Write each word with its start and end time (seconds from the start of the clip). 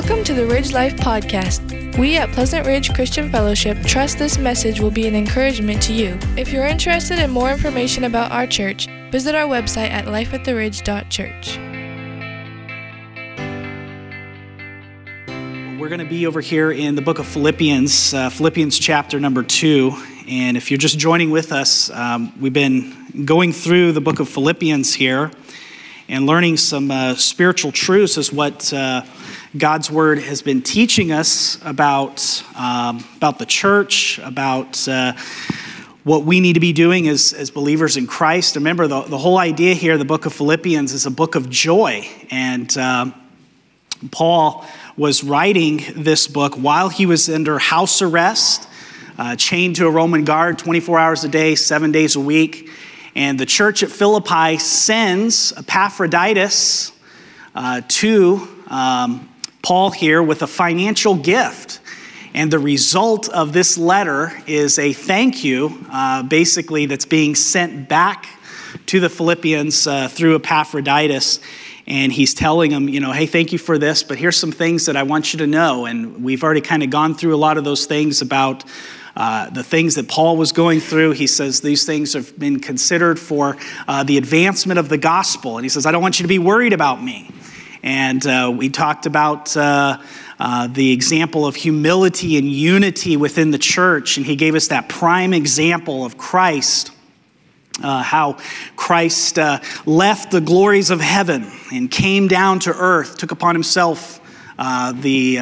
Welcome 0.00 0.22
to 0.26 0.32
the 0.32 0.46
Ridge 0.46 0.72
Life 0.72 0.94
Podcast. 0.94 1.98
We 1.98 2.16
at 2.18 2.30
Pleasant 2.30 2.64
Ridge 2.68 2.94
Christian 2.94 3.32
Fellowship 3.32 3.76
trust 3.82 4.16
this 4.16 4.38
message 4.38 4.78
will 4.80 4.92
be 4.92 5.08
an 5.08 5.16
encouragement 5.16 5.82
to 5.82 5.92
you. 5.92 6.16
If 6.36 6.52
you're 6.52 6.66
interested 6.66 7.18
in 7.18 7.32
more 7.32 7.50
information 7.50 8.04
about 8.04 8.30
our 8.30 8.46
church, 8.46 8.86
visit 9.10 9.34
our 9.34 9.48
website 9.48 9.90
at 9.90 10.04
lifeattheridge.church. 10.04 11.58
We're 15.80 15.88
going 15.88 15.98
to 15.98 16.08
be 16.08 16.28
over 16.28 16.40
here 16.40 16.70
in 16.70 16.94
the 16.94 17.02
book 17.02 17.18
of 17.18 17.26
Philippians, 17.26 18.14
uh, 18.14 18.30
Philippians 18.30 18.78
chapter 18.78 19.18
number 19.18 19.42
two. 19.42 20.00
And 20.28 20.56
if 20.56 20.70
you're 20.70 20.78
just 20.78 21.00
joining 21.00 21.30
with 21.30 21.50
us, 21.50 21.90
um, 21.90 22.32
we've 22.40 22.52
been 22.52 23.24
going 23.24 23.52
through 23.52 23.90
the 23.90 24.00
book 24.00 24.20
of 24.20 24.28
Philippians 24.28 24.94
here 24.94 25.32
and 26.08 26.24
learning 26.24 26.56
some 26.56 26.90
uh, 26.90 27.16
spiritual 27.16 27.72
truths 27.72 28.16
is 28.16 28.32
what 28.32 28.72
uh, 28.72 29.02
God's 29.56 29.90
word 29.90 30.18
has 30.18 30.42
been 30.42 30.60
teaching 30.60 31.10
us 31.10 31.58
about, 31.64 32.44
um, 32.54 33.02
about 33.16 33.38
the 33.38 33.46
church, 33.46 34.18
about 34.18 34.86
uh, 34.86 35.14
what 36.04 36.24
we 36.24 36.40
need 36.40 36.52
to 36.52 36.60
be 36.60 36.74
doing 36.74 37.08
as, 37.08 37.32
as 37.32 37.50
believers 37.50 37.96
in 37.96 38.06
Christ. 38.06 38.56
Remember, 38.56 38.86
the, 38.86 39.00
the 39.02 39.16
whole 39.16 39.38
idea 39.38 39.72
here, 39.72 39.96
the 39.96 40.04
book 40.04 40.26
of 40.26 40.34
Philippians, 40.34 40.92
is 40.92 41.06
a 41.06 41.10
book 41.10 41.34
of 41.34 41.48
joy. 41.48 42.06
And 42.30 42.76
um, 42.76 43.14
Paul 44.10 44.66
was 44.98 45.24
writing 45.24 45.82
this 45.96 46.28
book 46.28 46.54
while 46.56 46.90
he 46.90 47.06
was 47.06 47.30
under 47.30 47.58
house 47.58 48.02
arrest, 48.02 48.68
uh, 49.16 49.34
chained 49.36 49.76
to 49.76 49.86
a 49.86 49.90
Roman 49.90 50.24
guard 50.24 50.58
24 50.58 50.98
hours 50.98 51.24
a 51.24 51.28
day, 51.28 51.54
seven 51.54 51.90
days 51.90 52.16
a 52.16 52.20
week. 52.20 52.68
And 53.14 53.40
the 53.40 53.46
church 53.46 53.82
at 53.82 53.90
Philippi 53.90 54.58
sends 54.58 55.54
Epaphroditus 55.56 56.92
uh, 57.54 57.80
to 57.88 58.46
um, 58.66 59.26
Paul 59.68 59.90
here 59.90 60.22
with 60.22 60.40
a 60.40 60.46
financial 60.46 61.14
gift. 61.14 61.80
And 62.32 62.50
the 62.50 62.58
result 62.58 63.28
of 63.28 63.52
this 63.52 63.76
letter 63.76 64.32
is 64.46 64.78
a 64.78 64.94
thank 64.94 65.44
you, 65.44 65.84
uh, 65.92 66.22
basically, 66.22 66.86
that's 66.86 67.04
being 67.04 67.34
sent 67.34 67.86
back 67.86 68.30
to 68.86 68.98
the 68.98 69.10
Philippians 69.10 69.86
uh, 69.86 70.08
through 70.08 70.36
Epaphroditus. 70.36 71.40
And 71.86 72.10
he's 72.10 72.32
telling 72.32 72.70
them, 72.70 72.88
you 72.88 73.00
know, 73.00 73.12
hey, 73.12 73.26
thank 73.26 73.52
you 73.52 73.58
for 73.58 73.76
this, 73.76 74.02
but 74.02 74.16
here's 74.16 74.38
some 74.38 74.52
things 74.52 74.86
that 74.86 74.96
I 74.96 75.02
want 75.02 75.34
you 75.34 75.40
to 75.40 75.46
know. 75.46 75.84
And 75.84 76.24
we've 76.24 76.42
already 76.42 76.62
kind 76.62 76.82
of 76.82 76.88
gone 76.88 77.14
through 77.14 77.34
a 77.34 77.36
lot 77.36 77.58
of 77.58 77.64
those 77.64 77.84
things 77.84 78.22
about 78.22 78.64
uh, 79.16 79.50
the 79.50 79.62
things 79.62 79.96
that 79.96 80.08
Paul 80.08 80.38
was 80.38 80.52
going 80.52 80.80
through. 80.80 81.10
He 81.10 81.26
says 81.26 81.60
these 81.60 81.84
things 81.84 82.14
have 82.14 82.38
been 82.38 82.58
considered 82.58 83.18
for 83.18 83.58
uh, 83.86 84.02
the 84.02 84.16
advancement 84.16 84.78
of 84.78 84.88
the 84.88 84.96
gospel. 84.96 85.58
And 85.58 85.64
he 85.66 85.68
says, 85.68 85.84
I 85.84 85.92
don't 85.92 86.00
want 86.00 86.20
you 86.20 86.24
to 86.24 86.28
be 86.28 86.38
worried 86.38 86.72
about 86.72 87.02
me. 87.02 87.30
And 87.82 88.26
uh, 88.26 88.52
we 88.54 88.68
talked 88.68 89.06
about 89.06 89.56
uh, 89.56 89.98
uh, 90.38 90.66
the 90.66 90.92
example 90.92 91.46
of 91.46 91.54
humility 91.54 92.36
and 92.36 92.50
unity 92.50 93.16
within 93.16 93.50
the 93.50 93.58
church. 93.58 94.16
And 94.16 94.26
he 94.26 94.36
gave 94.36 94.54
us 94.54 94.68
that 94.68 94.88
prime 94.88 95.32
example 95.32 96.04
of 96.04 96.18
Christ. 96.18 96.92
Uh, 97.80 98.02
how 98.02 98.36
Christ 98.74 99.38
uh, 99.38 99.60
left 99.86 100.32
the 100.32 100.40
glories 100.40 100.90
of 100.90 101.00
heaven 101.00 101.46
and 101.72 101.88
came 101.88 102.26
down 102.26 102.58
to 102.60 102.70
earth, 102.70 103.18
took 103.18 103.30
upon 103.30 103.54
himself 103.54 104.20
uh, 104.58 104.90
the, 104.92 105.36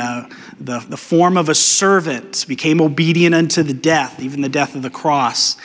the, 0.60 0.84
the 0.86 0.96
form 0.98 1.38
of 1.38 1.48
a 1.48 1.54
servant, 1.54 2.44
became 2.46 2.82
obedient 2.82 3.34
unto 3.34 3.62
the 3.62 3.72
death, 3.72 4.20
even 4.20 4.42
the 4.42 4.50
death 4.50 4.74
of 4.74 4.82
the 4.82 4.90
cross. 4.90 5.56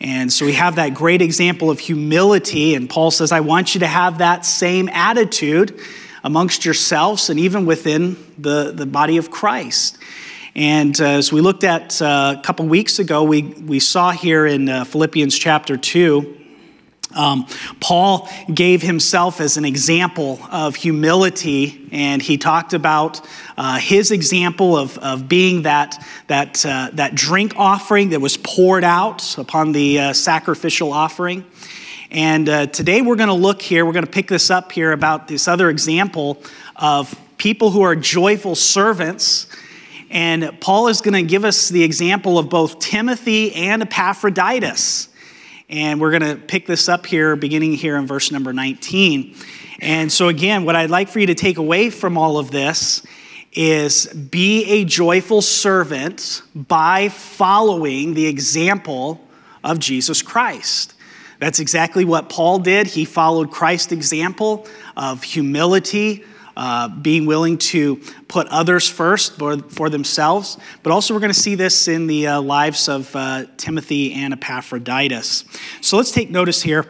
And 0.00 0.32
so 0.32 0.44
we 0.44 0.52
have 0.52 0.76
that 0.76 0.94
great 0.94 1.22
example 1.22 1.70
of 1.70 1.78
humility, 1.78 2.74
and 2.74 2.90
Paul 2.90 3.10
says, 3.10 3.32
I 3.32 3.40
want 3.40 3.74
you 3.74 3.80
to 3.80 3.86
have 3.86 4.18
that 4.18 4.44
same 4.44 4.88
attitude 4.90 5.80
amongst 6.24 6.64
yourselves 6.64 7.30
and 7.30 7.38
even 7.38 7.66
within 7.66 8.16
the, 8.36 8.72
the 8.72 8.86
body 8.86 9.16
of 9.16 9.30
Christ. 9.30 9.98
And 10.56 11.00
uh, 11.00 11.04
as 11.04 11.32
we 11.32 11.40
looked 11.40 11.62
at 11.62 12.02
uh, 12.02 12.34
a 12.38 12.42
couple 12.42 12.66
weeks 12.66 12.98
ago, 12.98 13.22
we, 13.22 13.42
we 13.42 13.78
saw 13.78 14.10
here 14.10 14.46
in 14.46 14.68
uh, 14.68 14.84
Philippians 14.84 15.38
chapter 15.38 15.76
2 15.76 16.40
um, 17.14 17.46
Paul 17.80 18.28
gave 18.52 18.82
himself 18.82 19.40
as 19.40 19.56
an 19.56 19.64
example 19.64 20.40
of 20.50 20.74
humility, 20.74 21.88
and 21.92 22.20
he 22.20 22.36
talked 22.36 22.72
about 22.72 23.20
uh, 23.56 23.78
his 23.78 24.10
example 24.10 24.76
of, 24.76 24.98
of 24.98 25.28
being 25.28 25.62
that, 25.62 26.04
that, 26.26 26.64
uh, 26.66 26.90
that 26.94 27.14
drink 27.14 27.54
offering 27.56 28.10
that 28.10 28.20
was 28.20 28.36
poured 28.36 28.84
out 28.84 29.38
upon 29.38 29.72
the 29.72 29.98
uh, 29.98 30.12
sacrificial 30.12 30.92
offering. 30.92 31.44
And 32.14 32.48
uh, 32.48 32.66
today 32.66 33.02
we're 33.02 33.16
going 33.16 33.26
to 33.26 33.34
look 33.34 33.60
here, 33.60 33.84
we're 33.84 33.92
going 33.92 34.04
to 34.04 34.10
pick 34.10 34.28
this 34.28 34.48
up 34.48 34.70
here 34.70 34.92
about 34.92 35.26
this 35.26 35.48
other 35.48 35.68
example 35.68 36.40
of 36.76 37.12
people 37.38 37.72
who 37.72 37.82
are 37.82 37.96
joyful 37.96 38.54
servants. 38.54 39.48
And 40.10 40.60
Paul 40.60 40.86
is 40.86 41.00
going 41.00 41.14
to 41.14 41.28
give 41.28 41.44
us 41.44 41.70
the 41.70 41.82
example 41.82 42.38
of 42.38 42.48
both 42.48 42.78
Timothy 42.78 43.52
and 43.56 43.82
Epaphroditus. 43.82 45.08
And 45.68 46.00
we're 46.00 46.16
going 46.16 46.36
to 46.36 46.40
pick 46.40 46.66
this 46.66 46.88
up 46.88 47.04
here, 47.04 47.34
beginning 47.34 47.72
here 47.72 47.96
in 47.96 48.06
verse 48.06 48.30
number 48.30 48.52
19. 48.52 49.34
And 49.80 50.12
so, 50.12 50.28
again, 50.28 50.64
what 50.64 50.76
I'd 50.76 50.90
like 50.90 51.08
for 51.08 51.18
you 51.18 51.26
to 51.26 51.34
take 51.34 51.58
away 51.58 51.90
from 51.90 52.16
all 52.16 52.38
of 52.38 52.52
this 52.52 53.04
is 53.52 54.06
be 54.06 54.64
a 54.66 54.84
joyful 54.84 55.42
servant 55.42 56.42
by 56.54 57.08
following 57.08 58.14
the 58.14 58.28
example 58.28 59.20
of 59.64 59.80
Jesus 59.80 60.22
Christ. 60.22 60.93
That's 61.38 61.58
exactly 61.60 62.04
what 62.04 62.28
Paul 62.28 62.58
did. 62.58 62.86
He 62.86 63.04
followed 63.04 63.50
Christ's 63.50 63.92
example 63.92 64.66
of 64.96 65.22
humility, 65.22 66.24
uh, 66.56 66.88
being 66.88 67.26
willing 67.26 67.58
to 67.58 67.96
put 68.28 68.46
others 68.48 68.88
first 68.88 69.38
for, 69.38 69.58
for 69.58 69.90
themselves. 69.90 70.56
But 70.82 70.92
also, 70.92 71.12
we're 71.14 71.20
going 71.20 71.32
to 71.32 71.38
see 71.38 71.54
this 71.54 71.88
in 71.88 72.06
the 72.06 72.28
uh, 72.28 72.40
lives 72.40 72.88
of 72.88 73.14
uh, 73.16 73.46
Timothy 73.56 74.12
and 74.14 74.32
Epaphroditus. 74.32 75.44
So 75.80 75.96
let's 75.96 76.12
take 76.12 76.30
notice 76.30 76.62
here. 76.62 76.86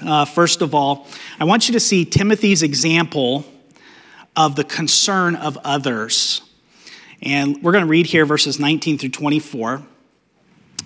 Uh, 0.00 0.24
first 0.24 0.62
of 0.62 0.74
all, 0.74 1.06
I 1.40 1.44
want 1.44 1.68
you 1.68 1.72
to 1.72 1.80
see 1.80 2.04
Timothy's 2.04 2.62
example 2.62 3.44
of 4.36 4.54
the 4.54 4.64
concern 4.64 5.34
of 5.34 5.58
others. 5.64 6.42
And 7.20 7.60
we're 7.62 7.72
going 7.72 7.84
to 7.84 7.90
read 7.90 8.06
here 8.06 8.24
verses 8.24 8.60
19 8.60 8.98
through 8.98 9.08
24. 9.08 9.82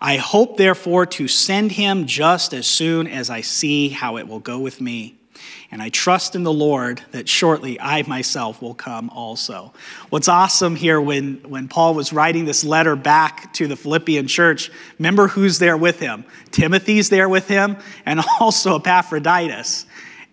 I 0.00 0.16
hope, 0.16 0.56
therefore, 0.56 1.06
to 1.06 1.28
send 1.28 1.72
him 1.72 2.06
just 2.06 2.52
as 2.52 2.66
soon 2.66 3.06
as 3.06 3.30
I 3.30 3.40
see 3.40 3.88
how 3.88 4.16
it 4.18 4.28
will 4.28 4.40
go 4.40 4.58
with 4.58 4.80
me. 4.80 5.16
And 5.70 5.82
I 5.82 5.88
trust 5.88 6.36
in 6.36 6.44
the 6.44 6.52
Lord 6.52 7.02
that 7.10 7.28
shortly 7.28 7.80
I 7.80 8.02
myself 8.02 8.62
will 8.62 8.74
come 8.74 9.10
also. 9.10 9.72
What's 10.10 10.28
awesome 10.28 10.76
here 10.76 11.00
when, 11.00 11.36
when 11.48 11.68
Paul 11.68 11.94
was 11.94 12.12
writing 12.12 12.44
this 12.44 12.62
letter 12.62 12.94
back 12.94 13.52
to 13.54 13.66
the 13.66 13.76
Philippian 13.76 14.28
church, 14.28 14.70
remember 14.98 15.28
who's 15.28 15.58
there 15.58 15.76
with 15.76 15.98
him? 15.98 16.24
Timothy's 16.52 17.08
there 17.08 17.28
with 17.28 17.48
him, 17.48 17.76
and 18.04 18.20
also 18.40 18.78
Epaphroditus. 18.78 19.86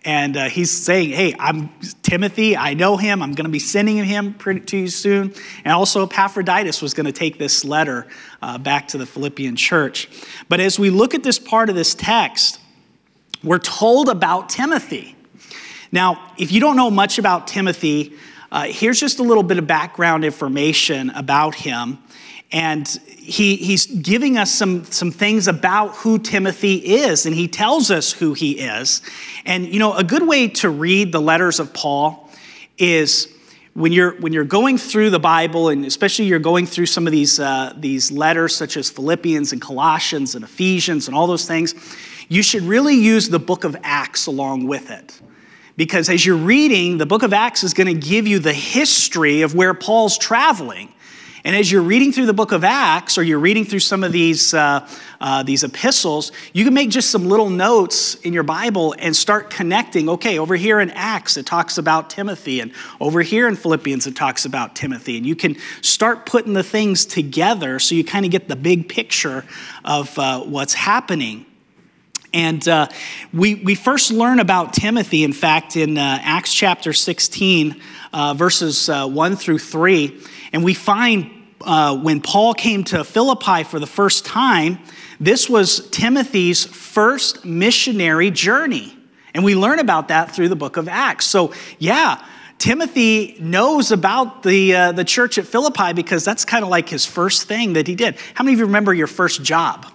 And 0.04 0.36
uh, 0.36 0.48
he's 0.48 0.70
saying, 0.70 1.10
Hey, 1.10 1.34
I'm 1.38 1.70
Timothy. 2.02 2.56
I 2.56 2.74
know 2.74 2.96
him. 2.96 3.22
I'm 3.22 3.32
going 3.32 3.46
to 3.46 3.50
be 3.50 3.58
sending 3.58 4.04
him 4.04 4.34
to 4.34 4.76
you 4.76 4.88
soon. 4.88 5.34
And 5.64 5.72
also, 5.72 6.04
Epaphroditus 6.04 6.82
was 6.82 6.92
going 6.92 7.06
to 7.06 7.12
take 7.12 7.38
this 7.38 7.64
letter 7.64 8.06
uh, 8.42 8.58
back 8.58 8.88
to 8.88 8.98
the 8.98 9.06
Philippian 9.06 9.56
church. 9.56 10.08
But 10.48 10.60
as 10.60 10.78
we 10.78 10.90
look 10.90 11.14
at 11.14 11.22
this 11.22 11.38
part 11.38 11.70
of 11.70 11.74
this 11.74 11.94
text, 11.94 12.60
we're 13.42 13.58
told 13.58 14.08
about 14.08 14.48
Timothy. 14.50 15.16
Now, 15.90 16.32
if 16.36 16.52
you 16.52 16.60
don't 16.60 16.76
know 16.76 16.90
much 16.90 17.18
about 17.18 17.46
Timothy, 17.46 18.14
uh, 18.50 18.64
here's 18.64 19.00
just 19.00 19.20
a 19.20 19.22
little 19.22 19.42
bit 19.42 19.58
of 19.58 19.66
background 19.66 20.24
information 20.24 21.10
about 21.10 21.54
him. 21.54 21.98
And 22.52 22.86
he, 23.08 23.56
he's 23.56 23.86
giving 23.86 24.38
us 24.38 24.52
some, 24.52 24.84
some 24.84 25.10
things 25.10 25.48
about 25.48 25.96
who 25.96 26.18
Timothy 26.18 26.74
is, 26.74 27.26
and 27.26 27.34
he 27.34 27.48
tells 27.48 27.90
us 27.90 28.12
who 28.12 28.32
he 28.32 28.60
is. 28.60 29.02
And, 29.44 29.66
you 29.66 29.80
know, 29.80 29.94
a 29.94 30.04
good 30.04 30.26
way 30.26 30.48
to 30.48 30.70
read 30.70 31.10
the 31.10 31.20
letters 31.20 31.58
of 31.58 31.72
Paul 31.72 32.30
is 32.78 33.28
when 33.72 33.90
you're, 33.90 34.12
when 34.20 34.32
you're 34.32 34.44
going 34.44 34.78
through 34.78 35.10
the 35.10 35.18
Bible, 35.18 35.68
and 35.68 35.84
especially 35.84 36.26
you're 36.26 36.38
going 36.38 36.64
through 36.64 36.86
some 36.86 37.08
of 37.08 37.12
these, 37.12 37.40
uh, 37.40 37.72
these 37.76 38.12
letters, 38.12 38.54
such 38.54 38.76
as 38.76 38.88
Philippians 38.88 39.52
and 39.52 39.60
Colossians 39.60 40.36
and 40.36 40.44
Ephesians 40.44 41.08
and 41.08 41.16
all 41.16 41.26
those 41.26 41.46
things, 41.46 41.74
you 42.28 42.42
should 42.42 42.62
really 42.62 42.94
use 42.94 43.28
the 43.28 43.40
book 43.40 43.64
of 43.64 43.76
Acts 43.82 44.26
along 44.26 44.66
with 44.66 44.90
it 44.90 45.20
Because 45.76 46.08
as 46.08 46.24
you're 46.24 46.36
reading, 46.36 46.98
the 46.98 47.06
book 47.06 47.22
of 47.22 47.32
Acts 47.32 47.64
is 47.64 47.74
going 47.74 47.88
to 47.88 48.08
give 48.08 48.26
you 48.26 48.38
the 48.38 48.52
history 48.52 49.42
of 49.42 49.54
where 49.54 49.74
Paul's 49.74 50.16
traveling. 50.18 50.92
And 51.46 51.54
as 51.54 51.70
you're 51.70 51.82
reading 51.82 52.10
through 52.10 52.24
the 52.24 52.32
book 52.32 52.52
of 52.52 52.64
Acts, 52.64 53.18
or 53.18 53.22
you're 53.22 53.38
reading 53.38 53.66
through 53.66 53.80
some 53.80 54.02
of 54.02 54.12
these, 54.12 54.54
uh, 54.54 54.88
uh, 55.20 55.42
these 55.42 55.62
epistles, 55.62 56.32
you 56.54 56.64
can 56.64 56.72
make 56.72 56.88
just 56.88 57.10
some 57.10 57.28
little 57.28 57.50
notes 57.50 58.14
in 58.14 58.32
your 58.32 58.44
Bible 58.44 58.94
and 58.98 59.14
start 59.14 59.50
connecting. 59.50 60.08
Okay, 60.08 60.38
over 60.38 60.56
here 60.56 60.80
in 60.80 60.88
Acts, 60.92 61.36
it 61.36 61.44
talks 61.44 61.76
about 61.76 62.08
Timothy, 62.08 62.60
and 62.60 62.72
over 62.98 63.20
here 63.20 63.46
in 63.46 63.56
Philippians, 63.56 64.06
it 64.06 64.16
talks 64.16 64.46
about 64.46 64.74
Timothy. 64.74 65.18
And 65.18 65.26
you 65.26 65.36
can 65.36 65.56
start 65.82 66.24
putting 66.24 66.54
the 66.54 66.62
things 66.62 67.04
together 67.04 67.78
so 67.78 67.94
you 67.94 68.04
kind 68.04 68.24
of 68.24 68.32
get 68.32 68.48
the 68.48 68.56
big 68.56 68.88
picture 68.88 69.44
of 69.84 70.18
uh, 70.18 70.40
what's 70.40 70.72
happening. 70.72 71.44
And 72.32 72.66
uh, 72.66 72.88
we, 73.34 73.56
we 73.56 73.74
first 73.74 74.10
learn 74.10 74.40
about 74.40 74.72
Timothy, 74.72 75.24
in 75.24 75.34
fact, 75.34 75.76
in 75.76 75.98
uh, 75.98 76.18
Acts 76.22 76.54
chapter 76.54 76.94
16, 76.94 77.80
uh, 78.14 78.34
verses 78.34 78.88
uh, 78.88 79.06
1 79.06 79.36
through 79.36 79.58
3. 79.58 80.20
And 80.54 80.64
we 80.64 80.72
find 80.72 81.30
uh, 81.64 81.96
when 81.96 82.20
Paul 82.20 82.54
came 82.54 82.84
to 82.84 83.04
Philippi 83.04 83.64
for 83.64 83.80
the 83.80 83.86
first 83.86 84.24
time, 84.24 84.78
this 85.20 85.48
was 85.48 85.88
Timothy's 85.90 86.64
first 86.64 87.44
missionary 87.44 88.30
journey. 88.30 88.96
And 89.34 89.44
we 89.44 89.54
learn 89.56 89.78
about 89.78 90.08
that 90.08 90.34
through 90.34 90.48
the 90.48 90.56
book 90.56 90.76
of 90.76 90.88
Acts. 90.88 91.26
So, 91.26 91.52
yeah, 91.78 92.24
Timothy 92.58 93.36
knows 93.40 93.90
about 93.90 94.42
the, 94.42 94.74
uh, 94.74 94.92
the 94.92 95.04
church 95.04 95.38
at 95.38 95.46
Philippi 95.46 95.92
because 95.92 96.24
that's 96.24 96.44
kind 96.44 96.62
of 96.62 96.70
like 96.70 96.88
his 96.88 97.04
first 97.04 97.48
thing 97.48 97.72
that 97.74 97.86
he 97.86 97.94
did. 97.94 98.16
How 98.34 98.44
many 98.44 98.54
of 98.54 98.60
you 98.60 98.66
remember 98.66 98.94
your 98.94 99.06
first 99.06 99.42
job? 99.42 99.86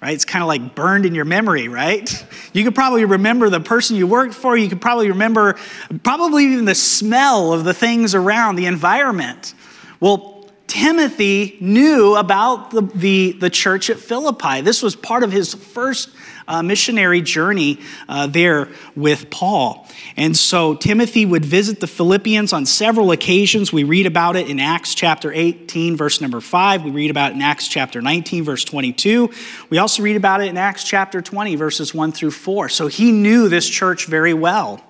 Right? 0.00 0.14
It's 0.14 0.24
kind 0.24 0.42
of 0.42 0.48
like 0.48 0.74
burned 0.74 1.06
in 1.06 1.14
your 1.14 1.24
memory, 1.24 1.68
right? 1.68 2.26
You 2.52 2.64
could 2.64 2.74
probably 2.74 3.04
remember 3.04 3.48
the 3.50 3.60
person 3.60 3.96
you 3.96 4.06
worked 4.06 4.34
for. 4.34 4.56
You 4.56 4.68
could 4.68 4.80
probably 4.80 5.08
remember, 5.08 5.56
probably 6.02 6.44
even 6.44 6.64
the 6.64 6.74
smell 6.74 7.52
of 7.52 7.64
the 7.64 7.74
things 7.74 8.14
around, 8.14 8.56
the 8.56 8.66
environment. 8.66 9.54
Well, 10.00 10.35
Timothy 10.66 11.56
knew 11.60 12.16
about 12.16 12.70
the, 12.70 12.82
the, 12.82 13.32
the 13.32 13.50
church 13.50 13.88
at 13.90 13.98
Philippi. 13.98 14.60
This 14.60 14.82
was 14.82 14.96
part 14.96 15.22
of 15.22 15.30
his 15.30 15.54
first 15.54 16.10
uh, 16.48 16.62
missionary 16.62 17.20
journey 17.20 17.80
uh, 18.08 18.26
there 18.26 18.68
with 18.94 19.30
Paul. 19.30 19.88
And 20.16 20.36
so 20.36 20.74
Timothy 20.74 21.26
would 21.26 21.44
visit 21.44 21.80
the 21.80 21.86
Philippians 21.86 22.52
on 22.52 22.66
several 22.66 23.12
occasions. 23.12 23.72
We 23.72 23.84
read 23.84 24.06
about 24.06 24.36
it 24.36 24.48
in 24.48 24.60
Acts 24.60 24.94
chapter 24.94 25.32
18, 25.32 25.96
verse 25.96 26.20
number 26.20 26.40
5. 26.40 26.84
We 26.84 26.90
read 26.90 27.10
about 27.10 27.32
it 27.32 27.34
in 27.34 27.42
Acts 27.42 27.68
chapter 27.68 28.00
19, 28.00 28.44
verse 28.44 28.64
22. 28.64 29.30
We 29.70 29.78
also 29.78 30.02
read 30.02 30.16
about 30.16 30.40
it 30.42 30.48
in 30.48 30.56
Acts 30.56 30.84
chapter 30.84 31.20
20, 31.20 31.56
verses 31.56 31.94
1 31.94 32.12
through 32.12 32.32
4. 32.32 32.68
So 32.68 32.86
he 32.86 33.12
knew 33.12 33.48
this 33.48 33.68
church 33.68 34.06
very 34.06 34.34
well. 34.34 34.82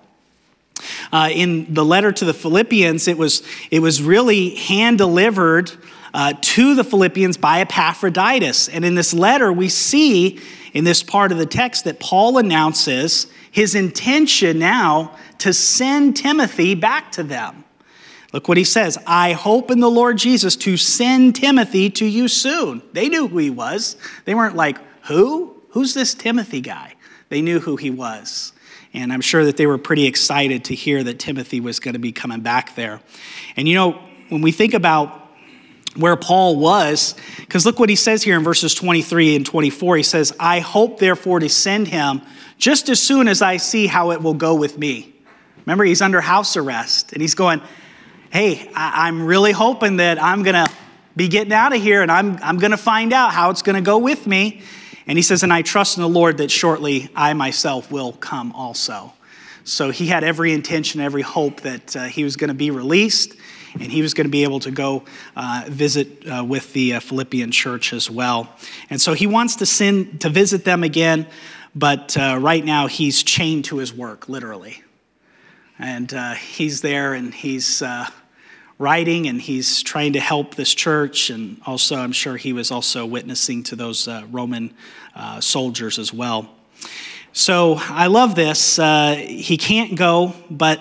Uh, 1.12 1.30
in 1.32 1.72
the 1.72 1.84
letter 1.84 2.12
to 2.12 2.24
the 2.24 2.34
Philippians, 2.34 3.08
it 3.08 3.18
was, 3.18 3.42
it 3.70 3.80
was 3.80 4.02
really 4.02 4.54
hand 4.56 4.98
delivered 4.98 5.72
uh, 6.14 6.32
to 6.40 6.74
the 6.74 6.84
Philippians 6.84 7.36
by 7.36 7.60
Epaphroditus. 7.60 8.68
And 8.68 8.84
in 8.84 8.94
this 8.94 9.12
letter, 9.12 9.52
we 9.52 9.68
see 9.68 10.40
in 10.72 10.84
this 10.84 11.02
part 11.02 11.32
of 11.32 11.38
the 11.38 11.46
text 11.46 11.84
that 11.84 12.00
Paul 12.00 12.38
announces 12.38 13.26
his 13.50 13.74
intention 13.74 14.58
now 14.58 15.16
to 15.38 15.52
send 15.52 16.16
Timothy 16.16 16.74
back 16.74 17.12
to 17.12 17.22
them. 17.22 17.64
Look 18.32 18.48
what 18.48 18.58
he 18.58 18.64
says 18.64 18.98
I 19.06 19.32
hope 19.32 19.70
in 19.70 19.80
the 19.80 19.90
Lord 19.90 20.18
Jesus 20.18 20.56
to 20.56 20.76
send 20.76 21.36
Timothy 21.36 21.88
to 21.90 22.04
you 22.04 22.28
soon. 22.28 22.82
They 22.92 23.08
knew 23.08 23.28
who 23.28 23.38
he 23.38 23.50
was. 23.50 23.96
They 24.24 24.34
weren't 24.34 24.56
like, 24.56 24.78
Who? 25.06 25.54
Who's 25.70 25.94
this 25.94 26.14
Timothy 26.14 26.60
guy? 26.60 26.94
They 27.28 27.42
knew 27.42 27.60
who 27.60 27.76
he 27.76 27.90
was. 27.90 28.52
And 28.96 29.12
I'm 29.12 29.20
sure 29.20 29.44
that 29.44 29.58
they 29.58 29.66
were 29.66 29.76
pretty 29.76 30.06
excited 30.06 30.64
to 30.64 30.74
hear 30.74 31.04
that 31.04 31.18
Timothy 31.18 31.60
was 31.60 31.80
going 31.80 31.92
to 31.92 32.00
be 32.00 32.12
coming 32.12 32.40
back 32.40 32.74
there. 32.76 33.00
And 33.54 33.68
you 33.68 33.74
know, 33.74 34.00
when 34.30 34.40
we 34.40 34.52
think 34.52 34.72
about 34.72 35.22
where 35.96 36.16
Paul 36.16 36.56
was, 36.56 37.14
because 37.36 37.66
look 37.66 37.78
what 37.78 37.90
he 37.90 37.96
says 37.96 38.22
here 38.22 38.36
in 38.36 38.42
verses 38.42 38.74
23 38.74 39.36
and 39.36 39.46
24. 39.46 39.98
He 39.98 40.02
says, 40.02 40.34
I 40.40 40.60
hope 40.60 40.98
therefore 40.98 41.40
to 41.40 41.48
send 41.48 41.88
him 41.88 42.22
just 42.58 42.88
as 42.88 43.00
soon 43.00 43.28
as 43.28 43.42
I 43.42 43.58
see 43.58 43.86
how 43.86 44.12
it 44.12 44.22
will 44.22 44.34
go 44.34 44.54
with 44.54 44.78
me. 44.78 45.14
Remember, 45.66 45.84
he's 45.84 46.00
under 46.00 46.22
house 46.22 46.56
arrest 46.56 47.12
and 47.12 47.20
he's 47.20 47.34
going, 47.34 47.60
Hey, 48.30 48.70
I- 48.74 49.08
am 49.08 49.26
really 49.26 49.52
hoping 49.52 49.98
that 49.98 50.22
I'm 50.22 50.42
going 50.42 50.54
to 50.54 50.70
be 51.14 51.28
getting 51.28 51.52
out 51.52 51.74
of 51.74 51.82
here 51.82 52.02
and 52.02 52.10
I'm, 52.10 52.38
I'm 52.42 52.58
going 52.58 52.70
to 52.70 52.76
find 52.78 53.12
out 53.12 53.32
how 53.32 53.50
it's 53.50 53.62
going 53.62 53.76
to 53.76 53.82
go 53.82 53.98
with 53.98 54.26
me. 54.26 54.62
And 55.06 55.18
he 55.18 55.22
says, 55.22 55.42
And 55.42 55.52
I 55.52 55.62
trust 55.62 55.96
in 55.96 56.02
the 56.02 56.08
Lord 56.08 56.38
that 56.38 56.50
shortly 56.50 57.08
I 57.14 57.32
myself 57.32 57.90
will 57.90 58.12
come 58.12 58.52
also. 58.52 59.12
So 59.64 59.90
he 59.90 60.06
had 60.06 60.24
every 60.24 60.52
intention, 60.52 61.00
every 61.00 61.22
hope 61.22 61.62
that 61.62 61.96
uh, 61.96 62.04
he 62.04 62.24
was 62.24 62.36
going 62.36 62.48
to 62.48 62.54
be 62.54 62.70
released 62.70 63.34
and 63.74 63.92
he 63.92 64.00
was 64.00 64.14
going 64.14 64.26
to 64.26 64.30
be 64.30 64.44
able 64.44 64.60
to 64.60 64.70
go 64.70 65.04
uh, 65.34 65.64
visit 65.68 66.26
uh, 66.26 66.44
with 66.44 66.72
the 66.72 66.94
uh, 66.94 67.00
Philippian 67.00 67.50
church 67.50 67.92
as 67.92 68.10
well. 68.10 68.48
And 68.90 69.00
so 69.00 69.12
he 69.12 69.26
wants 69.26 69.56
to 69.56 69.66
send 69.66 70.20
to 70.22 70.28
visit 70.28 70.64
them 70.64 70.82
again, 70.82 71.26
but 71.74 72.16
uh, 72.16 72.38
right 72.40 72.64
now 72.64 72.86
he's 72.86 73.22
chained 73.22 73.66
to 73.66 73.78
his 73.78 73.92
work, 73.92 74.28
literally. 74.28 74.82
And 75.78 76.12
uh, 76.14 76.34
he's 76.34 76.80
there 76.80 77.12
and 77.12 77.34
he's 77.34 77.82
writing 78.78 79.26
and 79.26 79.40
he's 79.40 79.82
trying 79.82 80.12
to 80.12 80.20
help 80.20 80.54
this 80.54 80.74
church. 80.74 81.30
And 81.30 81.60
also, 81.66 81.96
I'm 81.96 82.12
sure 82.12 82.36
he 82.36 82.52
was 82.52 82.70
also 82.70 83.06
witnessing 83.06 83.62
to 83.64 83.76
those 83.76 84.06
uh, 84.06 84.24
Roman 84.30 84.74
uh, 85.14 85.40
soldiers 85.40 85.98
as 85.98 86.12
well. 86.12 86.48
So 87.32 87.76
I 87.78 88.06
love 88.06 88.34
this. 88.34 88.78
Uh, 88.78 89.14
he 89.14 89.56
can't 89.56 89.96
go, 89.96 90.34
but 90.50 90.80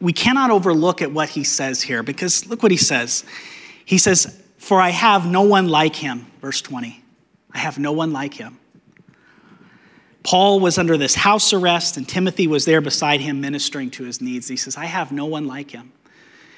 we 0.00 0.12
cannot 0.12 0.50
overlook 0.50 1.00
at 1.00 1.12
what 1.12 1.28
he 1.28 1.44
says 1.44 1.80
here 1.80 2.02
because 2.02 2.46
look 2.46 2.62
what 2.62 2.72
he 2.72 2.76
says. 2.76 3.24
He 3.84 3.98
says, 3.98 4.42
For 4.58 4.80
I 4.80 4.90
have 4.90 5.26
no 5.26 5.42
one 5.42 5.68
like 5.68 5.96
him, 5.96 6.26
verse 6.40 6.60
20. 6.60 7.02
I 7.54 7.58
have 7.58 7.78
no 7.78 7.92
one 7.92 8.12
like 8.12 8.34
him. 8.34 8.58
Paul 10.22 10.60
was 10.60 10.78
under 10.78 10.96
this 10.96 11.14
house 11.14 11.52
arrest, 11.52 11.96
and 11.96 12.08
Timothy 12.08 12.46
was 12.46 12.64
there 12.64 12.80
beside 12.80 13.20
him 13.20 13.40
ministering 13.40 13.90
to 13.92 14.04
his 14.04 14.20
needs. 14.20 14.48
He 14.48 14.56
says, 14.56 14.76
I 14.76 14.84
have 14.84 15.10
no 15.10 15.26
one 15.26 15.46
like 15.46 15.70
him. 15.70 15.92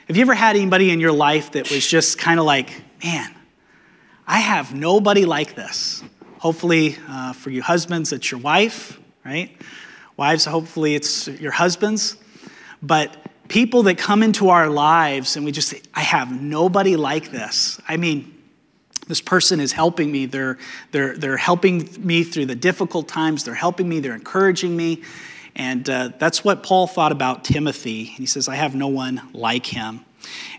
Have 0.07 0.19
you 0.19 0.23
ever 0.23 0.35
had 0.35 0.55
anybody 0.55 0.91
in 0.91 1.01
your 1.01 1.13
life 1.13 1.53
that 1.53 1.71
was 1.71 1.87
just 1.87 2.19
kind 2.19 2.39
of 2.39 2.45
like, 2.45 2.71
man, 3.03 3.35
I 4.27 4.41
have 4.41 4.75
nobody 4.75 5.25
like 5.25 5.55
this? 5.55 6.05
Hopefully, 6.39 6.99
uh, 7.09 7.33
for 7.33 7.49
you 7.49 7.63
husbands, 7.63 8.13
it's 8.13 8.31
your 8.31 8.41
wife, 8.41 9.01
right? 9.25 9.57
Wives, 10.19 10.45
hopefully, 10.45 10.95
it's 10.95 11.27
your 11.29 11.53
husbands. 11.53 12.19
But 12.83 13.17
people 13.49 13.85
that 13.85 13.97
come 13.97 14.23
into 14.23 14.51
our 14.51 14.69
lives 14.69 15.37
and 15.37 15.45
we 15.47 15.53
just 15.53 15.71
say, 15.71 15.81
I 15.95 16.03
have 16.03 16.39
nobody 16.39 16.97
like 16.97 17.31
this. 17.31 17.81
I 17.89 17.97
mean, 17.97 18.31
this 19.09 19.23
person 19.23 19.59
is 19.59 19.73
helping 19.73 20.13
me. 20.13 20.27
They're, 20.27 20.59
they're, 20.91 21.17
they're 21.17 21.39
helping 21.39 21.89
me 21.99 22.25
through 22.25 22.45
the 22.47 22.55
difficult 22.55 23.09
times. 23.09 23.43
They're 23.45 23.55
helping 23.55 23.89
me. 23.89 24.01
They're 24.01 24.15
encouraging 24.15 24.77
me. 24.77 25.03
And 25.57 25.89
uh, 25.89 26.11
that's 26.19 26.45
what 26.45 26.63
Paul 26.63 26.87
thought 26.87 27.13
about 27.13 27.45
Timothy. 27.45 28.05
He 28.05 28.27
says, 28.27 28.49
I 28.49 28.57
have 28.57 28.75
no 28.75 28.89
one 28.89 29.21
like 29.33 29.67
him. 29.67 30.05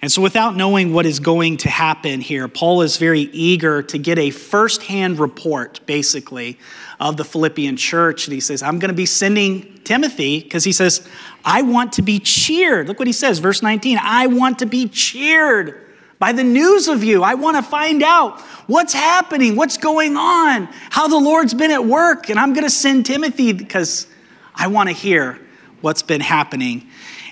And 0.01 0.11
so, 0.11 0.21
without 0.21 0.55
knowing 0.55 0.93
what 0.93 1.05
is 1.05 1.19
going 1.19 1.57
to 1.57 1.69
happen 1.69 2.21
here, 2.21 2.47
Paul 2.47 2.81
is 2.83 2.97
very 2.97 3.21
eager 3.21 3.81
to 3.83 3.97
get 3.97 4.19
a 4.19 4.29
firsthand 4.29 5.19
report, 5.19 5.79
basically, 5.85 6.59
of 6.99 7.17
the 7.17 7.25
Philippian 7.25 7.75
church. 7.75 8.27
And 8.27 8.33
he 8.33 8.39
says, 8.39 8.61
I'm 8.61 8.79
going 8.79 8.89
to 8.89 8.95
be 8.95 9.07
sending 9.07 9.79
Timothy 9.83 10.41
because 10.41 10.63
he 10.63 10.71
says, 10.71 11.07
I 11.43 11.63
want 11.63 11.93
to 11.93 12.01
be 12.01 12.19
cheered. 12.19 12.87
Look 12.87 12.99
what 12.99 13.07
he 13.07 13.13
says, 13.13 13.39
verse 13.39 13.61
19 13.61 13.97
I 14.01 14.27
want 14.27 14.59
to 14.59 14.65
be 14.65 14.87
cheered 14.87 15.81
by 16.19 16.31
the 16.31 16.43
news 16.43 16.87
of 16.87 17.03
you. 17.03 17.23
I 17.23 17.33
want 17.33 17.57
to 17.57 17.63
find 17.63 18.01
out 18.01 18.39
what's 18.67 18.93
happening, 18.93 19.55
what's 19.55 19.77
going 19.77 20.15
on, 20.15 20.65
how 20.89 21.07
the 21.07 21.17
Lord's 21.17 21.53
been 21.53 21.71
at 21.71 21.85
work. 21.85 22.29
And 22.29 22.39
I'm 22.39 22.53
going 22.53 22.63
to 22.63 22.69
send 22.69 23.05
Timothy 23.05 23.51
because 23.51 24.07
I 24.55 24.67
want 24.67 24.89
to 24.89 24.95
hear 24.95 25.39
what's 25.81 26.01
been 26.01 26.21
happening. 26.21 26.87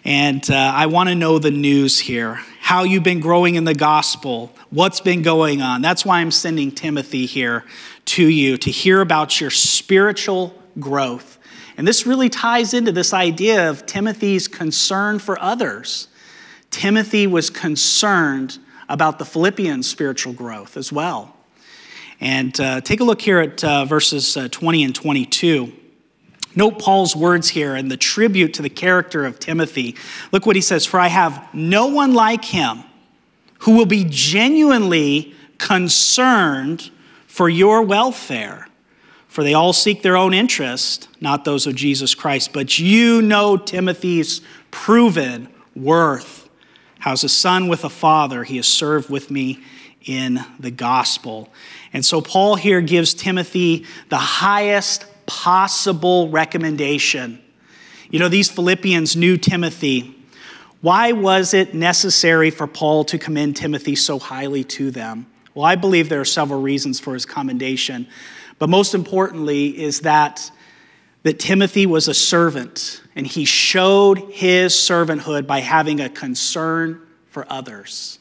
And 0.06 0.50
uh, 0.52 0.56
I 0.56 0.88
want 0.88 1.10
to 1.10 1.16
know 1.16 1.40
the 1.40 1.52
news 1.52 2.00
here 2.00 2.40
how 2.60 2.84
you've 2.84 3.04
been 3.04 3.20
growing 3.20 3.56
in 3.56 3.66
the 3.66 3.74
gospel, 3.76 4.50
what's 4.70 5.02
been 5.02 5.22
going 5.22 5.62
on. 5.62 5.82
That's 5.82 6.06
why 6.06 6.22
I'm 6.22 6.32
sending 6.32 6.72
Timothy 6.72 7.26
here 7.26 7.66
to 8.06 8.26
you 8.26 8.56
to 8.58 8.72
hear 8.72 9.02
about 9.02 9.42
your 9.42 9.50
spiritual 9.50 10.58
growth. 10.80 11.40
And 11.76 11.86
this 11.86 12.08
really 12.08 12.30
ties 12.30 12.74
into 12.74 12.94
this 12.94 13.14
idea 13.14 13.70
of 13.70 13.86
Timothy's 13.86 14.48
concern 14.48 15.20
for 15.20 15.38
others. 15.42 16.08
Timothy 16.72 17.28
was 17.28 17.50
concerned 17.50 18.60
about 18.88 19.20
the 19.20 19.26
Philippians' 19.26 19.88
spiritual 19.88 20.32
growth 20.32 20.78
as 20.78 20.90
well. 20.92 21.36
And 22.22 22.58
uh, 22.62 22.80
take 22.80 23.02
a 23.02 23.04
look 23.04 23.22
here 23.22 23.40
at 23.40 23.62
uh, 23.62 23.84
verses 23.84 24.38
uh, 24.38 24.48
20 24.50 24.86
and 24.86 24.96
22. 24.96 25.74
Note 26.56 26.80
Paul's 26.80 27.16
words 27.16 27.50
here 27.50 27.76
and 27.76 27.90
the 27.90 27.98
tribute 27.98 28.54
to 28.56 28.62
the 28.62 28.70
character 28.70 29.26
of 29.26 29.40
Timothy. 29.40 29.96
Look 30.32 30.46
what 30.46 30.56
he 30.56 30.62
says 30.62 30.86
For 30.86 31.00
I 31.00 31.08
have 31.08 31.54
no 31.54 31.88
one 31.88 32.14
like 32.14 32.46
him 32.46 32.84
who 33.60 33.76
will 33.78 33.86
be 33.86 34.06
genuinely 34.08 35.34
concerned 35.58 36.92
for 37.28 37.50
your 37.50 37.82
welfare. 37.82 38.68
For 39.28 39.44
they 39.44 39.56
all 39.56 39.74
seek 39.74 40.04
their 40.04 40.16
own 40.16 40.34
interest, 40.34 41.08
not 41.20 41.44
those 41.44 41.66
of 41.66 41.74
Jesus 41.74 42.14
Christ. 42.14 42.54
But 42.54 42.78
you 42.78 43.22
know 43.22 43.58
Timothy's 43.58 44.42
proven 44.70 45.50
worth. 45.76 46.48
How's 47.00 47.24
a 47.24 47.30
son 47.30 47.68
with 47.68 47.84
a 47.84 47.90
father? 47.90 48.44
He 48.44 48.58
has 48.58 48.68
served 48.68 49.10
with 49.10 49.32
me 49.32 49.60
in 50.06 50.40
the 50.60 50.72
gospel. 50.72 51.52
And 51.94 52.06
so 52.06 52.22
Paul 52.22 52.56
here 52.56 52.82
gives 52.82 53.14
Timothy 53.14 53.86
the 54.10 54.18
highest 54.18 55.06
possible 55.26 56.30
recommendation. 56.30 57.42
You 58.10 58.20
know, 58.20 58.30
these 58.30 58.50
Philippians 58.50 59.16
knew 59.16 59.38
Timothy. 59.38 60.16
Why 60.82 61.14
was 61.14 61.54
it 61.54 61.74
necessary 61.74 62.50
for 62.50 62.68
Paul 62.68 63.06
to 63.06 63.18
commend 63.18 63.56
Timothy 63.56 63.96
so 63.96 64.20
highly 64.20 64.64
to 64.66 64.92
them? 64.92 65.28
Well, 65.54 65.66
I 65.66 65.76
believe 65.76 66.10
there 66.10 66.22
are 66.22 66.26
several 66.26 66.62
reasons 66.62 67.00
for 67.00 67.14
his 67.14 67.26
commendation, 67.26 68.08
but 68.60 68.70
most 68.70 68.94
importantly 68.94 69.82
is 69.82 70.02
that 70.02 70.52
that 71.24 71.40
Timothy 71.40 71.86
was 71.86 72.08
a 72.08 72.14
servant 72.14 73.02
and 73.16 73.26
he 73.26 73.46
showed 73.46 74.20
his 74.32 74.74
servanthood 74.74 75.48
by 75.48 75.62
having 75.62 76.02
a 76.02 76.10
concern 76.10 77.02
for 77.30 77.46
others. 77.50 78.20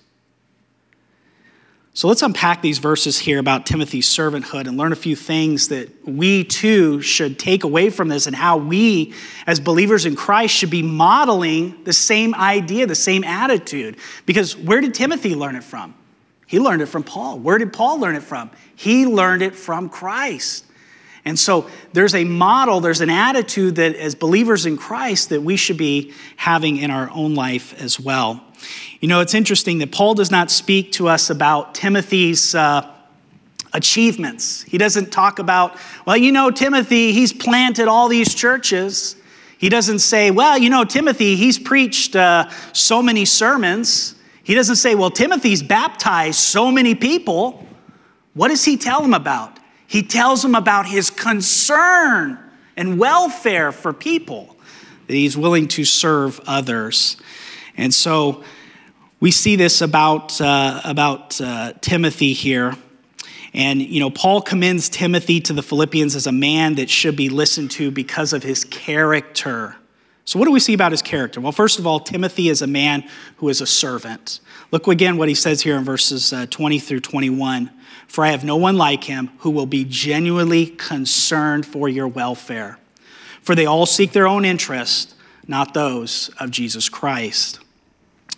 So 1.95 2.09
let's 2.09 2.23
unpack 2.23 2.63
these 2.63 2.79
verses 2.79 3.19
here 3.19 3.39
about 3.39 3.67
Timothy's 3.67 4.09
servanthood 4.09 4.67
and 4.67 4.79
learn 4.79 4.93
a 4.93 4.97
few 4.97 5.15
things 5.15 5.69
that 5.69 5.91
we 6.09 6.43
too 6.43 7.03
should 7.03 7.39
take 7.39 7.65
away 7.65 7.91
from 7.91 8.09
this 8.09 8.27
and 8.27 8.35
how 8.35 8.57
we, 8.57 9.13
as 9.47 9.61
believers 9.61 10.07
in 10.07 10.17
Christ, 10.17 10.55
should 10.55 10.71
be 10.71 10.83
modeling 10.83 11.85
the 11.85 11.93
same 11.93 12.35
idea, 12.35 12.87
the 12.87 12.95
same 12.95 13.25
attitude. 13.25 13.99
Because 14.25 14.57
where 14.57 14.81
did 14.81 14.95
Timothy 14.95 15.35
learn 15.35 15.55
it 15.55 15.65
from? 15.65 15.95
He 16.47 16.59
learned 16.59 16.81
it 16.81 16.87
from 16.87 17.03
Paul. 17.03 17.39
Where 17.39 17.59
did 17.59 17.75
Paul 17.75 18.01
learn 18.01 18.17
it 18.17 18.23
from? 18.23 18.51
He 18.75 19.05
learned 19.05 19.43
it 19.43 19.55
from 19.55 19.91
Christ. 19.91 20.65
And 21.27 21.39
so 21.39 21.69
there's 21.93 22.15
a 22.15 22.25
model, 22.25 22.81
there's 22.81 23.03
an 23.03 23.11
attitude 23.11 23.77
that 23.77 23.97
as 23.97 24.15
believers 24.15 24.65
in 24.65 24.79
Christ 24.79 25.29
that 25.29 25.43
we 25.43 25.57
should 25.57 25.77
be 25.77 26.15
having 26.37 26.79
in 26.79 26.91
our 26.91 27.11
own 27.11 27.35
life 27.35 27.75
as 27.81 28.01
well. 28.01 28.43
You 29.01 29.09
know, 29.09 29.21
it's 29.21 29.35
interesting 29.35 29.79
that 29.79 29.93
Paul 29.93 30.15
does 30.15 30.31
not 30.31 30.51
speak 30.51 30.93
to 30.93 31.09
us 31.09 31.31
about 31.31 31.75
Timothy's 31.75 32.55
uh, 32.55 32.89
achievements. 33.73 34.63
He 34.63 34.79
doesn't 34.79 35.11
talk 35.11 35.39
about, 35.39 35.77
well, 36.07 36.17
you 36.17 36.33
know, 36.33 36.51
Timothy, 36.51 37.13
he's 37.13 37.33
planted 37.33 37.89
all 37.89 38.09
these 38.09 38.35
churches. 38.35 39.17
He 39.59 39.69
doesn't 39.69 40.01
say, 40.01 40.31
well, 40.31 40.59
you 40.59 40.71
know, 40.71 40.85
Timothy, 40.85 41.37
he's 41.37 41.59
preached 41.59 42.17
uh, 42.17 42.49
so 42.73 43.03
many 43.03 43.25
sermons. 43.25 44.15
He 44.43 44.55
doesn't 44.55 44.77
say, 44.77 44.95
well, 44.95 45.11
Timothy's 45.11 45.63
baptized 45.63 46.39
so 46.39 46.71
many 46.71 46.95
people. 46.95 47.67
What 48.35 48.49
does 48.49 48.65
he 48.65 48.77
tell 48.77 49.03
him 49.03 49.15
about? 49.15 49.59
He 49.87 50.03
tells 50.03 50.45
him 50.45 50.55
about 50.55 50.87
his 50.87 51.11
concern 51.11 52.39
and 52.77 52.99
welfare 52.99 53.71
for 53.73 53.93
people, 53.93 54.57
that 55.07 55.15
he's 55.15 55.37
willing 55.37 55.69
to 55.69 55.85
serve 55.85 56.41
others. 56.47 57.19
And 57.77 57.93
so 57.93 58.45
we 59.21 59.31
see 59.31 59.57
this 59.57 59.81
about, 59.81 60.41
uh, 60.41 60.81
about 60.85 61.41
uh, 61.41 61.73
Timothy 61.81 62.33
here. 62.33 62.77
And, 63.55 63.83
you 63.83 64.01
know, 64.01 64.11
Paul 64.11 64.41
commends 64.41 64.89
Timothy 64.89 65.41
to 65.43 65.53
the 65.53 65.63
Philippians 65.63 66.17
as 66.17 66.27
a 66.27 66.33
man 66.33 66.77
that 66.77 66.89
should 66.89 67.17
be 67.17 67.29
listened 67.29 67.71
to 67.73 67.91
because 67.91 68.33
of 68.33 68.43
his 68.43 68.65
character. 68.65 69.77
So, 70.25 70.39
what 70.39 70.47
do 70.47 70.53
we 70.53 70.61
see 70.61 70.73
about 70.73 70.93
his 70.93 71.03
character? 71.03 71.41
Well, 71.41 71.53
first 71.53 71.79
of 71.79 71.87
all, 71.87 72.01
Timothy 72.01 72.49
is 72.49 72.63
a 72.63 72.67
man 72.67 73.05
who 73.37 73.49
is 73.49 73.61
a 73.61 73.67
servant. 73.67 74.41
Look 74.71 74.87
again 74.87 75.17
what 75.17 75.29
he 75.29 75.35
says 75.35 75.61
here 75.61 75.77
in 75.77 75.85
verses 75.85 76.33
uh, 76.33 76.47
20 76.49 76.79
through 76.79 77.01
21. 77.01 77.71
For 78.07 78.25
I 78.25 78.31
have 78.31 78.45
no 78.45 78.57
one 78.57 78.77
like 78.77 79.05
him 79.05 79.31
who 79.39 79.51
will 79.51 79.67
be 79.67 79.85
genuinely 79.85 80.67
concerned 80.67 81.67
for 81.67 81.89
your 81.89 82.07
welfare. 82.07 82.79
For 83.43 83.55
they 83.55 83.67
all 83.67 83.87
seek 83.87 84.13
their 84.13 84.29
own 84.29 84.45
interest, 84.45 85.15
not 85.47 85.75
those 85.75 86.31
of 86.39 86.51
Jesus 86.51 86.89
Christ. 86.89 87.61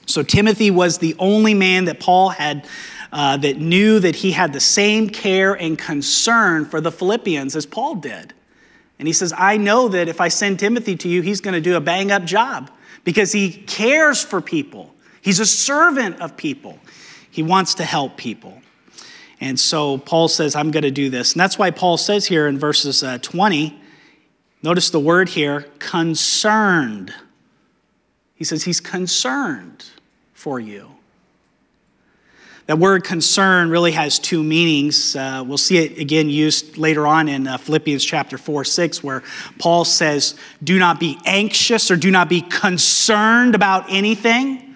So 0.06 0.22
Timothy 0.22 0.70
was 0.70 0.98
the 0.98 1.14
only 1.18 1.54
man 1.54 1.86
that 1.86 2.00
Paul 2.00 2.30
had 2.30 2.66
uh, 3.12 3.36
that 3.36 3.58
knew 3.58 4.00
that 4.00 4.16
he 4.16 4.32
had 4.32 4.52
the 4.52 4.60
same 4.60 5.08
care 5.08 5.54
and 5.54 5.78
concern 5.78 6.64
for 6.64 6.80
the 6.80 6.90
Philippians 6.90 7.54
as 7.54 7.64
Paul 7.64 7.94
did. 7.94 8.34
And 8.98 9.06
he 9.06 9.14
says, 9.14 9.32
I 9.36 9.56
know 9.56 9.88
that 9.88 10.08
if 10.08 10.20
I 10.20 10.28
send 10.28 10.58
Timothy 10.58 10.96
to 10.96 11.08
you, 11.08 11.22
he's 11.22 11.40
going 11.40 11.54
to 11.54 11.60
do 11.60 11.76
a 11.76 11.80
bang 11.80 12.10
up 12.10 12.24
job 12.24 12.70
because 13.04 13.30
he 13.30 13.52
cares 13.52 14.24
for 14.24 14.40
people. 14.40 14.92
He's 15.22 15.38
a 15.38 15.46
servant 15.46 16.20
of 16.20 16.36
people. 16.36 16.78
He 17.30 17.42
wants 17.42 17.74
to 17.74 17.84
help 17.84 18.16
people. 18.16 18.60
And 19.40 19.58
so 19.58 19.98
Paul 19.98 20.28
says, 20.28 20.56
I'm 20.56 20.70
going 20.70 20.82
to 20.82 20.90
do 20.90 21.10
this. 21.10 21.34
And 21.34 21.40
that's 21.40 21.58
why 21.58 21.70
Paul 21.70 21.96
says 21.96 22.26
here 22.26 22.48
in 22.48 22.58
verses 22.58 23.02
uh, 23.02 23.18
20, 23.18 23.80
notice 24.64 24.88
the 24.88 24.98
word 24.98 25.28
here, 25.28 25.66
concerned. 25.78 27.12
He 28.34 28.44
says 28.44 28.64
he's 28.64 28.80
concerned 28.80 29.84
for 30.32 30.58
you. 30.58 30.90
That 32.64 32.78
word 32.78 33.04
concern 33.04 33.68
really 33.68 33.92
has 33.92 34.18
two 34.18 34.42
meanings. 34.42 35.14
Uh, 35.14 35.44
we'll 35.46 35.58
see 35.58 35.76
it 35.76 35.98
again 35.98 36.30
used 36.30 36.78
later 36.78 37.06
on 37.06 37.28
in 37.28 37.46
uh, 37.46 37.58
Philippians 37.58 38.02
chapter 38.02 38.38
4 38.38 38.64
6, 38.64 39.04
where 39.04 39.22
Paul 39.58 39.84
says, 39.84 40.34
Do 40.62 40.78
not 40.78 40.98
be 40.98 41.18
anxious 41.26 41.90
or 41.90 41.96
do 41.96 42.10
not 42.10 42.30
be 42.30 42.40
concerned 42.40 43.54
about 43.54 43.84
anything. 43.90 44.74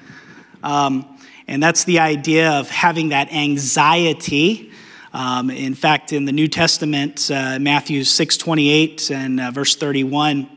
Um, 0.62 1.18
and 1.46 1.62
that's 1.62 1.84
the 1.84 2.00
idea 2.00 2.50
of 2.50 2.68
having 2.68 3.08
that 3.08 3.32
anxiety. 3.32 4.70
Um, 5.12 5.50
in 5.50 5.74
fact, 5.74 6.12
in 6.12 6.24
the 6.24 6.32
New 6.32 6.48
Testament, 6.48 7.30
uh, 7.30 7.58
Matthew 7.58 8.04
6 8.04 8.36
28 8.36 9.10
and 9.10 9.40
uh, 9.40 9.50
verse 9.50 9.74
31, 9.76 10.48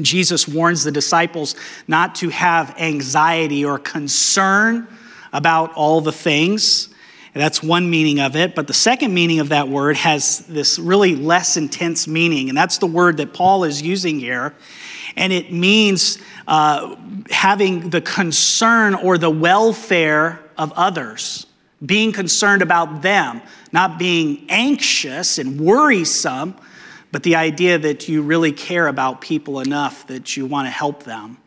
Jesus 0.00 0.46
warns 0.46 0.84
the 0.84 0.92
disciples 0.92 1.56
not 1.88 2.14
to 2.16 2.28
have 2.28 2.76
anxiety 2.78 3.64
or 3.64 3.78
concern 3.78 4.86
about 5.32 5.72
all 5.74 6.00
the 6.00 6.12
things. 6.12 6.88
That's 7.34 7.62
one 7.62 7.88
meaning 7.88 8.20
of 8.20 8.34
it. 8.34 8.54
But 8.54 8.66
the 8.66 8.74
second 8.74 9.14
meaning 9.14 9.40
of 9.40 9.50
that 9.50 9.68
word 9.68 9.96
has 9.96 10.40
this 10.46 10.78
really 10.78 11.14
less 11.14 11.56
intense 11.56 12.08
meaning, 12.08 12.48
and 12.48 12.58
that's 12.58 12.78
the 12.78 12.86
word 12.86 13.18
that 13.18 13.32
Paul 13.32 13.64
is 13.64 13.80
using 13.80 14.18
here. 14.18 14.54
And 15.16 15.32
it 15.32 15.52
means 15.52 16.18
uh, 16.46 16.96
having 17.30 17.90
the 17.90 18.00
concern 18.00 18.94
or 18.94 19.18
the 19.18 19.30
welfare 19.30 20.40
of 20.56 20.72
others, 20.72 21.46
being 21.84 22.12
concerned 22.12 22.62
about 22.62 23.02
them, 23.02 23.40
not 23.72 23.98
being 23.98 24.46
anxious 24.48 25.38
and 25.38 25.60
worrisome 25.60 26.54
but 27.12 27.22
the 27.22 27.36
idea 27.36 27.78
that 27.78 28.08
you 28.08 28.22
really 28.22 28.52
care 28.52 28.86
about 28.86 29.20
people 29.20 29.60
enough 29.60 30.06
that 30.06 30.36
you 30.36 30.46
want 30.46 30.66
to 30.66 30.70
help 30.70 31.02
them. 31.02 31.38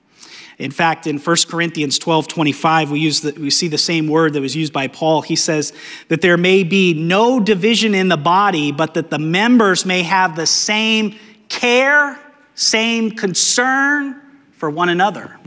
In 0.60 0.72
fact, 0.72 1.08
in 1.08 1.18
1 1.18 1.36
Corinthians 1.48 1.98
12 1.98 2.28
25, 2.28 2.92
we, 2.92 3.00
use 3.00 3.22
the, 3.22 3.32
we 3.34 3.50
see 3.50 3.68
the 3.68 3.78
same 3.78 4.08
word 4.08 4.34
that 4.34 4.42
was 4.42 4.56
used 4.56 4.72
by 4.72 4.88
Paul. 4.88 5.22
He 5.22 5.36
says 5.36 5.74
that 6.10 6.22
there 6.22 6.38
may 6.38 6.64
be 6.64 6.94
no 6.94 7.40
division 7.40 7.96
in 7.96 8.08
the 8.08 8.18
body, 8.18 8.72
but 8.72 8.94
that 8.94 9.10
the 9.10 9.20
members 9.20 9.86
may 9.86 10.04
have 10.04 10.36
the 10.36 10.46
same 10.46 11.18
care, 11.50 12.20
same 12.56 13.12
concern 13.12 14.22
for 14.52 14.70
one 14.70 14.90
another. 14.90 15.38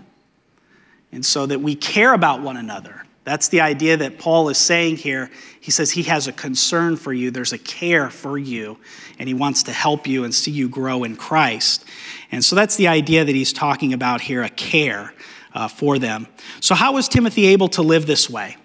And 1.12 1.25
so 1.25 1.47
that 1.47 1.61
we 1.61 1.76
care 1.76 2.12
about 2.12 2.43
one 2.43 2.57
another. 2.57 3.06
That's 3.26 3.49
the 3.49 3.61
idea 3.61 3.97
that 3.97 4.21
Paul 4.21 4.49
is 4.50 4.56
saying 4.56 4.99
here. 4.99 5.33
He 5.61 5.73
says 5.73 5.90
he 5.90 6.04
has 6.04 6.28
a 6.28 6.33
concern 6.33 6.97
for 6.97 7.12
you, 7.12 7.33
there's 7.33 7.52
a 7.52 7.59
care 7.59 8.09
for 8.09 8.38
you, 8.38 8.78
and 9.18 9.28
he 9.28 9.35
wants 9.35 9.64
to 9.64 9.73
help 9.73 10.06
you 10.06 10.23
and 10.23 10.33
see 10.33 10.52
you 10.52 10.68
grow 10.68 11.02
in 11.02 11.16
Christ. 11.16 11.85
And 12.30 12.45
so 12.45 12.54
that's 12.54 12.76
the 12.76 12.87
idea 12.87 13.25
that 13.25 13.35
he's 13.35 13.52
talking 13.52 13.92
about 13.92 14.21
here 14.21 14.45
a 14.45 14.49
care 14.49 15.12
uh, 15.54 15.66
for 15.66 15.99
them. 15.99 16.28
So, 16.61 16.76
how 16.76 16.92
was 16.92 17.09
Timothy 17.09 17.47
able 17.47 17.66
to 17.71 17.83
live 17.83 18.06
this 18.06 18.30
way? 18.30 18.56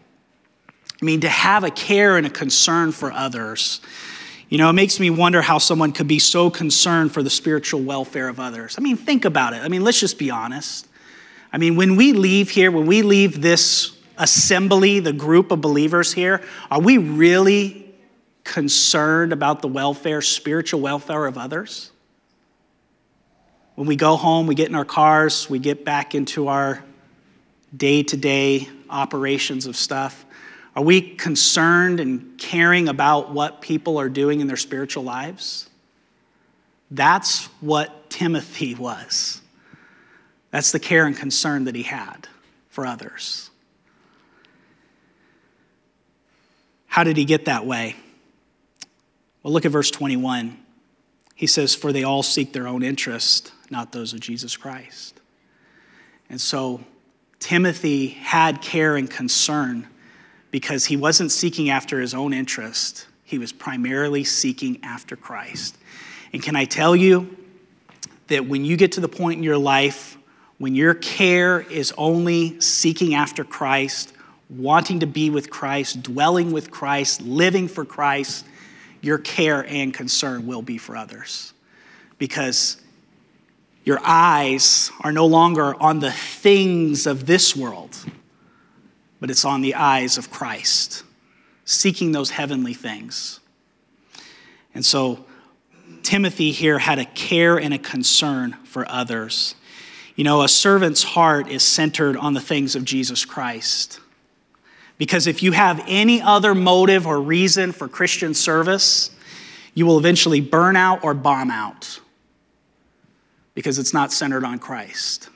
I 1.01 1.05
mean, 1.05 1.21
to 1.21 1.29
have 1.29 1.63
a 1.63 1.71
care 1.71 2.17
and 2.17 2.27
a 2.27 2.29
concern 2.29 2.91
for 2.91 3.11
others. 3.11 3.81
You 4.49 4.59
know, 4.59 4.69
it 4.69 4.73
makes 4.73 4.99
me 4.99 5.09
wonder 5.09 5.41
how 5.41 5.57
someone 5.57 5.91
could 5.91 6.09
be 6.09 6.19
so 6.19 6.51
concerned 6.51 7.13
for 7.13 7.23
the 7.23 7.29
spiritual 7.31 7.81
welfare 7.81 8.27
of 8.27 8.39
others. 8.39 8.75
I 8.77 8.81
mean, 8.81 8.97
think 8.97 9.25
about 9.25 9.53
it. 9.53 9.61
I 9.63 9.69
mean, 9.69 9.83
let's 9.83 9.99
just 9.99 10.19
be 10.19 10.29
honest. 10.29 10.87
I 11.51 11.57
mean, 11.57 11.77
when 11.77 11.95
we 11.95 12.13
leave 12.13 12.51
here, 12.51 12.69
when 12.69 12.85
we 12.85 13.01
leave 13.01 13.41
this 13.41 13.97
assembly, 14.21 14.99
the 14.99 15.11
group 15.11 15.51
of 15.51 15.59
believers 15.59 16.13
here, 16.13 16.41
are 16.69 16.79
we 16.79 16.97
really 16.97 17.91
concerned 18.43 19.33
about 19.33 19.61
the 19.61 19.67
welfare, 19.67 20.21
spiritual 20.21 20.79
welfare 20.79 21.25
of 21.25 21.37
others? 21.37 21.91
When 23.75 23.87
we 23.87 23.95
go 23.95 24.15
home, 24.15 24.47
we 24.47 24.55
get 24.55 24.69
in 24.69 24.75
our 24.75 24.85
cars, 24.85 25.49
we 25.49 25.59
get 25.59 25.83
back 25.83 26.13
into 26.13 26.47
our 26.47 26.83
day 27.75 28.03
to 28.03 28.17
day 28.17 28.69
operations 28.89 29.65
of 29.65 29.75
stuff. 29.75 30.25
Are 30.75 30.83
we 30.83 31.01
concerned 31.01 31.99
and 31.99 32.37
caring 32.37 32.87
about 32.87 33.31
what 33.31 33.61
people 33.61 33.97
are 33.97 34.09
doing 34.09 34.39
in 34.39 34.47
their 34.47 34.57
spiritual 34.57 35.03
lives? 35.03 35.69
That's 36.91 37.45
what 37.59 38.09
Timothy 38.09 38.75
was. 38.75 39.41
That's 40.51 40.71
the 40.73 40.79
care 40.79 41.05
and 41.05 41.15
concern 41.15 41.63
that 41.63 41.75
he 41.75 41.83
had 41.83 42.27
for 42.69 42.85
others. 42.85 43.50
How 46.91 47.05
did 47.05 47.15
he 47.15 47.23
get 47.23 47.45
that 47.45 47.65
way? 47.65 47.95
Well, 49.41 49.53
look 49.53 49.65
at 49.65 49.71
verse 49.71 49.89
21. 49.89 50.57
He 51.35 51.47
says, 51.47 51.73
For 51.73 51.93
they 51.93 52.03
all 52.03 52.21
seek 52.21 52.51
their 52.51 52.67
own 52.67 52.83
interest, 52.83 53.53
not 53.69 53.93
those 53.93 54.11
of 54.11 54.19
Jesus 54.19 54.57
Christ. 54.57 55.19
And 56.29 56.39
so 56.39 56.81
Timothy 57.39 58.07
had 58.07 58.61
care 58.61 58.97
and 58.97 59.09
concern 59.09 59.87
because 60.51 60.85
he 60.85 60.97
wasn't 60.97 61.31
seeking 61.31 61.69
after 61.69 62.01
his 62.01 62.13
own 62.13 62.33
interest, 62.33 63.07
he 63.23 63.37
was 63.37 63.53
primarily 63.53 64.25
seeking 64.25 64.83
after 64.83 65.15
Christ. 65.15 65.77
And 66.33 66.43
can 66.43 66.57
I 66.57 66.65
tell 66.65 66.93
you 66.93 67.37
that 68.27 68.45
when 68.45 68.65
you 68.65 68.75
get 68.75 68.91
to 68.91 68.99
the 68.99 69.07
point 69.07 69.37
in 69.37 69.43
your 69.43 69.57
life 69.57 70.17
when 70.61 70.75
your 70.75 70.93
care 70.93 71.59
is 71.59 71.91
only 71.97 72.61
seeking 72.61 73.15
after 73.15 73.43
Christ, 73.43 74.13
wanting 74.51 74.99
to 74.99 75.07
be 75.07 75.29
with 75.29 75.49
Christ, 75.49 76.03
dwelling 76.03 76.51
with 76.51 76.71
Christ, 76.71 77.21
living 77.21 77.67
for 77.67 77.85
Christ, 77.85 78.45
your 79.01 79.17
care 79.17 79.65
and 79.65 79.93
concern 79.93 80.45
will 80.45 80.61
be 80.61 80.77
for 80.77 80.95
others. 80.95 81.53
Because 82.17 82.77
your 83.83 83.99
eyes 84.03 84.91
are 85.01 85.11
no 85.11 85.25
longer 85.25 85.81
on 85.81 85.99
the 85.99 86.11
things 86.11 87.07
of 87.07 87.25
this 87.25 87.55
world, 87.55 87.97
but 89.19 89.31
it's 89.31 89.45
on 89.45 89.61
the 89.61 89.75
eyes 89.75 90.17
of 90.17 90.29
Christ, 90.29 91.03
seeking 91.65 92.11
those 92.11 92.29
heavenly 92.29 92.73
things. 92.73 93.39
And 94.75 94.85
so, 94.85 95.25
Timothy 96.03 96.51
here 96.51 96.79
had 96.79 96.99
a 96.99 97.05
care 97.05 97.57
and 97.57 97.73
a 97.73 97.77
concern 97.77 98.53
for 98.63 98.89
others. 98.89 99.55
You 100.15 100.23
know, 100.23 100.41
a 100.41 100.47
servant's 100.47 101.03
heart 101.03 101.47
is 101.47 101.63
centered 101.63 102.17
on 102.17 102.33
the 102.33 102.41
things 102.41 102.75
of 102.75 102.85
Jesus 102.85 103.25
Christ. 103.25 103.99
Because 105.01 105.25
if 105.25 105.41
you 105.41 105.51
have 105.51 105.83
any 105.87 106.21
other 106.21 106.53
motive 106.53 107.07
or 107.07 107.19
reason 107.19 107.71
for 107.71 107.87
Christian 107.87 108.35
service, 108.35 109.09
you 109.73 109.87
will 109.87 109.97
eventually 109.97 110.41
burn 110.41 110.75
out 110.75 111.03
or 111.03 111.15
bomb 111.15 111.49
out 111.49 111.99
because 113.55 113.79
it's 113.79 113.95
not 113.95 114.13
centered 114.13 114.43
on 114.43 114.59
Christ. 114.59 115.27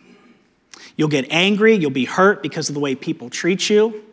You'll 0.95 1.07
get 1.07 1.25
angry, 1.31 1.73
you'll 1.73 1.89
be 1.89 2.05
hurt 2.05 2.43
because 2.43 2.69
of 2.69 2.75
the 2.75 2.79
way 2.79 2.93
people 2.93 3.31
treat 3.31 3.67
you. 3.67 4.03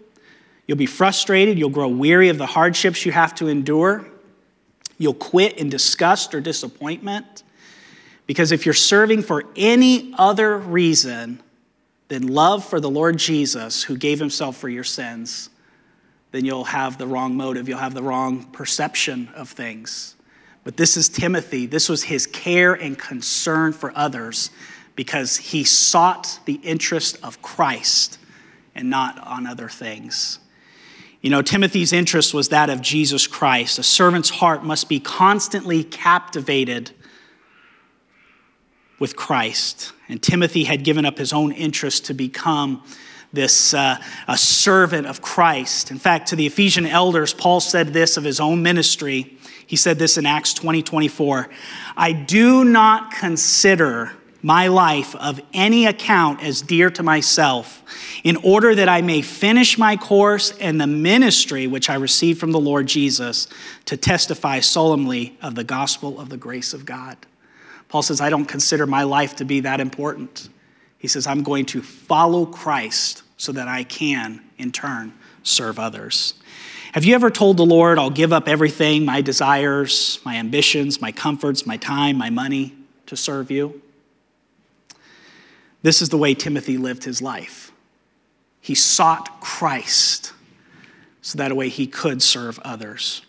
You'll 0.67 0.79
be 0.79 0.87
frustrated, 0.87 1.59
you'll 1.59 1.69
grow 1.69 1.89
weary 1.89 2.31
of 2.31 2.39
the 2.39 2.47
hardships 2.47 3.05
you 3.05 3.13
have 3.13 3.35
to 3.35 3.49
endure. 3.49 4.07
You'll 4.97 5.13
quit 5.13 5.59
in 5.59 5.69
disgust 5.69 6.35
or 6.35 6.41
disappointment. 6.41 7.43
Because 8.27 8.53
if 8.53 8.65
you're 8.65 8.73
serving 8.73 9.21
for 9.21 9.45
any 9.55 10.15
other 10.17 10.57
reason 10.57 11.43
than 12.13 12.29
love 12.29 12.63
for 12.63 12.79
the 12.79 12.91
Lord 12.91 13.17
Jesus, 13.17 13.83
who 13.83 13.97
gave 13.97 14.19
himself 14.19 14.59
for 14.59 14.69
your 14.69 14.85
sins, 14.85 15.49
then 16.31 16.45
you'll 16.45 16.65
have 16.65 16.99
the 16.99 17.07
wrong 17.07 17.35
motive. 17.39 17.71
You'll 17.71 17.79
have 17.79 17.95
the 17.95 18.03
wrong 18.03 18.45
perception 18.53 19.31
of 19.35 19.49
things. 19.49 20.15
But 20.63 20.77
this 20.77 20.99
is 20.99 21.09
Timothy. 21.09 21.65
This 21.65 21.89
was 21.89 22.03
his 22.03 22.27
care 22.27 22.75
and 22.75 22.99
concern 22.99 23.73
for 23.73 23.97
others 23.97 24.51
because 24.95 25.39
he 25.39 25.65
sought 25.65 26.39
the 26.45 26.61
interest 26.63 27.19
of 27.23 27.41
Christ 27.41 28.19
and 28.75 28.91
not 28.91 29.19
on 29.27 29.47
other 29.47 29.71
things. 29.71 30.39
You 31.23 31.31
know, 31.31 31.41
Timothy's 31.41 31.95
interest 31.95 32.35
was 32.35 32.51
that 32.51 32.69
of 32.69 32.83
Jesus 32.83 33.27
Christ. 33.27 33.79
A 33.79 33.83
servant's 33.83 34.29
heart 34.29 34.63
must 34.63 34.87
be 34.91 35.01
constantly 35.01 35.83
captivated 35.83 36.91
with 39.03 39.17
Christ. 39.17 39.93
And 40.09 40.23
Timothy 40.23 40.63
had 40.63 40.85
given 40.85 41.05
up 41.05 41.19
his 41.19 41.33
own 41.33 41.51
interest 41.51 42.05
to 42.05 42.15
become 42.15 42.85
this 43.33 43.75
uh, 43.75 44.01
a 44.29 44.39
servant 44.39 45.09
of 45.09 45.21
Christ. 45.21 45.91
In 45.91 45.99
fact, 45.99 46.29
to 46.29 46.37
the 46.37 46.47
Ephesian 46.47 46.87
elders, 46.87 47.35
Paul 47.35 47.59
said 47.59 47.89
this 47.89 48.17
of 48.17 48.23
his 48.23 48.39
own 48.39 48.63
ministry. 48.63 49.37
He 49.67 49.75
said 49.75 49.99
this 49.99 50.19
in 50.19 50.25
Acts 50.25 50.55
20 50.55 50.85
24. 50.85 51.51
I 51.97 52.13
do 52.13 52.65
not 52.65 53.11
consider 53.11 54.13
my 54.41 54.69
life 54.69 55.17
of 55.17 55.41
any 55.53 55.87
account 55.87 56.41
as 56.41 56.63
dear 56.63 56.89
to 56.91 57.03
myself, 57.03 57.83
in 58.23 58.37
order 58.37 58.73
that 58.73 58.89
I 58.89 59.03
may 59.03 59.21
finish 59.21 59.79
my 59.79 59.97
course 59.97 60.57
and 60.61 60.81
the 60.81 60.87
ministry 60.87 61.67
which 61.67 61.91
I 61.91 61.97
received 61.97 62.39
from 62.39 62.53
the 62.53 62.61
Lord 62.61 62.87
Jesus 62.87 63.49
to 63.87 63.97
testify 63.97 64.61
solemnly 64.61 65.37
of 65.43 65.57
the 65.57 65.65
gospel 65.65 66.21
of 66.21 66.29
the 66.29 66.37
grace 66.37 66.73
of 66.73 66.87
God. 66.87 67.17
Paul 67.93 68.01
says, 68.01 68.23
I 68.23 68.31
don't 68.31 68.47
consider 68.47 68.87
my 68.87 69.03
life 69.03 69.37
to 69.37 69.45
be 69.45 69.61
that 69.61 69.79
important. 69.79 70.49
He 70.97 71.09
says, 71.09 71.27
I'm 71.27 71.43
going 71.43 71.67
to 71.67 71.83
follow 71.83 72.47
Christ 72.47 73.23
so 73.37 73.53
that 73.53 73.69
I 73.69 73.85
can, 73.85 74.41
in 74.57 74.73
turn, 74.73 75.13
serve 75.43 75.79
others. 75.79 76.33
Have 76.93 77.05
you 77.05 77.15
ever 77.15 77.29
told 77.29 77.59
the 77.59 77.67
Lord, 77.67 77.99
I'll 77.99 78.09
give 78.09 78.33
up 78.33 78.49
everything, 78.49 79.05
my 79.05 79.21
desires, 79.21 80.21
my 80.25 80.37
ambitions, 80.37 81.03
my 81.03 81.13
comforts, 81.13 81.67
my 81.67 81.77
time, 81.77 82.17
my 82.17 82.31
money 82.31 82.75
to 83.05 83.15
serve 83.15 83.51
you? 83.51 83.83
This 85.83 86.01
is 86.01 86.09
the 86.09 86.17
way 86.17 86.33
Timothy 86.33 86.79
lived 86.79 87.05
his 87.05 87.21
life. 87.21 87.73
He 88.63 88.75
sought 88.75 89.39
Christ 89.43 90.33
so 91.21 91.37
that 91.37 91.55
way 91.55 91.69
he 91.69 91.87
could 91.87 92.23
serve 92.23 92.59
others. 92.61 93.21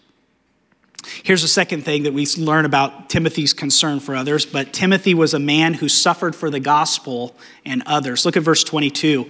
Here's 1.23 1.43
a 1.43 1.47
second 1.47 1.83
thing 1.83 2.03
that 2.03 2.13
we 2.13 2.25
learn 2.37 2.65
about 2.65 3.09
Timothy's 3.09 3.53
concern 3.53 3.99
for 3.99 4.15
others. 4.15 4.45
But 4.45 4.73
Timothy 4.73 5.13
was 5.13 5.33
a 5.33 5.39
man 5.39 5.73
who 5.73 5.89
suffered 5.89 6.35
for 6.35 6.49
the 6.49 6.59
gospel 6.59 7.35
and 7.65 7.83
others. 7.85 8.25
Look 8.25 8.37
at 8.37 8.43
verse 8.43 8.63
22. 8.63 9.29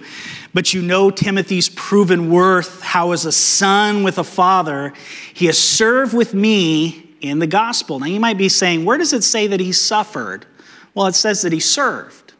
But 0.52 0.72
you 0.72 0.82
know 0.82 1.10
Timothy's 1.10 1.68
proven 1.68 2.30
worth, 2.30 2.80
how 2.80 3.12
as 3.12 3.24
a 3.24 3.32
son 3.32 4.02
with 4.02 4.18
a 4.18 4.24
father, 4.24 4.92
he 5.32 5.46
has 5.46 5.58
served 5.58 6.14
with 6.14 6.34
me 6.34 7.16
in 7.20 7.38
the 7.38 7.46
gospel. 7.46 7.98
Now 7.98 8.06
you 8.06 8.20
might 8.20 8.38
be 8.38 8.48
saying, 8.48 8.84
where 8.84 8.98
does 8.98 9.12
it 9.12 9.24
say 9.24 9.46
that 9.48 9.60
he 9.60 9.72
suffered? 9.72 10.46
Well, 10.94 11.06
it 11.06 11.14
says 11.14 11.42
that 11.42 11.52
he 11.52 11.60
served. 11.60 12.34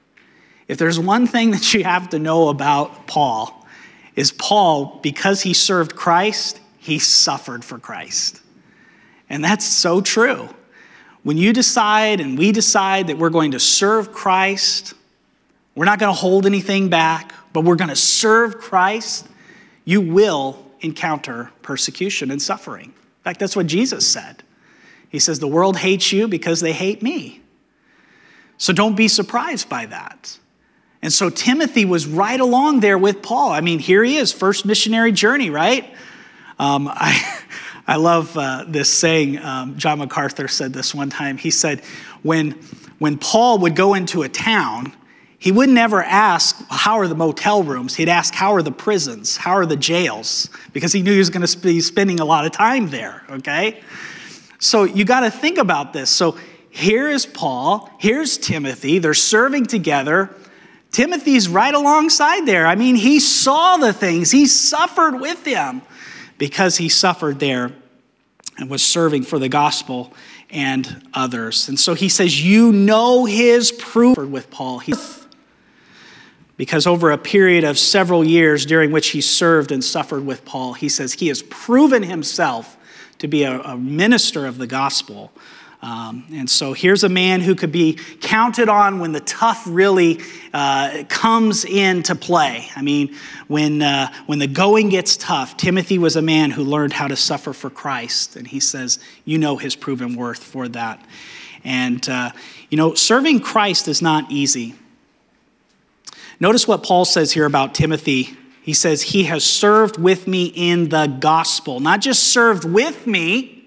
If 0.68 0.78
there's 0.78 0.98
one 0.98 1.26
thing 1.26 1.50
that 1.50 1.74
you 1.74 1.84
have 1.84 2.10
to 2.10 2.18
know 2.18 2.48
about 2.48 3.06
Paul, 3.06 3.66
is 4.16 4.30
Paul, 4.30 5.00
because 5.02 5.42
he 5.42 5.54
served 5.54 5.96
Christ, 5.96 6.60
he 6.78 6.98
suffered 6.98 7.64
for 7.64 7.78
Christ. 7.78 8.40
And 9.28 9.44
that's 9.44 9.64
so 9.64 10.00
true. 10.00 10.48
When 11.22 11.38
you 11.38 11.52
decide 11.52 12.20
and 12.20 12.38
we 12.38 12.52
decide 12.52 13.06
that 13.06 13.18
we're 13.18 13.30
going 13.30 13.52
to 13.52 13.60
serve 13.60 14.12
Christ, 14.12 14.94
we're 15.74 15.86
not 15.86 15.98
going 15.98 16.12
to 16.12 16.18
hold 16.18 16.46
anything 16.46 16.88
back, 16.88 17.32
but 17.52 17.62
we're 17.64 17.76
going 17.76 17.88
to 17.88 17.96
serve 17.96 18.58
Christ, 18.58 19.26
you 19.84 20.00
will 20.00 20.64
encounter 20.80 21.50
persecution 21.62 22.30
and 22.30 22.40
suffering. 22.40 22.86
In 22.86 23.22
fact, 23.22 23.40
that's 23.40 23.56
what 23.56 23.66
Jesus 23.66 24.06
said. 24.06 24.42
He 25.08 25.18
says, 25.18 25.38
The 25.38 25.48
world 25.48 25.78
hates 25.78 26.12
you 26.12 26.28
because 26.28 26.60
they 26.60 26.72
hate 26.72 27.02
me. 27.02 27.40
So 28.58 28.72
don't 28.72 28.94
be 28.94 29.08
surprised 29.08 29.68
by 29.68 29.86
that. 29.86 30.38
And 31.02 31.12
so 31.12 31.28
Timothy 31.28 31.84
was 31.84 32.06
right 32.06 32.40
along 32.40 32.80
there 32.80 32.96
with 32.96 33.22
Paul. 33.22 33.52
I 33.52 33.60
mean, 33.60 33.78
here 33.78 34.02
he 34.02 34.16
is, 34.16 34.32
first 34.32 34.64
missionary 34.64 35.12
journey, 35.12 35.50
right? 35.50 35.94
Um, 36.58 36.88
I, 36.92 37.42
I 37.86 37.96
love 37.96 38.36
uh, 38.36 38.64
this 38.66 38.92
saying. 38.92 39.38
Um, 39.38 39.76
John 39.76 39.98
MacArthur 39.98 40.48
said 40.48 40.72
this 40.72 40.94
one 40.94 41.10
time. 41.10 41.36
He 41.36 41.50
said, 41.50 41.82
when, 42.22 42.52
when 42.98 43.18
Paul 43.18 43.58
would 43.58 43.76
go 43.76 43.94
into 43.94 44.22
a 44.22 44.28
town, 44.28 44.92
he 45.38 45.52
would 45.52 45.68
never 45.68 46.02
ask, 46.02 46.64
How 46.70 46.98
are 46.98 47.06
the 47.06 47.14
motel 47.14 47.62
rooms? 47.62 47.94
He'd 47.94 48.08
ask, 48.08 48.32
How 48.32 48.54
are 48.54 48.62
the 48.62 48.72
prisons? 48.72 49.36
How 49.36 49.52
are 49.52 49.66
the 49.66 49.76
jails? 49.76 50.48
Because 50.72 50.92
he 50.92 51.02
knew 51.02 51.12
he 51.12 51.18
was 51.18 51.28
going 51.28 51.46
to 51.46 51.58
be 51.58 51.80
spending 51.80 52.20
a 52.20 52.24
lot 52.24 52.46
of 52.46 52.52
time 52.52 52.88
there, 52.88 53.22
okay? 53.28 53.82
So 54.58 54.84
you 54.84 55.04
got 55.04 55.20
to 55.20 55.30
think 55.30 55.58
about 55.58 55.92
this. 55.92 56.08
So 56.08 56.38
here 56.70 57.10
is 57.10 57.26
Paul, 57.26 57.90
here's 57.98 58.38
Timothy, 58.38 58.98
they're 58.98 59.12
serving 59.12 59.66
together. 59.66 60.34
Timothy's 60.90 61.48
right 61.48 61.74
alongside 61.74 62.46
there. 62.46 62.66
I 62.66 62.76
mean, 62.76 62.94
he 62.94 63.20
saw 63.20 63.76
the 63.76 63.92
things, 63.92 64.30
he 64.30 64.46
suffered 64.46 65.20
with 65.20 65.44
him 65.44 65.82
because 66.38 66.76
he 66.76 66.88
suffered 66.88 67.40
there 67.40 67.72
and 68.58 68.70
was 68.70 68.82
serving 68.82 69.22
for 69.24 69.38
the 69.38 69.48
gospel 69.48 70.12
and 70.50 71.08
others. 71.12 71.68
And 71.68 71.78
so 71.78 71.94
he 71.94 72.08
says, 72.08 72.44
You 72.44 72.72
know 72.72 73.24
his 73.24 73.72
proof 73.72 74.16
with 74.16 74.50
Paul. 74.50 74.82
Because 76.56 76.86
over 76.86 77.10
a 77.10 77.18
period 77.18 77.64
of 77.64 77.78
several 77.78 78.24
years 78.24 78.64
during 78.64 78.92
which 78.92 79.08
he 79.08 79.20
served 79.20 79.72
and 79.72 79.82
suffered 79.82 80.24
with 80.24 80.44
Paul, 80.44 80.74
he 80.74 80.88
says 80.88 81.12
he 81.12 81.26
has 81.28 81.42
proven 81.42 82.04
himself 82.04 82.76
to 83.18 83.26
be 83.26 83.42
a, 83.42 83.60
a 83.60 83.76
minister 83.76 84.46
of 84.46 84.58
the 84.58 84.66
gospel 84.66 85.32
um, 85.82 86.24
and 86.32 86.48
so 86.48 86.72
here's 86.72 87.04
a 87.04 87.08
man 87.08 87.40
who 87.40 87.54
could 87.54 87.72
be 87.72 87.98
counted 88.20 88.68
on 88.68 89.00
when 89.00 89.12
the 89.12 89.20
tough 89.20 89.64
really 89.66 90.20
uh, 90.52 91.04
comes 91.08 91.64
into 91.64 92.14
play. 92.14 92.68
I 92.74 92.80
mean, 92.80 93.14
when, 93.48 93.82
uh, 93.82 94.10
when 94.26 94.38
the 94.38 94.46
going 94.46 94.88
gets 94.88 95.16
tough, 95.16 95.56
Timothy 95.56 95.98
was 95.98 96.16
a 96.16 96.22
man 96.22 96.50
who 96.50 96.62
learned 96.62 96.94
how 96.94 97.08
to 97.08 97.16
suffer 97.16 97.52
for 97.52 97.68
Christ. 97.68 98.36
And 98.36 98.46
he 98.46 98.60
says, 98.60 98.98
You 99.24 99.36
know 99.36 99.56
his 99.56 99.76
proven 99.76 100.16
worth 100.16 100.42
for 100.42 100.68
that. 100.68 101.04
And, 101.64 102.06
uh, 102.08 102.30
you 102.70 102.76
know, 102.76 102.94
serving 102.94 103.40
Christ 103.40 103.88
is 103.88 104.00
not 104.00 104.30
easy. 104.30 104.74
Notice 106.40 106.66
what 106.66 106.82
Paul 106.82 107.04
says 107.04 107.32
here 107.32 107.46
about 107.46 107.74
Timothy. 107.74 108.36
He 108.62 108.72
says, 108.72 109.02
He 109.02 109.24
has 109.24 109.44
served 109.44 109.98
with 109.98 110.26
me 110.26 110.46
in 110.46 110.88
the 110.88 111.06
gospel. 111.20 111.80
Not 111.80 112.00
just 112.00 112.24
served 112.32 112.64
with 112.64 113.06
me, 113.06 113.63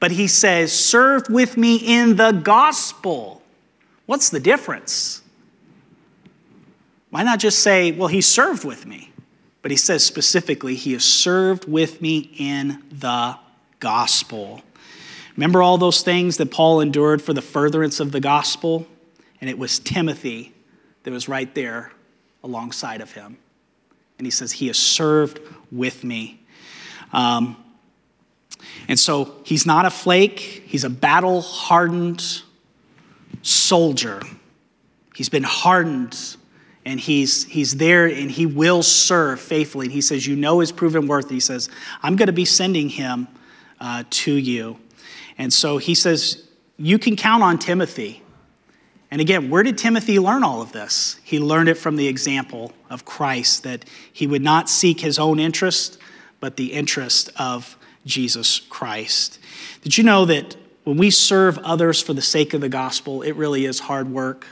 but 0.00 0.10
he 0.10 0.26
says, 0.26 0.72
serve 0.72 1.28
with 1.28 1.56
me 1.56 1.76
in 1.76 2.16
the 2.16 2.32
gospel. 2.32 3.42
What's 4.06 4.30
the 4.30 4.40
difference? 4.40 5.22
Why 7.10 7.22
not 7.22 7.38
just 7.38 7.60
say, 7.60 7.92
well, 7.92 8.08
he 8.08 8.22
served 8.22 8.64
with 8.64 8.86
me? 8.86 9.12
But 9.62 9.70
he 9.70 9.76
says 9.76 10.04
specifically, 10.04 10.74
he 10.74 10.94
has 10.94 11.04
served 11.04 11.68
with 11.68 12.00
me 12.00 12.30
in 12.38 12.82
the 12.90 13.36
gospel. 13.78 14.62
Remember 15.36 15.62
all 15.62 15.76
those 15.76 16.02
things 16.02 16.38
that 16.38 16.50
Paul 16.50 16.80
endured 16.80 17.20
for 17.20 17.34
the 17.34 17.42
furtherance 17.42 18.00
of 18.00 18.10
the 18.10 18.20
gospel? 18.20 18.86
And 19.40 19.50
it 19.50 19.58
was 19.58 19.78
Timothy 19.78 20.54
that 21.02 21.10
was 21.10 21.28
right 21.28 21.54
there 21.54 21.92
alongside 22.42 23.00
of 23.00 23.12
him. 23.12 23.36
And 24.18 24.26
he 24.26 24.30
says, 24.30 24.52
He 24.52 24.68
has 24.68 24.78
served 24.78 25.40
with 25.70 26.04
me. 26.04 26.40
Um, 27.12 27.56
and 28.90 28.98
so 28.98 29.36
he's 29.44 29.66
not 29.66 29.86
a 29.86 29.90
flake, 29.90 30.40
he's 30.40 30.82
a 30.82 30.90
battle 30.90 31.42
hardened 31.42 32.42
soldier. 33.40 34.20
He's 35.14 35.28
been 35.28 35.44
hardened 35.44 36.18
and 36.84 36.98
he's, 36.98 37.44
he's 37.44 37.76
there 37.76 38.06
and 38.06 38.28
he 38.28 38.46
will 38.46 38.82
serve 38.82 39.38
faithfully. 39.38 39.86
And 39.86 39.92
he 39.92 40.00
says, 40.00 40.26
You 40.26 40.34
know 40.34 40.58
his 40.58 40.72
proven 40.72 41.06
worth. 41.06 41.30
He 41.30 41.38
says, 41.38 41.70
I'm 42.02 42.16
going 42.16 42.26
to 42.26 42.32
be 42.32 42.44
sending 42.44 42.88
him 42.88 43.28
uh, 43.80 44.02
to 44.10 44.34
you. 44.34 44.76
And 45.38 45.52
so 45.52 45.78
he 45.78 45.94
says, 45.94 46.48
You 46.76 46.98
can 46.98 47.14
count 47.14 47.44
on 47.44 47.60
Timothy. 47.60 48.24
And 49.12 49.20
again, 49.20 49.50
where 49.50 49.62
did 49.62 49.78
Timothy 49.78 50.18
learn 50.18 50.42
all 50.42 50.62
of 50.62 50.72
this? 50.72 51.20
He 51.22 51.38
learned 51.38 51.68
it 51.68 51.74
from 51.74 51.94
the 51.94 52.08
example 52.08 52.72
of 52.88 53.04
Christ, 53.04 53.62
that 53.62 53.84
he 54.12 54.26
would 54.26 54.42
not 54.42 54.68
seek 54.68 54.98
his 54.98 55.16
own 55.16 55.38
interest, 55.38 55.96
but 56.40 56.56
the 56.56 56.72
interest 56.72 57.30
of 57.36 57.76
Jesus 58.06 58.60
Christ. 58.60 59.38
Did 59.82 59.96
you 59.98 60.04
know 60.04 60.24
that 60.24 60.56
when 60.84 60.96
we 60.96 61.10
serve 61.10 61.58
others 61.58 62.00
for 62.00 62.14
the 62.14 62.22
sake 62.22 62.54
of 62.54 62.60
the 62.60 62.68
gospel, 62.68 63.22
it 63.22 63.32
really 63.32 63.64
is 63.64 63.80
hard 63.80 64.10
work? 64.10 64.46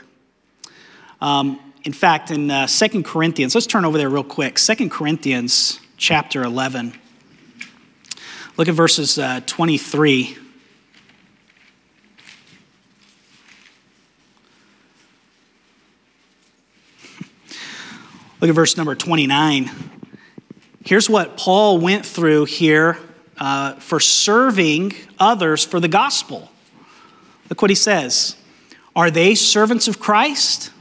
Um, 1.21 1.59
in 1.83 1.93
fact, 1.93 2.31
in 2.31 2.51
uh, 2.51 2.67
2 2.67 3.03
Corinthians, 3.03 3.55
let's 3.55 3.67
turn 3.67 3.85
over 3.85 3.97
there 3.97 4.09
real 4.09 4.23
quick. 4.23 4.55
2 4.55 4.89
Corinthians 4.89 5.79
chapter 5.97 6.43
11. 6.43 6.93
Look 8.57 8.67
at 8.67 8.75
verses 8.75 9.17
uh, 9.17 9.41
23. 9.45 10.37
Look 18.41 18.49
at 18.49 18.55
verse 18.55 18.77
number 18.77 18.95
29. 18.95 19.69
Here's 20.85 21.09
what 21.09 21.37
Paul 21.37 21.77
went 21.79 22.05
through 22.05 22.45
here 22.45 22.97
uh, 23.39 23.73
for 23.75 23.99
serving 23.99 24.93
others 25.17 25.63
for 25.63 25.79
the 25.79 25.87
gospel. 25.87 26.51
Look 27.49 27.61
what 27.61 27.71
he 27.71 27.75
says. 27.75 28.35
Are 28.95 29.09
they 29.09 29.33
servants 29.35 29.87
of 29.87 29.99
Christ? 29.99 30.71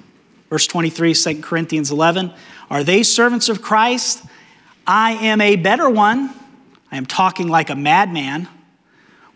Verse 0.51 0.67
23, 0.67 1.15
2 1.15 1.41
Corinthians 1.41 1.91
11. 1.91 2.33
Are 2.71 2.85
they 2.85 3.03
servants 3.03 3.49
of 3.49 3.63
Christ? 3.63 4.25
I 4.87 5.13
am 5.13 5.41
a 5.41 5.57
better 5.57 5.89
one. 5.89 6.31
I 6.91 6.97
am 6.97 7.07
talking 7.07 7.49
like 7.49 7.69
a 7.71 7.77
madman, 7.77 8.49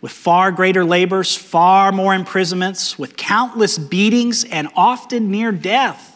with 0.00 0.12
far 0.12 0.50
greater 0.50 0.84
labors, 0.84 1.36
far 1.36 1.92
more 1.92 2.14
imprisonments, 2.14 2.98
with 2.98 3.16
countless 3.16 3.78
beatings, 3.78 4.44
and 4.44 4.68
often 4.74 5.30
near 5.30 5.52
death. 5.52 6.11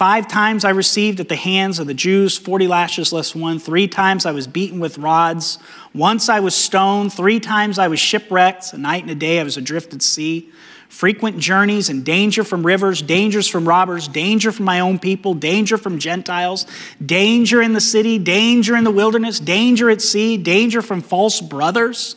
Five 0.00 0.28
times 0.28 0.64
I 0.64 0.70
received 0.70 1.20
at 1.20 1.28
the 1.28 1.36
hands 1.36 1.78
of 1.78 1.86
the 1.86 1.92
Jews 1.92 2.38
40 2.38 2.68
lashes 2.68 3.12
less 3.12 3.34
one. 3.34 3.58
Three 3.58 3.86
times 3.86 4.24
I 4.24 4.32
was 4.32 4.46
beaten 4.46 4.80
with 4.80 4.96
rods. 4.96 5.58
Once 5.92 6.30
I 6.30 6.40
was 6.40 6.54
stoned. 6.54 7.12
Three 7.12 7.38
times 7.38 7.78
I 7.78 7.88
was 7.88 8.00
shipwrecked. 8.00 8.72
A 8.72 8.78
night 8.78 9.02
and 9.02 9.10
a 9.10 9.14
day 9.14 9.38
I 9.38 9.42
was 9.42 9.58
adrift 9.58 9.92
at 9.92 10.00
sea. 10.00 10.48
Frequent 10.88 11.38
journeys 11.38 11.90
and 11.90 12.02
danger 12.02 12.44
from 12.44 12.64
rivers, 12.64 13.02
dangers 13.02 13.46
from 13.46 13.68
robbers, 13.68 14.08
danger 14.08 14.52
from 14.52 14.64
my 14.64 14.80
own 14.80 14.98
people, 14.98 15.34
danger 15.34 15.76
from 15.76 15.98
Gentiles, 15.98 16.64
danger 17.04 17.60
in 17.60 17.74
the 17.74 17.80
city, 17.82 18.18
danger 18.18 18.76
in 18.76 18.84
the 18.84 18.90
wilderness, 18.90 19.38
danger 19.38 19.90
at 19.90 20.00
sea, 20.00 20.38
danger 20.38 20.80
from 20.80 21.02
false 21.02 21.42
brothers 21.42 22.16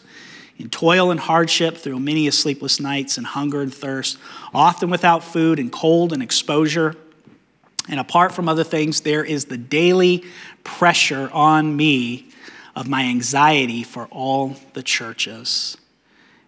in 0.58 0.70
toil 0.70 1.12
and 1.12 1.20
hardship 1.20 1.76
through 1.76 2.00
many 2.00 2.28
a 2.28 2.32
sleepless 2.32 2.80
nights 2.80 3.18
and 3.18 3.28
hunger 3.28 3.62
and 3.62 3.74
thirst, 3.74 4.18
often 4.54 4.90
without 4.90 5.22
food 5.22 5.60
and 5.60 5.70
cold 5.70 6.14
and 6.14 6.24
exposure. 6.24 6.96
And 7.90 8.00
apart 8.00 8.34
from 8.34 8.48
other 8.48 8.64
things, 8.64 9.02
there 9.02 9.24
is 9.24 9.46
the 9.46 9.58
daily 9.58 10.24
pressure 10.64 11.30
on 11.34 11.76
me 11.76 12.30
of 12.76 12.88
my 12.88 13.04
anxiety 13.04 13.84
for 13.84 14.08
all 14.10 14.56
the 14.74 14.84
churches. 14.84 15.78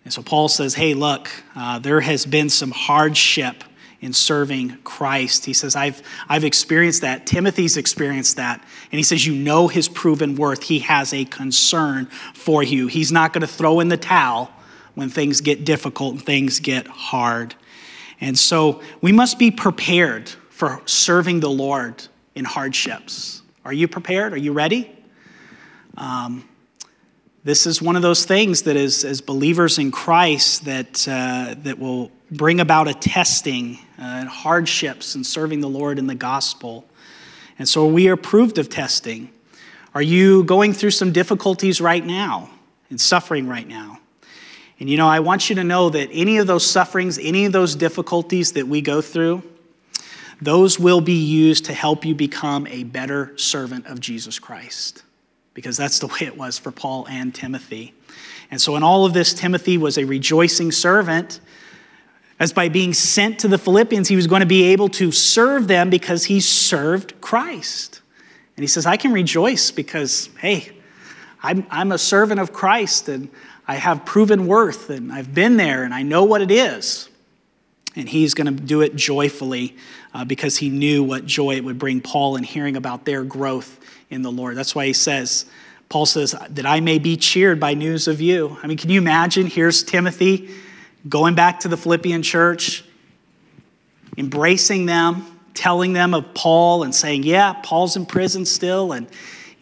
And 0.03 0.13
so 0.13 0.21
Paul 0.21 0.47
says, 0.47 0.75
hey, 0.75 0.93
look, 0.93 1.29
uh, 1.55 1.79
there 1.79 1.99
has 1.99 2.25
been 2.25 2.49
some 2.49 2.71
hardship 2.71 3.63
in 4.01 4.13
serving 4.13 4.77
Christ. 4.83 5.45
He 5.45 5.53
says, 5.53 5.75
I've, 5.75 6.01
I've 6.29 6.43
experienced 6.43 7.01
that. 7.01 7.25
Timothy's 7.25 7.75
experienced 7.75 8.35
that. 8.35 8.61
And 8.91 8.99
he 8.99 9.03
says, 9.03 9.25
You 9.25 9.33
know 9.33 9.67
his 9.67 9.89
proven 9.89 10.35
worth. 10.35 10.63
He 10.63 10.79
has 10.79 11.11
a 11.13 11.25
concern 11.25 12.05
for 12.33 12.61
you. 12.61 12.87
He's 12.87 13.11
not 13.11 13.33
going 13.33 13.41
to 13.41 13.47
throw 13.47 13.79
in 13.79 13.87
the 13.87 13.97
towel 13.97 14.51
when 14.93 15.09
things 15.09 15.41
get 15.41 15.65
difficult 15.65 16.13
and 16.13 16.23
things 16.23 16.59
get 16.59 16.87
hard. 16.87 17.55
And 18.21 18.37
so 18.37 18.81
we 19.01 19.11
must 19.11 19.39
be 19.39 19.49
prepared 19.49 20.31
for 20.55 20.81
serving 20.85 21.41
the 21.41 21.49
Lord 21.49 22.01
in 22.33 22.45
hardships. 22.45 23.41
Are 23.65 23.73
you 23.73 23.89
prepared? 23.89 24.31
Are 24.31 24.37
you 24.37 24.53
ready? 24.53 24.89
Um, 25.97 26.47
this 27.43 27.65
is 27.65 27.81
one 27.81 27.97
of 27.97 28.01
those 28.01 28.23
things 28.23 28.61
that 28.61 28.77
is, 28.77 29.03
as 29.03 29.19
believers 29.19 29.79
in 29.79 29.91
Christ, 29.91 30.63
that, 30.63 31.05
uh, 31.09 31.55
that 31.63 31.77
will 31.77 32.09
bring 32.31 32.61
about 32.61 32.87
a 32.87 32.93
testing 32.93 33.79
uh, 33.99 34.03
and 34.03 34.29
hardships 34.29 35.15
in 35.15 35.25
serving 35.25 35.59
the 35.59 35.67
Lord 35.67 35.99
in 35.99 36.07
the 36.07 36.15
gospel. 36.15 36.87
And 37.59 37.67
so 37.67 37.85
we 37.85 38.07
are 38.07 38.13
approved 38.13 38.57
of 38.57 38.69
testing. 38.69 39.33
Are 39.93 40.01
you 40.01 40.45
going 40.45 40.71
through 40.71 40.91
some 40.91 41.11
difficulties 41.11 41.81
right 41.81 42.05
now 42.05 42.49
and 42.89 42.99
suffering 42.99 43.49
right 43.49 43.67
now? 43.67 43.99
And 44.79 44.89
you 44.89 44.95
know, 44.95 45.09
I 45.09 45.19
want 45.19 45.49
you 45.49 45.57
to 45.57 45.65
know 45.65 45.89
that 45.89 46.07
any 46.13 46.37
of 46.37 46.47
those 46.47 46.65
sufferings, 46.65 47.19
any 47.19 47.43
of 47.43 47.51
those 47.51 47.75
difficulties 47.75 48.53
that 48.53 48.69
we 48.69 48.79
go 48.79 49.01
through, 49.01 49.43
those 50.41 50.79
will 50.79 51.01
be 51.01 51.13
used 51.13 51.65
to 51.65 51.73
help 51.73 52.05
you 52.05 52.15
become 52.15 52.67
a 52.67 52.83
better 52.83 53.37
servant 53.37 53.87
of 53.87 53.99
Jesus 53.99 54.39
Christ, 54.39 55.03
because 55.53 55.77
that's 55.77 55.99
the 55.99 56.07
way 56.07 56.21
it 56.21 56.37
was 56.37 56.57
for 56.57 56.71
Paul 56.71 57.07
and 57.09 57.33
Timothy. 57.33 57.93
And 58.51 58.61
so, 58.61 58.75
in 58.75 58.83
all 58.83 59.05
of 59.05 59.13
this, 59.13 59.33
Timothy 59.33 59.77
was 59.77 59.97
a 59.97 60.05
rejoicing 60.05 60.71
servant, 60.71 61.39
as 62.39 62.51
by 62.51 62.69
being 62.69 62.93
sent 62.93 63.39
to 63.39 63.47
the 63.47 63.57
Philippians, 63.57 64.07
he 64.07 64.15
was 64.15 64.27
going 64.27 64.41
to 64.41 64.45
be 64.45 64.63
able 64.63 64.89
to 64.89 65.11
serve 65.11 65.67
them 65.67 65.89
because 65.89 66.25
he 66.25 66.41
served 66.41 67.19
Christ. 67.21 68.01
And 68.57 68.63
he 68.63 68.67
says, 68.67 68.85
I 68.85 68.97
can 68.97 69.13
rejoice 69.13 69.71
because, 69.71 70.29
hey, 70.39 70.71
I'm, 71.41 71.65
I'm 71.69 71.91
a 71.91 71.97
servant 71.97 72.39
of 72.39 72.51
Christ 72.51 73.07
and 73.07 73.29
I 73.67 73.75
have 73.75 74.05
proven 74.05 74.47
worth 74.47 74.89
and 74.89 75.11
I've 75.11 75.33
been 75.33 75.57
there 75.57 75.83
and 75.83 75.93
I 75.93 76.03
know 76.03 76.23
what 76.23 76.41
it 76.41 76.51
is. 76.51 77.09
And 77.95 78.09
he's 78.09 78.33
going 78.33 78.47
to 78.55 78.63
do 78.63 78.81
it 78.81 78.95
joyfully 78.95 79.75
uh, 80.13 80.25
because 80.25 80.57
he 80.57 80.69
knew 80.69 81.03
what 81.03 81.25
joy 81.25 81.55
it 81.55 81.63
would 81.63 81.79
bring 81.79 82.01
Paul 82.01 82.35
in 82.35 82.43
hearing 82.43 82.75
about 82.75 83.05
their 83.05 83.23
growth 83.23 83.79
in 84.09 84.21
the 84.21 84.31
Lord. 84.31 84.57
That's 84.57 84.75
why 84.75 84.85
he 84.85 84.93
says, 84.93 85.45
Paul 85.89 86.05
says, 86.05 86.35
that 86.49 86.65
I 86.65 86.79
may 86.79 86.99
be 86.99 87.15
cheered 87.17 87.59
by 87.59 87.73
news 87.73 88.07
of 88.07 88.19
you. 88.19 88.57
I 88.61 88.67
mean, 88.67 88.77
can 88.77 88.89
you 88.89 88.99
imagine? 88.99 89.47
Here's 89.47 89.83
Timothy 89.83 90.49
going 91.07 91.35
back 91.35 91.61
to 91.61 91.67
the 91.67 91.77
Philippian 91.77 92.23
church, 92.23 92.83
embracing 94.17 94.85
them, 94.87 95.25
telling 95.53 95.93
them 95.93 96.13
of 96.13 96.33
Paul, 96.33 96.83
and 96.83 96.93
saying, 96.93 97.23
Yeah, 97.23 97.53
Paul's 97.53 97.95
in 97.95 98.05
prison 98.05 98.45
still, 98.45 98.91
and 98.91 99.07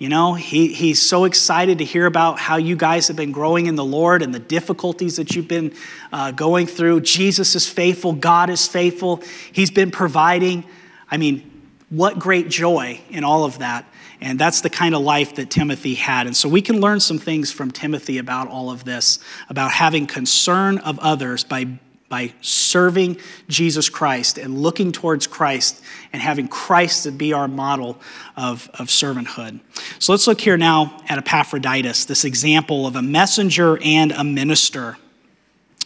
you 0.04 0.10
know, 0.10 0.34
he, 0.34 0.74
he's 0.74 1.02
so 1.02 1.24
excited 1.24 1.78
to 1.78 1.86
hear 1.86 2.06
about 2.06 2.38
how 2.38 2.58
you 2.58 2.76
guys 2.76 3.08
have 3.08 3.16
been 3.16 3.32
growing 3.32 3.68
in 3.68 3.76
the 3.76 3.86
Lord 3.86 4.22
and 4.22 4.36
the 4.36 4.40
difficulties 4.40 5.16
that 5.16 5.34
you've 5.34 5.48
been 5.48 5.74
uh, 6.12 6.32
going 6.32 6.68
through. 6.68 7.00
Jesus 7.00 7.56
is 7.56 7.70
faithful, 7.70 8.12
God 8.12 8.50
is 8.50 8.68
faithful, 8.68 9.24
He's 9.54 9.72
been 9.72 9.92
providing. 9.92 10.66
I 11.10 11.16
mean, 11.16 11.50
what 11.90 12.20
great 12.20 12.50
joy 12.50 13.00
in 13.12 13.24
all 13.24 13.46
of 13.46 13.60
that. 13.60 13.86
And 14.20 14.38
that's 14.38 14.60
the 14.60 14.70
kind 14.70 14.94
of 14.94 15.02
life 15.02 15.36
that 15.36 15.50
Timothy 15.50 15.94
had. 15.94 16.28
And 16.28 16.36
so 16.36 16.50
we 16.50 16.62
can 16.62 16.82
learn 16.82 17.00
some 17.00 17.18
things 17.18 17.54
from 17.54 17.72
Timothy 17.72 18.18
about 18.18 18.50
all 18.50 18.72
of 18.72 18.84
this, 18.84 19.20
about 19.48 19.72
having 19.72 20.06
concern 20.06 20.80
of 20.80 21.00
others 21.00 21.46
by 21.46 21.80
by 22.14 22.32
serving 22.42 23.18
Jesus 23.48 23.90
Christ 23.90 24.38
and 24.38 24.56
looking 24.56 24.92
towards 24.92 25.26
Christ 25.26 25.82
and 26.14 26.22
having 26.22 26.48
Christ 26.48 27.06
to 27.06 27.12
be 27.12 27.34
our 27.34 27.48
model 27.48 28.00
of, 28.38 28.70
of 28.76 28.90
servanthood. 28.90 29.60
So 29.98 30.14
let's 30.14 30.28
look 30.28 30.40
here 30.40 30.56
now 30.56 31.02
at 31.10 31.18
Epaphroditus, 31.18 32.06
this 32.06 32.24
example 32.24 32.86
of 32.86 32.96
a 32.96 33.02
messenger 33.02 33.80
and 33.84 34.12
a 34.12 34.24
minister. 34.24 34.96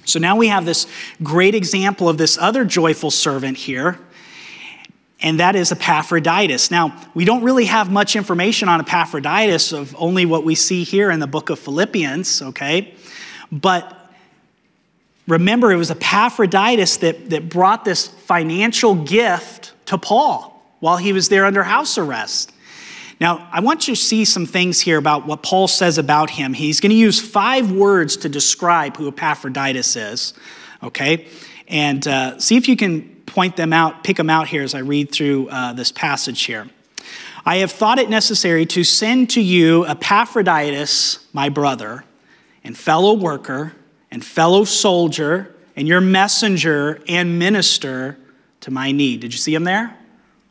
So 0.04 0.20
now 0.20 0.36
we 0.36 0.50
have 0.50 0.66
this 0.66 0.86
great 1.24 1.56
example 1.56 2.10
of 2.10 2.18
this 2.18 2.38
other 2.38 2.66
joyful 2.66 3.10
servant 3.10 3.56
here, 3.56 3.98
and 5.22 5.40
that 5.40 5.56
is 5.56 5.72
Epaphroditus. 5.72 6.72
Now, 6.72 6.94
we 7.14 7.24
don't 7.24 7.42
really 7.42 7.68
have 7.68 7.90
much 7.90 8.18
information 8.18 8.68
on 8.68 8.82
Epaphroditus 8.82 9.72
of 9.72 9.96
only 9.98 10.26
what 10.26 10.44
we 10.44 10.56
see 10.56 10.84
here 10.84 11.10
in 11.10 11.22
the 11.22 11.28
book 11.28 11.50
of 11.50 11.58
Philippians, 11.58 12.42
okay? 12.42 12.94
But 13.50 13.97
remember, 15.28 15.72
it 15.72 15.76
was 15.76 15.92
Epaphroditus 15.92 16.98
that, 16.98 17.30
that 17.30 17.50
brought 17.50 17.86
this 17.86 18.08
financial 18.08 18.96
gift 18.96 19.74
to 19.86 19.98
Paul 19.98 20.54
while 20.80 20.98
he 20.98 21.14
was 21.14 21.30
there 21.30 21.46
under 21.46 21.64
house 21.64 21.98
arrest. 21.98 22.52
Now, 23.20 23.50
I 23.52 23.62
want 23.62 23.88
you 23.88 23.96
to 23.96 24.02
see 24.02 24.26
some 24.26 24.46
things 24.46 24.80
here 24.80 24.98
about 24.98 25.26
what 25.26 25.42
Paul 25.42 25.68
says 25.68 25.98
about 25.98 26.30
him. 26.30 26.54
He's 26.54 26.80
going 26.80 26.92
to 26.92 26.96
use 26.96 27.20
five 27.20 27.72
words 27.72 28.18
to 28.18 28.30
describe 28.30 28.96
who 28.96 29.08
Epaphroditus 29.08 29.96
is, 29.96 30.34
okay? 30.84 31.28
And 31.68 32.08
uh, 32.08 32.40
see 32.40 32.58
if 32.58 32.68
you 32.68 32.76
can 32.76 33.02
point 33.26 33.56
them 33.56 33.74
out, 33.74 34.04
pick 34.04 34.18
them 34.18 34.30
out 34.30 34.48
here 34.48 34.62
as 34.62 34.76
I 34.76 34.80
read 34.80 35.12
through 35.12 35.50
uh, 35.50 35.74
this 35.74 35.92
passage 35.92 36.44
here. 36.44 36.68
I 37.44 37.58
have 37.58 37.72
thought 37.72 37.98
it 37.98 38.10
necessary 38.10 38.66
to 38.68 38.84
send 38.84 39.32
to 39.32 39.42
you 39.42 39.86
Epaphroditus, 39.88 41.26
my 41.34 41.50
brother, 41.50 42.04
and 42.64 42.78
fellow 42.78 43.14
worker, 43.14 43.74
and 44.18 44.26
fellow 44.26 44.64
soldier, 44.64 45.54
and 45.76 45.88
your 45.88 46.02
messenger 46.02 47.00
and 47.08 47.38
minister 47.38 48.18
to 48.62 48.72
my 48.72 48.92
need. 48.92 49.20
Did 49.20 49.32
you 49.32 49.38
see 49.38 49.54
him 49.54 49.64
there? 49.64 49.96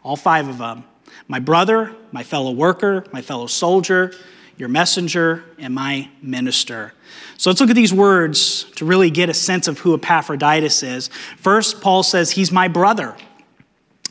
All 0.05 0.15
five 0.15 0.47
of 0.47 0.59
them 0.59 0.85
my 1.27 1.41
brother, 1.41 1.93
my 2.13 2.23
fellow 2.23 2.53
worker, 2.53 3.05
my 3.11 3.23
fellow 3.23 3.49
soldier, 3.49 4.13
your 4.57 4.69
messenger, 4.69 5.43
and 5.59 5.75
my 5.75 6.09
minister. 6.23 6.93
So 7.39 7.51
let's 7.51 7.61
look 7.61 7.71
at 7.71 7.75
these 7.75 7.93
words 7.93 8.71
to 8.77 8.85
really 8.85 9.11
get 9.11 9.29
a 9.31 9.35
sense 9.35 9.67
of 9.67 9.81
who 9.81 9.95
Epaphroditus 9.95 10.85
is. 10.85 11.09
First, 11.39 11.81
Paul 11.81 12.05
says 12.05 12.31
he's 12.31 12.53
my 12.53 12.69
brother. 12.69 13.17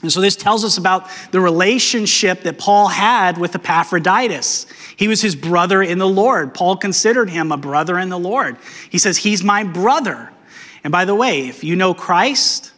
And 0.06 0.14
so 0.14 0.22
this 0.22 0.36
tells 0.36 0.64
us 0.64 0.78
about 0.78 1.10
the 1.32 1.42
relationship 1.42 2.44
that 2.44 2.58
Paul 2.58 2.88
had 2.88 3.38
with 3.38 3.56
Epaphroditus. 3.56 4.68
He 4.96 5.08
was 5.08 5.22
his 5.22 5.36
brother 5.36 5.82
in 5.82 5.98
the 5.98 6.08
Lord. 6.08 6.54
Paul 6.54 6.78
considered 6.78 7.30
him 7.30 7.52
a 7.52 7.58
brother 7.58 7.98
in 7.98 8.10
the 8.10 8.20
Lord. 8.20 8.58
He 8.90 8.98
says, 8.98 9.18
He's 9.18 9.44
my 9.44 9.64
brother. 9.64 10.32
And 10.84 10.92
by 10.92 11.06
the 11.06 11.16
way, 11.16 11.48
if 11.48 11.64
you 11.64 11.76
know 11.76 11.96
Christ, 11.96 12.72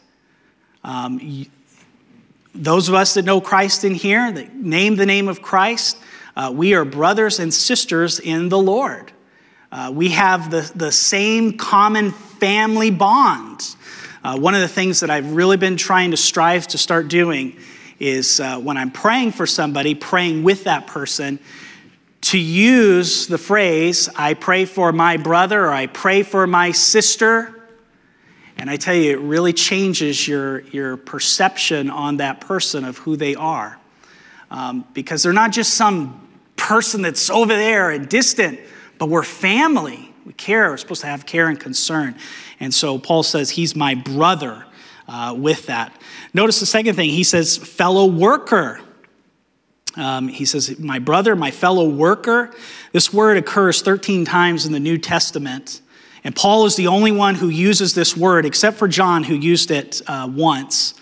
um, 0.84 1.46
those 2.56 2.88
of 2.88 2.96
us 2.96 3.14
that 3.16 3.26
know 3.26 3.42
Christ 3.42 3.84
in 3.84 3.94
here, 3.94 4.32
that 4.32 4.56
name 4.56 4.96
the 4.96 5.06
name 5.06 5.28
of 5.28 5.42
Christ, 5.42 5.98
uh, 6.38 6.52
we 6.56 6.74
are 6.74 6.86
brothers 6.86 7.40
and 7.40 7.54
sisters 7.54 8.20
in 8.20 8.48
the 8.48 8.58
Lord. 8.58 9.12
Uh, 9.72 9.92
we 9.94 10.10
have 10.10 10.50
the, 10.50 10.72
the 10.76 10.92
same 10.92 11.58
common 11.58 12.12
family 12.12 12.92
bonds. 12.92 13.76
Uh, 14.24 14.38
one 14.38 14.56
of 14.56 14.62
the 14.62 14.68
things 14.68 15.02
that 15.02 15.10
I've 15.10 15.34
really 15.34 15.58
been 15.58 15.78
trying 15.78 16.12
to 16.12 16.18
strive 16.18 16.68
to 16.68 16.78
start 16.78 17.08
doing 17.08 17.58
is 18.00 18.40
uh, 18.40 18.60
when 18.60 18.78
I'm 18.78 18.92
praying 18.92 19.32
for 19.32 19.46
somebody, 19.46 19.96
praying 19.96 20.44
with 20.44 20.66
that 20.66 20.88
person, 20.88 21.40
to 22.22 22.38
use 22.38 23.28
the 23.28 23.38
phrase, 23.38 24.10
I 24.16 24.34
pray 24.34 24.66
for 24.66 24.92
my 24.92 25.18
brother 25.18 25.66
or 25.66 25.72
I 25.72 25.88
pray 25.88 26.24
for 26.24 26.48
my 26.48 26.72
sister 26.72 27.54
and 28.58 28.70
I 28.70 28.76
tell 28.76 28.96
you, 28.96 29.12
it 29.12 29.20
really 29.20 29.54
changes 29.54 30.28
your, 30.28 30.62
your 30.62 30.98
perception 30.98 31.90
on 31.92 32.18
that 32.18 32.42
person 32.42 32.86
of 32.86 32.98
who 32.98 33.16
they 33.16 33.36
are. 33.36 33.78
Um, 34.50 34.86
because 34.94 35.24
they're 35.24 35.34
not 35.34 35.52
just 35.52 35.76
some 35.76 36.28
person 36.56 37.04
that's 37.04 37.30
over 37.30 37.54
there 37.54 37.92
and 37.92 38.10
distant, 38.10 38.60
but 38.98 39.10
we're 39.10 39.24
family. 39.24 40.07
We 40.28 40.34
care. 40.34 40.70
We're 40.70 40.78
supposed 40.78 41.02
to 41.02 41.08
have 41.08 41.26
care 41.26 41.48
and 41.48 41.58
concern. 41.58 42.18
And 42.60 42.74
so 42.74 43.00
Paul 43.00 43.24
says, 43.24 43.50
He's 43.50 43.78
my 43.78 43.96
brother 43.96 44.66
uh, 45.08 45.34
with 45.38 45.68
that. 45.68 46.00
Notice 46.34 46.60
the 46.60 46.66
second 46.66 46.96
thing. 46.96 47.10
He 47.10 47.24
says, 47.24 47.56
fellow 47.56 48.06
worker. 48.06 48.82
Um, 49.96 50.28
he 50.28 50.44
says, 50.46 50.78
my 50.80 51.00
brother, 51.00 51.34
my 51.34 51.50
fellow 51.50 51.88
worker. 51.88 52.54
This 52.92 53.14
word 53.14 53.38
occurs 53.38 53.82
13 53.82 54.26
times 54.26 54.66
in 54.66 54.74
the 54.74 54.82
New 54.82 54.98
Testament. 54.98 55.80
And 56.26 56.36
Paul 56.36 56.66
is 56.66 56.76
the 56.76 56.88
only 56.88 57.14
one 57.14 57.36
who 57.36 57.48
uses 57.48 57.96
this 57.96 58.18
word, 58.18 58.46
except 58.46 58.76
for 58.76 58.90
John, 58.90 59.24
who 59.24 59.34
used 59.34 59.72
it 59.72 60.02
uh, 60.08 60.30
once. 60.30 60.94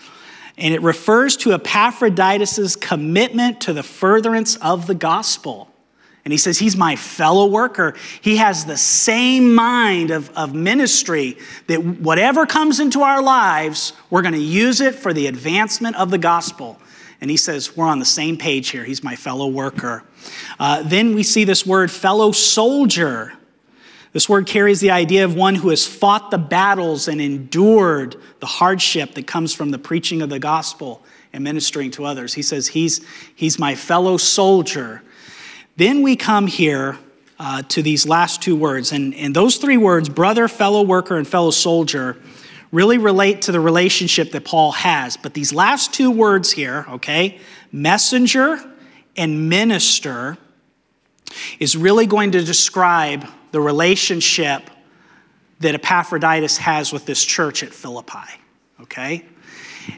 And 0.56 0.72
it 0.72 0.82
refers 0.82 1.36
to 1.38 1.52
Epaphroditus' 1.52 2.76
commitment 2.76 3.60
to 3.62 3.72
the 3.72 3.82
furtherance 3.82 4.54
of 4.56 4.86
the 4.86 4.94
gospel. 4.94 5.68
And 6.26 6.32
he 6.32 6.38
says, 6.38 6.58
He's 6.58 6.76
my 6.76 6.96
fellow 6.96 7.46
worker. 7.46 7.94
He 8.20 8.38
has 8.38 8.64
the 8.64 8.76
same 8.76 9.54
mind 9.54 10.10
of, 10.10 10.28
of 10.30 10.56
ministry 10.56 11.38
that 11.68 11.78
whatever 11.80 12.46
comes 12.46 12.80
into 12.80 13.02
our 13.02 13.22
lives, 13.22 13.92
we're 14.10 14.22
going 14.22 14.34
to 14.34 14.40
use 14.40 14.80
it 14.80 14.96
for 14.96 15.12
the 15.12 15.28
advancement 15.28 15.94
of 15.94 16.10
the 16.10 16.18
gospel. 16.18 16.80
And 17.20 17.30
he 17.30 17.36
says, 17.36 17.76
We're 17.76 17.86
on 17.86 18.00
the 18.00 18.04
same 18.04 18.36
page 18.36 18.70
here. 18.70 18.82
He's 18.82 19.04
my 19.04 19.14
fellow 19.14 19.46
worker. 19.46 20.02
Uh, 20.58 20.82
then 20.82 21.14
we 21.14 21.22
see 21.22 21.44
this 21.44 21.64
word, 21.64 21.92
fellow 21.92 22.32
soldier. 22.32 23.32
This 24.12 24.28
word 24.28 24.48
carries 24.48 24.80
the 24.80 24.90
idea 24.90 25.24
of 25.24 25.36
one 25.36 25.54
who 25.54 25.68
has 25.68 25.86
fought 25.86 26.32
the 26.32 26.38
battles 26.38 27.06
and 27.06 27.20
endured 27.20 28.16
the 28.40 28.46
hardship 28.46 29.14
that 29.14 29.28
comes 29.28 29.54
from 29.54 29.70
the 29.70 29.78
preaching 29.78 30.22
of 30.22 30.30
the 30.30 30.40
gospel 30.40 31.04
and 31.32 31.44
ministering 31.44 31.92
to 31.92 32.04
others. 32.04 32.34
He 32.34 32.42
says, 32.42 32.66
He's, 32.66 33.06
he's 33.36 33.60
my 33.60 33.76
fellow 33.76 34.16
soldier. 34.16 35.04
Then 35.76 36.02
we 36.02 36.16
come 36.16 36.46
here 36.46 36.98
uh, 37.38 37.62
to 37.62 37.82
these 37.82 38.06
last 38.06 38.42
two 38.42 38.56
words. 38.56 38.92
And, 38.92 39.14
and 39.14 39.34
those 39.34 39.56
three 39.56 39.76
words, 39.76 40.08
brother, 40.08 40.48
fellow 40.48 40.82
worker, 40.82 41.16
and 41.16 41.26
fellow 41.26 41.50
soldier, 41.50 42.16
really 42.72 42.98
relate 42.98 43.42
to 43.42 43.52
the 43.52 43.60
relationship 43.60 44.32
that 44.32 44.44
Paul 44.44 44.72
has. 44.72 45.16
But 45.16 45.34
these 45.34 45.52
last 45.52 45.92
two 45.92 46.10
words 46.10 46.50
here, 46.52 46.86
okay, 46.90 47.38
messenger 47.72 48.58
and 49.16 49.48
minister, 49.48 50.38
is 51.58 51.76
really 51.76 52.06
going 52.06 52.32
to 52.32 52.42
describe 52.42 53.26
the 53.50 53.60
relationship 53.60 54.70
that 55.60 55.74
Epaphroditus 55.74 56.58
has 56.58 56.92
with 56.92 57.06
this 57.06 57.24
church 57.24 57.62
at 57.62 57.72
Philippi. 57.72 58.28
Okay? 58.82 59.24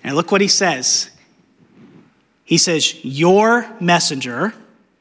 And 0.04 0.14
look 0.14 0.30
what 0.30 0.40
he 0.40 0.48
says. 0.48 1.10
He 2.44 2.58
says, 2.58 3.04
Your 3.04 3.68
messenger. 3.80 4.54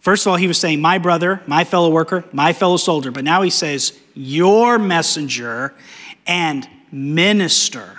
First 0.08 0.26
of 0.26 0.32
all, 0.32 0.38
he 0.38 0.48
was 0.48 0.58
saying, 0.58 0.80
My 0.80 1.00
brother, 1.00 1.42
my 1.48 1.66
fellow 1.66 1.90
worker, 1.90 2.24
my 2.32 2.54
fellow 2.54 2.78
soldier. 2.78 3.12
But 3.12 3.26
now 3.26 3.42
he 3.42 3.50
says, 3.50 4.00
Your 4.14 4.80
messenger 4.80 5.74
and 6.26 6.66
minister. 6.94 7.98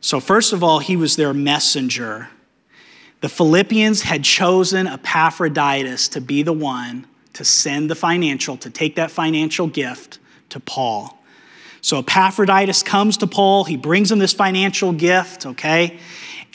So, 0.00 0.18
first 0.18 0.52
of 0.52 0.64
all, 0.64 0.80
he 0.80 0.96
was 0.96 1.14
their 1.14 1.32
messenger. 1.32 2.30
The 3.20 3.28
Philippians 3.28 4.02
had 4.02 4.24
chosen 4.24 4.88
Epaphroditus 4.88 6.08
to 6.08 6.20
be 6.20 6.42
the 6.42 6.52
one 6.52 7.06
to 7.34 7.44
send 7.44 7.88
the 7.88 7.94
financial, 7.94 8.56
to 8.56 8.70
take 8.70 8.96
that 8.96 9.12
financial 9.12 9.68
gift 9.68 10.18
to 10.48 10.58
Paul. 10.58 11.16
So 11.80 12.00
Epaphroditus 12.00 12.82
comes 12.82 13.18
to 13.18 13.28
Paul, 13.28 13.62
he 13.64 13.76
brings 13.76 14.10
him 14.10 14.18
this 14.18 14.32
financial 14.32 14.92
gift, 14.92 15.46
okay? 15.46 16.00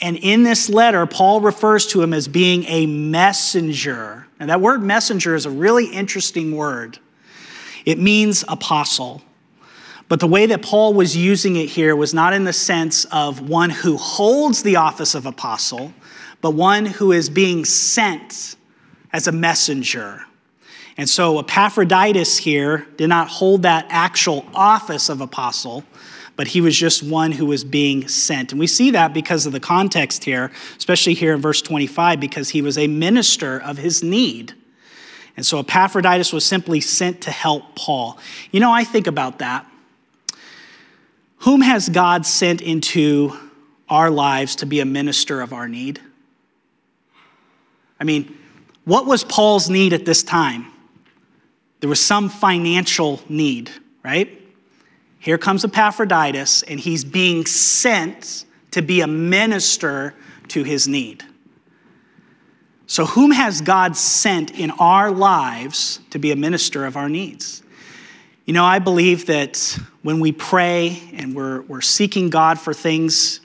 And 0.04 0.18
in 0.18 0.42
this 0.42 0.68
letter, 0.68 1.06
Paul 1.06 1.40
refers 1.40 1.86
to 1.86 2.02
him 2.02 2.12
as 2.12 2.28
being 2.28 2.66
a 2.68 2.84
messenger. 2.84 4.26
And 4.38 4.50
that 4.50 4.60
word 4.60 4.82
messenger 4.82 5.34
is 5.34 5.46
a 5.46 5.50
really 5.50 5.86
interesting 5.86 6.54
word. 6.54 6.98
It 7.86 7.98
means 7.98 8.44
apostle. 8.46 9.22
But 10.10 10.20
the 10.20 10.26
way 10.26 10.44
that 10.44 10.60
Paul 10.60 10.92
was 10.92 11.16
using 11.16 11.56
it 11.56 11.70
here 11.70 11.96
was 11.96 12.12
not 12.12 12.34
in 12.34 12.44
the 12.44 12.52
sense 12.52 13.06
of 13.06 13.48
one 13.48 13.70
who 13.70 13.96
holds 13.96 14.62
the 14.62 14.76
office 14.76 15.14
of 15.14 15.24
apostle, 15.24 15.94
but 16.42 16.50
one 16.50 16.84
who 16.84 17.12
is 17.12 17.30
being 17.30 17.64
sent 17.64 18.56
as 19.10 19.26
a 19.26 19.32
messenger. 19.32 20.20
And 20.98 21.08
so 21.08 21.38
Epaphroditus 21.38 22.36
here 22.36 22.86
did 22.98 23.08
not 23.08 23.28
hold 23.28 23.62
that 23.62 23.86
actual 23.88 24.44
office 24.54 25.08
of 25.08 25.22
apostle, 25.22 25.82
but 26.36 26.48
he 26.48 26.60
was 26.60 26.76
just 26.76 27.02
one 27.02 27.32
who 27.32 27.46
was 27.46 27.64
being 27.64 28.08
sent. 28.08 28.52
And 28.52 28.58
we 28.58 28.66
see 28.66 28.90
that 28.90 29.14
because 29.14 29.46
of 29.46 29.52
the 29.52 29.60
context 29.60 30.24
here, 30.24 30.50
especially 30.76 31.14
here 31.14 31.34
in 31.34 31.40
verse 31.40 31.62
25, 31.62 32.18
because 32.20 32.50
he 32.50 32.62
was 32.62 32.76
a 32.76 32.86
minister 32.86 33.60
of 33.60 33.78
his 33.78 34.02
need. 34.02 34.54
And 35.36 35.44
so 35.44 35.58
Epaphroditus 35.58 36.32
was 36.32 36.44
simply 36.44 36.80
sent 36.80 37.22
to 37.22 37.30
help 37.30 37.74
Paul. 37.76 38.18
You 38.50 38.60
know, 38.60 38.72
I 38.72 38.84
think 38.84 39.06
about 39.06 39.38
that. 39.40 39.66
Whom 41.38 41.60
has 41.60 41.88
God 41.88 42.24
sent 42.24 42.60
into 42.62 43.36
our 43.88 44.10
lives 44.10 44.56
to 44.56 44.66
be 44.66 44.80
a 44.80 44.84
minister 44.84 45.40
of 45.40 45.52
our 45.52 45.68
need? 45.68 46.00
I 48.00 48.04
mean, 48.04 48.36
what 48.84 49.06
was 49.06 49.24
Paul's 49.24 49.70
need 49.70 49.92
at 49.92 50.04
this 50.04 50.22
time? 50.22 50.66
There 51.80 51.88
was 51.88 52.04
some 52.04 52.28
financial 52.28 53.20
need, 53.28 53.70
right? 54.02 54.40
Here 55.24 55.38
comes 55.38 55.64
Epaphroditus, 55.64 56.64
and 56.64 56.78
he's 56.78 57.02
being 57.02 57.46
sent 57.46 58.44
to 58.72 58.82
be 58.82 59.00
a 59.00 59.06
minister 59.06 60.14
to 60.48 60.64
his 60.64 60.86
need. 60.86 61.24
So, 62.86 63.06
whom 63.06 63.30
has 63.30 63.62
God 63.62 63.96
sent 63.96 64.50
in 64.50 64.70
our 64.72 65.10
lives 65.10 66.00
to 66.10 66.18
be 66.18 66.30
a 66.30 66.36
minister 66.36 66.84
of 66.84 66.98
our 66.98 67.08
needs? 67.08 67.62
You 68.44 68.52
know, 68.52 68.66
I 68.66 68.80
believe 68.80 69.24
that 69.24 69.78
when 70.02 70.20
we 70.20 70.30
pray 70.30 71.02
and 71.14 71.34
we're, 71.34 71.62
we're 71.62 71.80
seeking 71.80 72.28
God 72.28 72.58
for 72.60 72.74
things, 72.74 73.40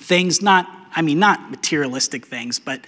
things 0.00 0.42
not, 0.42 0.66
I 0.96 1.02
mean, 1.02 1.20
not 1.20 1.48
materialistic 1.48 2.26
things, 2.26 2.58
but 2.58 2.84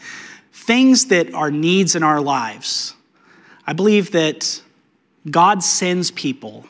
things 0.52 1.06
that 1.06 1.32
are 1.32 1.52
needs 1.52 1.94
in 1.94 2.02
our 2.02 2.20
lives, 2.20 2.96
I 3.68 3.72
believe 3.72 4.10
that 4.10 4.60
God 5.30 5.62
sends 5.62 6.10
people 6.10 6.66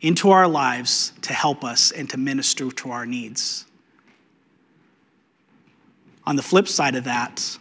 into 0.00 0.30
our 0.30 0.46
lives 0.46 1.12
to 1.22 1.32
help 1.32 1.64
us 1.64 1.90
and 1.90 2.08
to 2.10 2.16
minister 2.16 2.70
to 2.70 2.90
our 2.90 3.06
needs. 3.06 3.64
On 6.24 6.36
the 6.36 6.42
flip 6.42 6.68
side 6.68 6.94
of 6.94 7.04
that, 7.04 7.58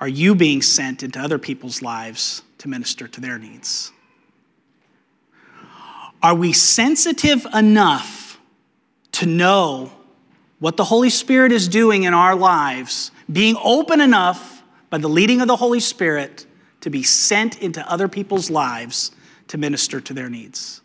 are 0.00 0.08
you 0.08 0.34
being 0.34 0.62
sent 0.62 1.02
into 1.02 1.18
other 1.18 1.38
people's 1.38 1.82
lives 1.82 2.42
to 2.58 2.68
minister 2.68 3.08
to 3.08 3.20
their 3.20 3.38
needs? 3.38 3.92
Are 6.22 6.34
we 6.34 6.52
sensitive 6.52 7.46
enough 7.54 8.38
to 9.12 9.26
know 9.26 9.92
what 10.58 10.76
the 10.76 10.84
Holy 10.84 11.10
Spirit 11.10 11.52
is 11.52 11.68
doing 11.68 12.04
in 12.04 12.14
our 12.14 12.34
lives, 12.34 13.10
being 13.30 13.56
open 13.62 14.00
enough 14.00 14.62
by 14.90 14.98
the 14.98 15.08
leading 15.08 15.40
of 15.40 15.48
the 15.48 15.56
Holy 15.56 15.80
Spirit 15.80 16.46
to 16.80 16.90
be 16.90 17.02
sent 17.02 17.60
into 17.62 17.88
other 17.90 18.08
people's 18.08 18.50
lives 18.50 19.10
to 19.48 19.58
minister 19.58 20.00
to 20.00 20.14
their 20.14 20.28
needs? 20.28 20.80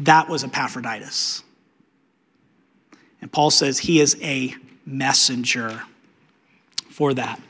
That 0.00 0.28
was 0.28 0.44
Epaphroditus. 0.44 1.42
And 3.20 3.30
Paul 3.30 3.50
says 3.50 3.78
he 3.78 4.00
is 4.00 4.16
a 4.20 4.54
messenger 4.84 5.82
for 6.90 7.14
that. 7.14 7.40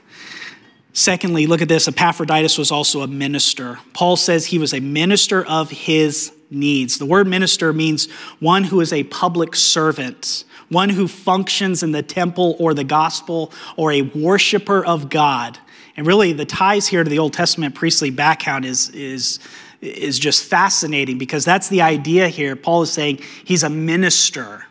Secondly, 0.92 1.48
look 1.48 1.60
at 1.60 1.68
this 1.68 1.88
Epaphroditus 1.88 2.56
was 2.56 2.70
also 2.70 3.00
a 3.00 3.08
minister. 3.08 3.80
Paul 3.92 4.16
says 4.16 4.46
he 4.46 4.58
was 4.58 4.72
a 4.72 4.80
minister 4.80 5.44
of 5.44 5.68
his 5.70 6.32
needs. 6.50 6.98
The 6.98 7.06
word 7.06 7.26
minister 7.26 7.72
means 7.72 8.08
one 8.38 8.62
who 8.62 8.80
is 8.80 8.92
a 8.92 9.02
public 9.04 9.56
servant, 9.56 10.44
one 10.68 10.90
who 10.90 11.08
functions 11.08 11.82
in 11.82 11.90
the 11.90 12.02
temple 12.02 12.54
or 12.60 12.74
the 12.74 12.84
gospel, 12.84 13.50
or 13.76 13.90
a 13.90 14.02
worshiper 14.02 14.84
of 14.84 15.08
God. 15.10 15.58
And 15.96 16.06
really, 16.06 16.32
the 16.32 16.44
ties 16.44 16.86
here 16.86 17.04
to 17.04 17.10
the 17.10 17.18
Old 17.18 17.32
Testament 17.32 17.74
priestly 17.74 18.10
background 18.10 18.64
is, 18.64 18.90
is, 18.90 19.38
is 19.80 20.18
just 20.18 20.44
fascinating 20.44 21.18
because 21.18 21.44
that's 21.44 21.68
the 21.68 21.82
idea 21.82 22.28
here. 22.28 22.56
Paul 22.56 22.82
is 22.82 22.92
saying 22.92 23.20
he's 23.44 23.62
a 23.62 23.70
minister. 23.70 24.66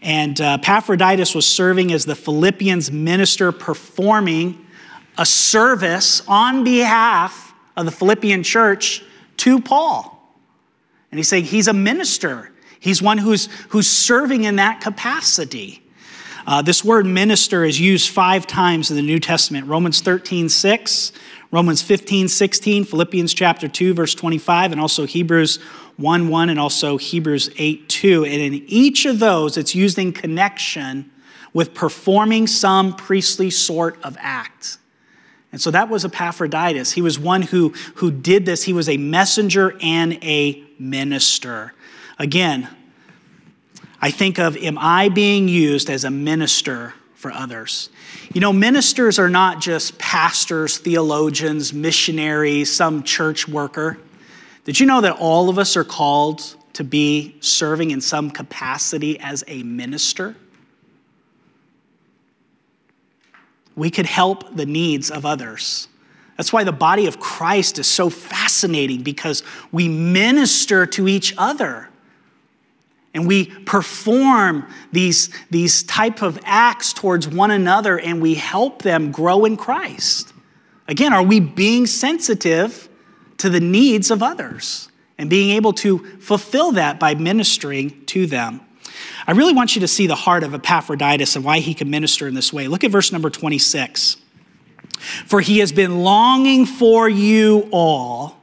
And 0.00 0.40
uh, 0.40 0.58
was 0.58 1.46
serving 1.46 1.92
as 1.92 2.04
the 2.04 2.14
Philippians 2.14 2.92
minister 2.92 3.52
performing 3.52 4.64
a 5.16 5.24
service 5.24 6.22
on 6.28 6.62
behalf 6.62 7.54
of 7.76 7.86
the 7.86 7.92
Philippian 7.92 8.42
church 8.42 9.02
to 9.38 9.60
Paul. 9.60 10.10
And 11.10 11.18
he's 11.18 11.28
saying 11.28 11.44
he's 11.44 11.68
a 11.68 11.72
minister, 11.72 12.52
he's 12.80 13.00
one 13.00 13.18
who's, 13.18 13.48
who's 13.68 13.88
serving 13.88 14.44
in 14.44 14.56
that 14.56 14.80
capacity. 14.80 15.83
Uh, 16.46 16.60
this 16.60 16.84
word 16.84 17.06
minister 17.06 17.64
is 17.64 17.80
used 17.80 18.10
five 18.10 18.46
times 18.46 18.90
in 18.90 18.96
the 18.96 19.02
New 19.02 19.18
Testament 19.18 19.66
Romans 19.66 20.02
13, 20.02 20.50
6, 20.50 21.12
Romans 21.50 21.80
15, 21.80 22.28
16, 22.28 22.84
Philippians 22.84 23.32
chapter 23.32 23.66
2, 23.66 23.94
verse 23.94 24.14
25, 24.14 24.72
and 24.72 24.80
also 24.80 25.06
Hebrews 25.06 25.56
1, 25.96 26.28
1, 26.28 26.50
and 26.50 26.60
also 26.60 26.98
Hebrews 26.98 27.48
8, 27.56 27.88
2. 27.88 28.24
And 28.26 28.34
in 28.34 28.54
each 28.66 29.06
of 29.06 29.20
those, 29.20 29.56
it's 29.56 29.74
used 29.74 29.98
in 29.98 30.12
connection 30.12 31.10
with 31.54 31.72
performing 31.72 32.46
some 32.46 32.94
priestly 32.94 33.48
sort 33.48 34.02
of 34.02 34.16
act. 34.20 34.76
And 35.50 35.62
so 35.62 35.70
that 35.70 35.88
was 35.88 36.04
Epaphroditus. 36.04 36.92
He 36.92 37.00
was 37.00 37.18
one 37.18 37.42
who, 37.42 37.70
who 37.94 38.10
did 38.10 38.44
this. 38.44 38.64
He 38.64 38.72
was 38.74 38.88
a 38.88 38.96
messenger 38.98 39.78
and 39.80 40.14
a 40.22 40.62
minister. 40.78 41.72
Again, 42.18 42.68
I 44.04 44.10
think 44.10 44.38
of, 44.38 44.56
am 44.58 44.76
I 44.78 45.08
being 45.08 45.48
used 45.48 45.88
as 45.88 46.04
a 46.04 46.10
minister 46.10 46.92
for 47.14 47.32
others? 47.32 47.88
You 48.34 48.40
know, 48.40 48.52
ministers 48.52 49.18
are 49.18 49.30
not 49.30 49.60
just 49.60 49.98
pastors, 49.98 50.76
theologians, 50.76 51.72
missionaries, 51.72 52.70
some 52.70 53.02
church 53.02 53.48
worker. 53.48 53.98
Did 54.64 54.78
you 54.78 54.84
know 54.84 55.00
that 55.00 55.16
all 55.18 55.48
of 55.48 55.58
us 55.58 55.76
are 55.76 55.84
called 55.84 56.56
to 56.74 56.84
be 56.84 57.36
serving 57.40 57.92
in 57.92 58.02
some 58.02 58.30
capacity 58.30 59.18
as 59.20 59.42
a 59.48 59.62
minister? 59.62 60.36
we 63.76 63.90
could 63.90 64.06
help 64.06 64.54
the 64.54 64.66
needs 64.66 65.10
of 65.10 65.26
others. 65.26 65.88
That's 66.36 66.52
why 66.52 66.64
the 66.64 66.72
body 66.72 67.06
of 67.06 67.20
Christ 67.20 67.78
is 67.78 67.86
so 67.86 68.10
fascinating 68.10 69.02
because 69.02 69.42
we 69.72 69.88
minister 69.88 70.86
to 70.86 71.08
each 71.08 71.34
other. 71.38 71.88
And 73.14 73.28
we 73.28 73.46
perform 73.46 74.68
these, 74.90 75.30
these 75.50 75.84
type 75.84 76.20
of 76.20 76.38
acts 76.44 76.92
towards 76.92 77.28
one 77.28 77.52
another 77.52 77.98
and 77.98 78.20
we 78.20 78.34
help 78.34 78.82
them 78.82 79.12
grow 79.12 79.44
in 79.44 79.56
Christ. 79.56 80.32
Again, 80.88 81.12
are 81.12 81.22
we 81.22 81.38
being 81.38 81.86
sensitive 81.86 82.88
to 83.38 83.48
the 83.48 83.60
needs 83.60 84.10
of 84.10 84.22
others 84.22 84.88
and 85.16 85.30
being 85.30 85.50
able 85.50 85.72
to 85.74 85.98
fulfill 86.18 86.72
that 86.72 86.98
by 86.98 87.14
ministering 87.14 88.04
to 88.06 88.26
them? 88.26 88.60
I 89.26 89.32
really 89.32 89.54
want 89.54 89.76
you 89.76 89.80
to 89.80 89.88
see 89.88 90.06
the 90.06 90.14
heart 90.14 90.42
of 90.42 90.52
Epaphroditus 90.52 91.36
and 91.36 91.44
why 91.44 91.60
he 91.60 91.72
could 91.72 91.86
minister 91.86 92.28
in 92.28 92.34
this 92.34 92.52
way. 92.52 92.68
Look 92.68 92.84
at 92.84 92.90
verse 92.90 93.12
number 93.12 93.30
26. 93.30 94.18
For 95.26 95.40
he 95.40 95.58
has 95.58 95.72
been 95.72 96.02
longing 96.02 96.66
for 96.66 97.08
you 97.08 97.68
all 97.70 98.38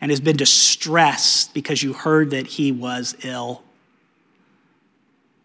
and 0.00 0.10
has 0.10 0.20
been 0.20 0.36
distressed 0.36 1.52
because 1.54 1.82
you 1.82 1.92
heard 1.92 2.30
that 2.30 2.46
he 2.46 2.70
was 2.70 3.16
ill. 3.22 3.62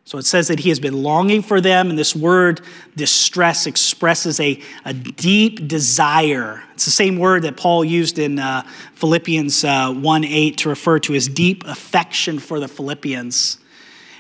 So 0.07 0.19
it 0.19 0.25
says 0.25 0.49
that 0.49 0.59
he 0.59 0.69
has 0.69 0.79
been 0.79 1.01
longing 1.01 1.41
for 1.41 1.59
them, 1.59 1.89
and 1.89 1.97
this 1.97 2.15
word 2.15 2.61
distress 2.95 3.65
expresses 3.65 4.39
a, 4.39 4.61
a 4.85 4.93
deep 4.93 5.67
desire. 5.67 6.63
It's 6.75 6.85
the 6.85 6.91
same 6.91 7.17
word 7.17 7.41
that 7.41 7.57
Paul 7.57 7.83
used 7.83 8.19
in 8.19 8.37
uh, 8.37 8.61
Philippians 8.93 9.63
uh, 9.63 9.91
1 9.91 10.23
8 10.23 10.57
to 10.57 10.69
refer 10.69 10.99
to 10.99 11.13
his 11.13 11.27
deep 11.27 11.65
affection 11.65 12.37
for 12.37 12.59
the 12.59 12.67
Philippians. 12.67 13.57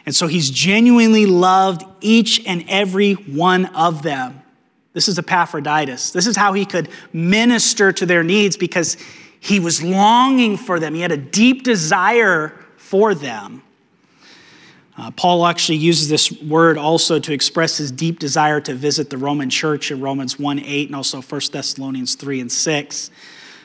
And 0.07 0.15
so 0.15 0.25
he's 0.25 0.49
genuinely 0.49 1.27
loved 1.27 1.83
each 2.01 2.43
and 2.47 2.65
every 2.67 3.13
one 3.13 3.67
of 3.67 4.01
them. 4.01 4.41
This 4.93 5.07
is 5.07 5.19
Epaphroditus. 5.19 6.11
This 6.11 6.25
is 6.25 6.35
how 6.35 6.53
he 6.53 6.65
could 6.65 6.89
minister 7.13 7.91
to 7.91 8.07
their 8.07 8.23
needs 8.23 8.57
because 8.57 8.97
he 9.39 9.59
was 9.59 9.83
longing 9.83 10.57
for 10.57 10.79
them. 10.79 10.95
He 10.95 11.01
had 11.01 11.11
a 11.11 11.17
deep 11.17 11.61
desire 11.61 12.57
for 12.77 13.13
them. 13.13 13.61
Uh, 14.97 15.11
Paul 15.11 15.45
actually 15.45 15.77
uses 15.77 16.07
this 16.07 16.31
word 16.41 16.77
also 16.77 17.19
to 17.19 17.33
express 17.33 17.77
his 17.77 17.91
deep 17.91 18.19
desire 18.19 18.61
to 18.61 18.73
visit 18.73 19.09
the 19.09 19.17
Roman 19.17 19.49
church 19.49 19.91
in 19.91 19.99
Romans 19.99 20.39
1 20.39 20.59
8 20.59 20.87
and 20.87 20.95
also 20.95 21.21
1 21.21 21.41
Thessalonians 21.51 22.15
3 22.15 22.41
and 22.41 22.51
6. 22.51 23.11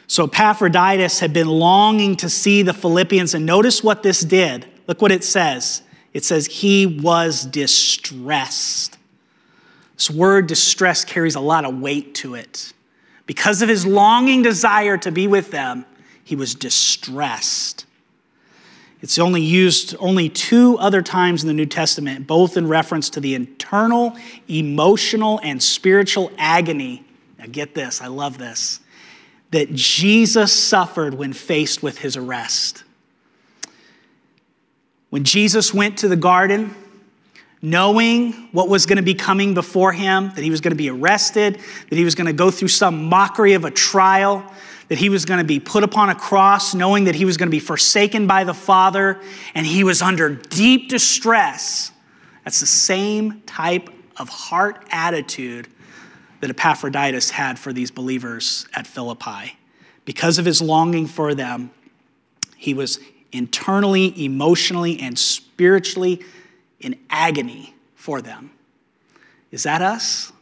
So 0.09 0.25
Epaphroditus 0.25 1.21
had 1.21 1.33
been 1.33 1.47
longing 1.47 2.17
to 2.17 2.29
see 2.29 2.63
the 2.63 2.73
Philippians, 2.73 3.35
and 3.35 3.47
notice 3.47 3.85
what 3.85 4.03
this 4.03 4.21
did. 4.21 4.67
Look 4.89 5.01
what 5.01 5.13
it 5.13 5.23
says 5.23 5.83
it 6.13 6.25
says 6.25 6.47
he 6.47 6.87
was 6.87 7.47
distressed. 7.47 8.99
This 9.95 10.11
word 10.11 10.47
distress 10.49 11.05
carries 11.05 11.37
a 11.37 11.41
lot 11.41 11.65
of 11.65 11.79
weight 11.79 12.15
to 12.17 12.35
it. 12.35 12.73
Because 13.27 13.63
of 13.63 13.69
his 13.69 13.87
longing 13.87 14.43
desire 14.43 14.97
to 14.99 15.13
be 15.13 15.29
with 15.29 15.53
them, 15.53 15.87
he 16.25 16.35
was 16.35 16.55
distressed. 16.57 17.87
It's 19.03 19.19
only 19.19 19.41
used 19.41 19.97
only 19.99 20.29
two 20.29 20.77
other 20.79 21.01
times 21.01 21.43
in 21.43 21.49
the 21.49 21.55
New 21.55 21.67
Testament, 21.67 22.27
both 22.27 22.57
in 22.57 22.69
reference 22.69 23.11
to 23.11 23.21
the 23.21 23.35
internal, 23.35 24.15
emotional, 24.49 25.41
and 25.43 25.63
spiritual 25.63 26.31
agony. 26.37 27.05
Now, 27.39 27.47
get 27.51 27.75
this, 27.75 28.03
I 28.03 28.09
love 28.09 28.37
this, 28.37 28.81
that 29.53 29.75
Jesus 29.75 30.53
suffered 30.53 31.15
when 31.15 31.33
faced 31.33 31.83
with 31.83 31.99
his 31.99 32.17
arrest. 32.17 32.85
When 35.09 35.25
Jesus 35.25 35.73
went 35.73 35.99
to 35.99 36.09
the 36.09 36.17
garden, 36.17 36.75
knowing 37.63 38.33
what 38.53 38.69
was 38.69 38.87
going 38.87 38.97
to 38.97 39.03
be 39.03 39.15
coming 39.15 39.55
before 39.55 39.93
him, 39.93 40.31
that 40.35 40.43
he 40.43 40.51
was 40.51 40.61
going 40.61 40.73
to 40.73 40.77
be 40.77 40.91
arrested, 40.91 41.59
that 41.89 41.97
he 41.97 42.05
was 42.05 42.15
going 42.15 42.27
to 42.27 42.33
go 42.33 42.51
through 42.51 42.69
some 42.69 43.05
mockery 43.07 43.55
of 43.55 43.65
a 43.65 43.71
trial, 43.71 44.45
that 44.91 44.99
he 44.99 45.09
was 45.09 45.25
going 45.25 45.39
to 45.39 45.45
be 45.45 45.61
put 45.61 45.85
upon 45.85 46.09
a 46.11 46.17
cross, 46.17 46.75
knowing 46.75 47.05
that 47.05 47.15
he 47.15 47.25
was 47.25 47.37
going 47.37 47.47
to 47.47 47.51
be 47.51 47.61
forsaken 47.61 48.27
by 48.27 48.43
the 48.43 48.53
Father, 48.53 49.21
and 49.55 49.65
he 49.65 49.85
was 49.85 50.03
under 50.03 50.35
deep 50.35 50.89
distress. 50.89 51.93
That's 52.45 52.59
the 52.59 52.67
same 52.67 53.41
type 53.43 53.89
of 54.17 54.29
heart 54.29 54.85
attitude 54.91 55.69
that 56.41 56.51
Epaphroditus 56.51 57.31
had 57.31 57.57
for 57.57 57.73
these 57.73 57.93
believers 57.93 58.67
at 58.75 58.85
Philippi. 58.85 59.57
Because 60.05 60.39
of 60.39 60.45
his 60.45 60.61
longing 60.61 61.07
for 61.07 61.37
them, 61.37 61.71
he 62.57 62.75
was 62.75 62.99
internally, 63.31 64.25
emotionally, 64.25 64.99
and 64.99 65.17
spiritually 65.17 66.25
in 66.81 66.99
agony 67.11 67.77
for 67.95 68.21
them. 68.21 68.51
Is 69.53 69.63
that 69.63 69.83
us? 69.83 70.33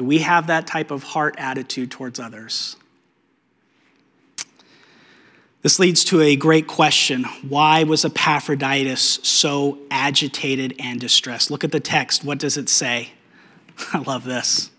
Do 0.00 0.04
we 0.06 0.20
have 0.20 0.46
that 0.46 0.66
type 0.66 0.90
of 0.90 1.02
heart 1.02 1.34
attitude 1.36 1.90
towards 1.90 2.18
others? 2.18 2.74
This 5.60 5.78
leads 5.78 6.04
to 6.04 6.22
a 6.22 6.36
great 6.36 6.66
question. 6.66 7.24
Why 7.46 7.84
was 7.84 8.06
Epaphroditus 8.06 9.20
so 9.22 9.78
agitated 9.90 10.76
and 10.78 10.98
distressed? 10.98 11.50
Look 11.50 11.64
at 11.64 11.70
the 11.70 11.80
text. 11.80 12.24
What 12.24 12.38
does 12.38 12.56
it 12.56 12.70
say? 12.70 13.10
I 13.92 13.98
love 13.98 14.24
this. 14.24 14.70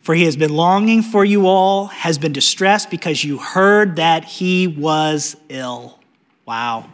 For 0.00 0.14
he 0.14 0.26
has 0.26 0.36
been 0.36 0.54
longing 0.54 1.02
for 1.02 1.24
you 1.24 1.48
all, 1.48 1.86
has 1.86 2.16
been 2.16 2.32
distressed 2.32 2.90
because 2.90 3.24
you 3.24 3.38
heard 3.38 3.96
that 3.96 4.24
he 4.24 4.68
was 4.68 5.36
ill. 5.48 5.98
Wow. 6.46 6.88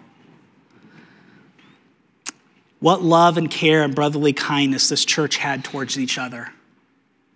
What 2.78 3.02
love 3.02 3.36
and 3.36 3.50
care 3.50 3.82
and 3.82 3.94
brotherly 3.94 4.32
kindness 4.32 4.88
this 4.88 5.04
church 5.04 5.36
had 5.36 5.64
towards 5.64 5.98
each 5.98 6.16
other. 6.16 6.50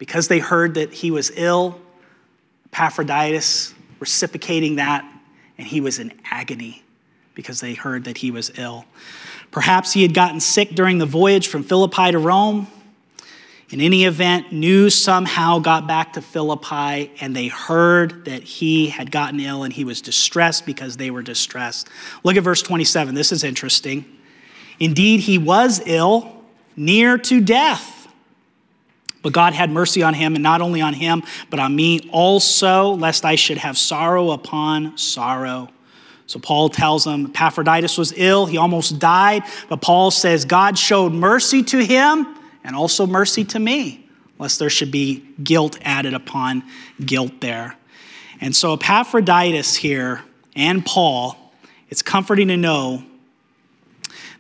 Because 0.04 0.28
they 0.28 0.38
heard 0.38 0.74
that 0.74 0.92
he 0.92 1.10
was 1.10 1.32
ill, 1.34 1.80
Epaphroditus 2.66 3.72
reciprocating 4.00 4.76
that, 4.76 5.02
and 5.56 5.66
he 5.66 5.80
was 5.80 5.98
in 5.98 6.12
agony 6.30 6.82
because 7.32 7.58
they 7.60 7.72
heard 7.72 8.04
that 8.04 8.18
he 8.18 8.30
was 8.30 8.52
ill. 8.58 8.84
Perhaps 9.50 9.94
he 9.94 10.02
had 10.02 10.12
gotten 10.12 10.40
sick 10.40 10.74
during 10.74 10.98
the 10.98 11.06
voyage 11.06 11.48
from 11.48 11.62
Philippi 11.62 12.12
to 12.12 12.18
Rome. 12.18 12.66
In 13.70 13.80
any 13.80 14.04
event, 14.04 14.52
news 14.52 14.94
somehow 14.94 15.58
got 15.58 15.86
back 15.86 16.12
to 16.12 16.20
Philippi, 16.20 17.10
and 17.22 17.34
they 17.34 17.48
heard 17.48 18.26
that 18.26 18.42
he 18.42 18.88
had 18.88 19.10
gotten 19.10 19.40
ill 19.40 19.62
and 19.62 19.72
he 19.72 19.84
was 19.84 20.02
distressed 20.02 20.66
because 20.66 20.98
they 20.98 21.10
were 21.10 21.22
distressed. 21.22 21.88
Look 22.24 22.36
at 22.36 22.42
verse 22.42 22.60
27. 22.60 23.14
This 23.14 23.32
is 23.32 23.42
interesting. 23.42 24.04
Indeed, 24.78 25.20
he 25.20 25.38
was 25.38 25.80
ill, 25.86 26.44
near 26.76 27.16
to 27.16 27.40
death. 27.40 27.93
But 29.24 29.32
God 29.32 29.54
had 29.54 29.70
mercy 29.70 30.02
on 30.02 30.12
him, 30.12 30.34
and 30.34 30.42
not 30.42 30.60
only 30.60 30.82
on 30.82 30.92
him, 30.92 31.22
but 31.48 31.58
on 31.58 31.74
me 31.74 32.10
also, 32.12 32.90
lest 32.90 33.24
I 33.24 33.36
should 33.36 33.56
have 33.56 33.78
sorrow 33.78 34.32
upon 34.32 34.98
sorrow. 34.98 35.70
So 36.26 36.38
Paul 36.38 36.68
tells 36.68 37.06
him 37.06 37.26
Epaphroditus 37.26 37.96
was 37.96 38.12
ill, 38.16 38.44
he 38.44 38.58
almost 38.58 38.98
died, 38.98 39.44
but 39.70 39.80
Paul 39.80 40.10
says 40.10 40.44
God 40.44 40.76
showed 40.76 41.12
mercy 41.12 41.62
to 41.62 41.82
him 41.82 42.36
and 42.64 42.76
also 42.76 43.06
mercy 43.06 43.46
to 43.46 43.58
me, 43.58 44.06
lest 44.38 44.58
there 44.58 44.68
should 44.68 44.90
be 44.90 45.24
guilt 45.42 45.78
added 45.80 46.12
upon 46.12 46.62
guilt 47.02 47.40
there. 47.40 47.78
And 48.42 48.54
so, 48.54 48.74
Epaphroditus 48.74 49.74
here 49.74 50.22
and 50.54 50.84
Paul, 50.84 51.38
it's 51.88 52.02
comforting 52.02 52.48
to 52.48 52.58
know 52.58 53.02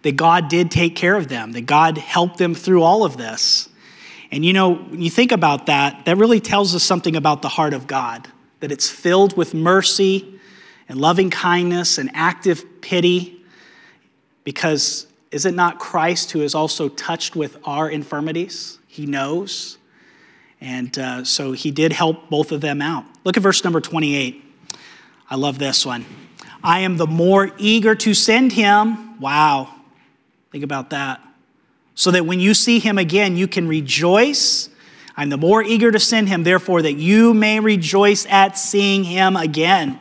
that 0.02 0.16
God 0.16 0.48
did 0.48 0.70
take 0.70 0.94
care 0.94 1.16
of 1.16 1.28
them, 1.28 1.52
that 1.52 1.64
God 1.64 1.96
helped 1.96 2.36
them 2.36 2.54
through 2.54 2.82
all 2.82 3.04
of 3.04 3.16
this. 3.16 3.70
And 4.34 4.44
you 4.44 4.52
know, 4.52 4.74
when 4.74 5.00
you 5.00 5.10
think 5.10 5.30
about 5.30 5.66
that, 5.66 6.06
that 6.06 6.16
really 6.16 6.40
tells 6.40 6.74
us 6.74 6.82
something 6.82 7.14
about 7.14 7.40
the 7.40 7.48
heart 7.48 7.72
of 7.72 7.86
God, 7.86 8.26
that 8.58 8.72
it's 8.72 8.90
filled 8.90 9.36
with 9.36 9.54
mercy 9.54 10.40
and 10.88 11.00
loving 11.00 11.30
kindness 11.30 11.98
and 11.98 12.10
active 12.14 12.64
pity 12.80 13.40
because 14.42 15.06
is 15.30 15.46
it 15.46 15.54
not 15.54 15.78
Christ 15.78 16.32
who 16.32 16.40
is 16.40 16.52
also 16.52 16.88
touched 16.88 17.36
with 17.36 17.56
our 17.62 17.88
infirmities? 17.88 18.80
He 18.88 19.06
knows. 19.06 19.78
And 20.60 20.98
uh, 20.98 21.22
so 21.22 21.52
he 21.52 21.70
did 21.70 21.92
help 21.92 22.28
both 22.28 22.50
of 22.50 22.60
them 22.60 22.82
out. 22.82 23.04
Look 23.22 23.36
at 23.36 23.42
verse 23.44 23.62
number 23.62 23.80
28. 23.80 24.42
I 25.30 25.36
love 25.36 25.60
this 25.60 25.86
one. 25.86 26.04
I 26.60 26.80
am 26.80 26.96
the 26.96 27.06
more 27.06 27.52
eager 27.56 27.94
to 27.94 28.14
send 28.14 28.50
him. 28.50 29.20
Wow. 29.20 29.72
Think 30.50 30.64
about 30.64 30.90
that. 30.90 31.20
So 31.94 32.10
that 32.10 32.26
when 32.26 32.40
you 32.40 32.54
see 32.54 32.78
him 32.78 32.98
again, 32.98 33.36
you 33.36 33.46
can 33.46 33.68
rejoice. 33.68 34.68
I'm 35.16 35.28
the 35.28 35.36
more 35.36 35.62
eager 35.62 35.92
to 35.92 36.00
send 36.00 36.28
him, 36.28 36.42
therefore, 36.42 36.82
that 36.82 36.94
you 36.94 37.34
may 37.34 37.60
rejoice 37.60 38.26
at 38.26 38.58
seeing 38.58 39.04
him 39.04 39.36
again, 39.36 40.00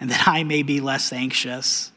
and 0.00 0.10
that 0.10 0.26
I 0.26 0.42
may 0.42 0.62
be 0.62 0.80
less 0.80 1.12
anxious. 1.12 1.92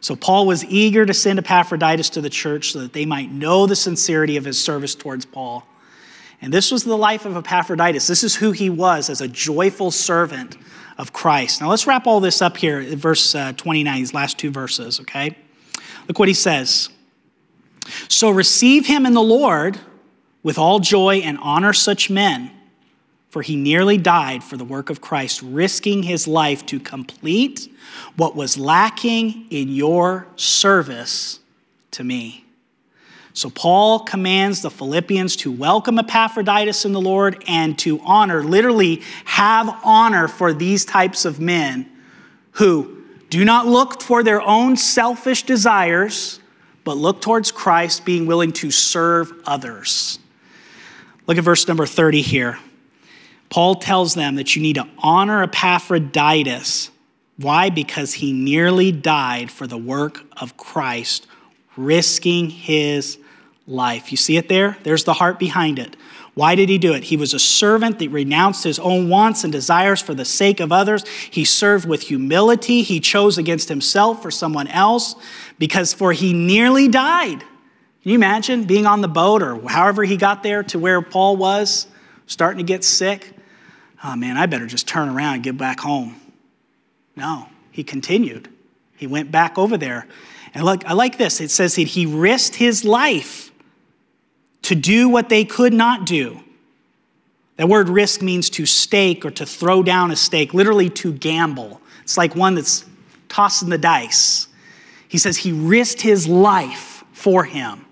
So 0.00 0.14
Paul 0.14 0.46
was 0.46 0.64
eager 0.66 1.06
to 1.06 1.14
send 1.14 1.38
Epaphroditus 1.38 2.10
to 2.10 2.20
the 2.20 2.28
church 2.28 2.72
so 2.72 2.80
that 2.80 2.92
they 2.92 3.06
might 3.06 3.32
know 3.32 3.66
the 3.66 3.74
sincerity 3.74 4.36
of 4.36 4.44
his 4.44 4.62
service 4.62 4.94
towards 4.94 5.24
Paul. 5.24 5.66
And 6.42 6.52
this 6.52 6.70
was 6.70 6.84
the 6.84 6.96
life 6.96 7.24
of 7.24 7.38
Epaphroditus. 7.38 8.06
This 8.06 8.22
is 8.22 8.36
who 8.36 8.52
he 8.52 8.68
was 8.68 9.08
as 9.08 9.22
a 9.22 9.28
joyful 9.28 9.90
servant 9.90 10.58
of 10.98 11.14
Christ. 11.14 11.62
Now 11.62 11.70
let's 11.70 11.86
wrap 11.86 12.06
all 12.06 12.20
this 12.20 12.42
up 12.42 12.58
here 12.58 12.82
verse 12.96 13.34
uh, 13.34 13.54
29, 13.56 13.96
these 13.96 14.12
last 14.12 14.38
two 14.38 14.50
verses, 14.50 15.00
okay? 15.00 15.36
Look 16.06 16.18
what 16.18 16.28
he 16.28 16.34
says. 16.34 16.90
So 18.08 18.30
receive 18.30 18.86
him 18.86 19.06
in 19.06 19.14
the 19.14 19.22
Lord 19.22 19.78
with 20.42 20.58
all 20.58 20.78
joy 20.78 21.16
and 21.16 21.38
honor 21.40 21.72
such 21.72 22.10
men, 22.10 22.50
for 23.30 23.42
he 23.42 23.56
nearly 23.56 23.98
died 23.98 24.44
for 24.44 24.56
the 24.56 24.64
work 24.64 24.90
of 24.90 25.00
Christ, 25.00 25.42
risking 25.42 26.02
his 26.02 26.28
life 26.28 26.64
to 26.66 26.78
complete 26.78 27.72
what 28.16 28.36
was 28.36 28.56
lacking 28.56 29.46
in 29.50 29.68
your 29.68 30.26
service 30.36 31.40
to 31.92 32.04
me. 32.04 32.44
So, 33.36 33.50
Paul 33.50 34.00
commands 34.00 34.62
the 34.62 34.70
Philippians 34.70 35.34
to 35.36 35.50
welcome 35.50 35.98
Epaphroditus 35.98 36.84
in 36.84 36.92
the 36.92 37.00
Lord 37.00 37.42
and 37.48 37.76
to 37.80 38.00
honor, 38.04 38.44
literally, 38.44 39.02
have 39.24 39.80
honor 39.82 40.28
for 40.28 40.52
these 40.52 40.84
types 40.84 41.24
of 41.24 41.40
men 41.40 41.90
who 42.52 43.02
do 43.30 43.44
not 43.44 43.66
look 43.66 44.00
for 44.00 44.22
their 44.22 44.40
own 44.40 44.76
selfish 44.76 45.42
desires, 45.42 46.38
but 46.84 46.96
look 46.96 47.20
towards 47.20 47.50
Christ, 47.50 48.04
being 48.04 48.26
willing 48.26 48.52
to 48.52 48.70
serve 48.70 49.32
others. 49.46 50.18
Look 51.26 51.38
at 51.38 51.44
verse 51.44 51.66
number 51.66 51.86
30 51.86 52.22
here. 52.22 52.58
Paul 53.48 53.76
tells 53.76 54.14
them 54.14 54.36
that 54.36 54.54
you 54.54 54.62
need 54.62 54.74
to 54.74 54.86
honor 54.98 55.42
Epaphroditus 55.42 56.90
why? 57.36 57.70
Because 57.70 58.12
he 58.14 58.32
nearly 58.32 58.92
died 58.92 59.50
for 59.50 59.66
the 59.66 59.78
work 59.78 60.22
of 60.36 60.56
Christ, 60.56 61.26
risking 61.76 62.48
his 62.48 63.18
life. 63.66 64.12
You 64.12 64.16
see 64.16 64.36
it 64.36 64.48
there? 64.48 64.76
There's 64.84 65.04
the 65.04 65.14
heart 65.14 65.38
behind 65.38 65.78
it. 65.78 65.96
Why 66.34 66.56
did 66.56 66.68
he 66.68 66.78
do 66.78 66.92
it? 66.94 67.04
He 67.04 67.16
was 67.16 67.32
a 67.32 67.38
servant 67.38 68.00
that 68.00 68.10
renounced 68.10 68.64
his 68.64 68.80
own 68.80 69.08
wants 69.08 69.44
and 69.44 69.52
desires 69.52 70.02
for 70.02 70.14
the 70.14 70.24
sake 70.24 70.58
of 70.58 70.72
others. 70.72 71.06
He 71.08 71.44
served 71.44 71.88
with 71.88 72.02
humility. 72.02 72.82
He 72.82 72.98
chose 72.98 73.38
against 73.38 73.68
himself 73.68 74.20
for 74.20 74.32
someone 74.32 74.66
else 74.66 75.14
because 75.58 75.94
for 75.94 76.12
he 76.12 76.32
nearly 76.32 76.88
died. 76.88 77.38
Can 77.38 78.10
you 78.10 78.16
imagine 78.16 78.64
being 78.64 78.84
on 78.84 79.00
the 79.00 79.08
boat 79.08 79.42
or 79.42 79.60
however 79.68 80.02
he 80.02 80.16
got 80.16 80.42
there 80.42 80.64
to 80.64 80.78
where 80.78 81.00
Paul 81.00 81.36
was, 81.36 81.86
starting 82.26 82.58
to 82.58 82.64
get 82.64 82.82
sick? 82.82 83.32
Oh 84.02 84.16
man, 84.16 84.36
I 84.36 84.46
better 84.46 84.66
just 84.66 84.88
turn 84.88 85.08
around 85.08 85.34
and 85.34 85.42
get 85.42 85.56
back 85.56 85.80
home. 85.80 86.20
No, 87.16 87.48
he 87.70 87.84
continued. 87.84 88.48
He 88.96 89.06
went 89.06 89.30
back 89.30 89.56
over 89.56 89.76
there. 89.76 90.06
And 90.52 90.64
look, 90.64 90.84
I 90.84 90.94
like 90.94 91.16
this. 91.16 91.40
It 91.40 91.50
says 91.50 91.76
that 91.76 91.82
he 91.82 92.06
risked 92.06 92.56
his 92.56 92.84
life 92.84 93.52
to 94.64 94.74
do 94.74 95.08
what 95.08 95.28
they 95.28 95.44
could 95.44 95.72
not 95.72 96.06
do. 96.06 96.40
That 97.56 97.68
word 97.68 97.88
risk 97.88 98.20
means 98.20 98.50
to 98.50 98.66
stake 98.66 99.24
or 99.24 99.30
to 99.32 99.46
throw 99.46 99.82
down 99.82 100.10
a 100.10 100.16
stake, 100.16 100.52
literally 100.52 100.90
to 100.90 101.12
gamble. 101.12 101.80
It's 102.02 102.18
like 102.18 102.34
one 102.34 102.56
that's 102.56 102.84
tossing 103.28 103.68
the 103.68 103.78
dice. 103.78 104.48
He 105.08 105.18
says 105.18 105.36
he 105.36 105.52
risked 105.52 106.00
his 106.00 106.26
life 106.26 107.04
for 107.12 107.44
him. 107.44 107.84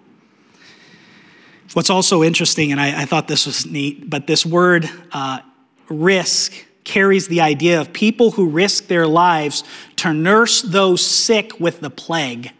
What's 1.74 1.90
also 1.90 2.22
interesting, 2.22 2.72
and 2.72 2.80
I, 2.80 3.02
I 3.02 3.04
thought 3.06 3.28
this 3.28 3.46
was 3.46 3.64
neat, 3.64 4.10
but 4.10 4.26
this 4.26 4.44
word 4.44 4.90
uh, 5.12 5.40
risk 5.88 6.52
carries 6.84 7.28
the 7.28 7.40
idea 7.40 7.80
of 7.80 7.92
people 7.92 8.32
who 8.32 8.48
risk 8.48 8.88
their 8.88 9.06
lives 9.06 9.64
to 9.96 10.12
nurse 10.12 10.60
those 10.62 11.04
sick 11.04 11.58
with 11.60 11.80
the 11.80 11.88
plague. 11.88 12.52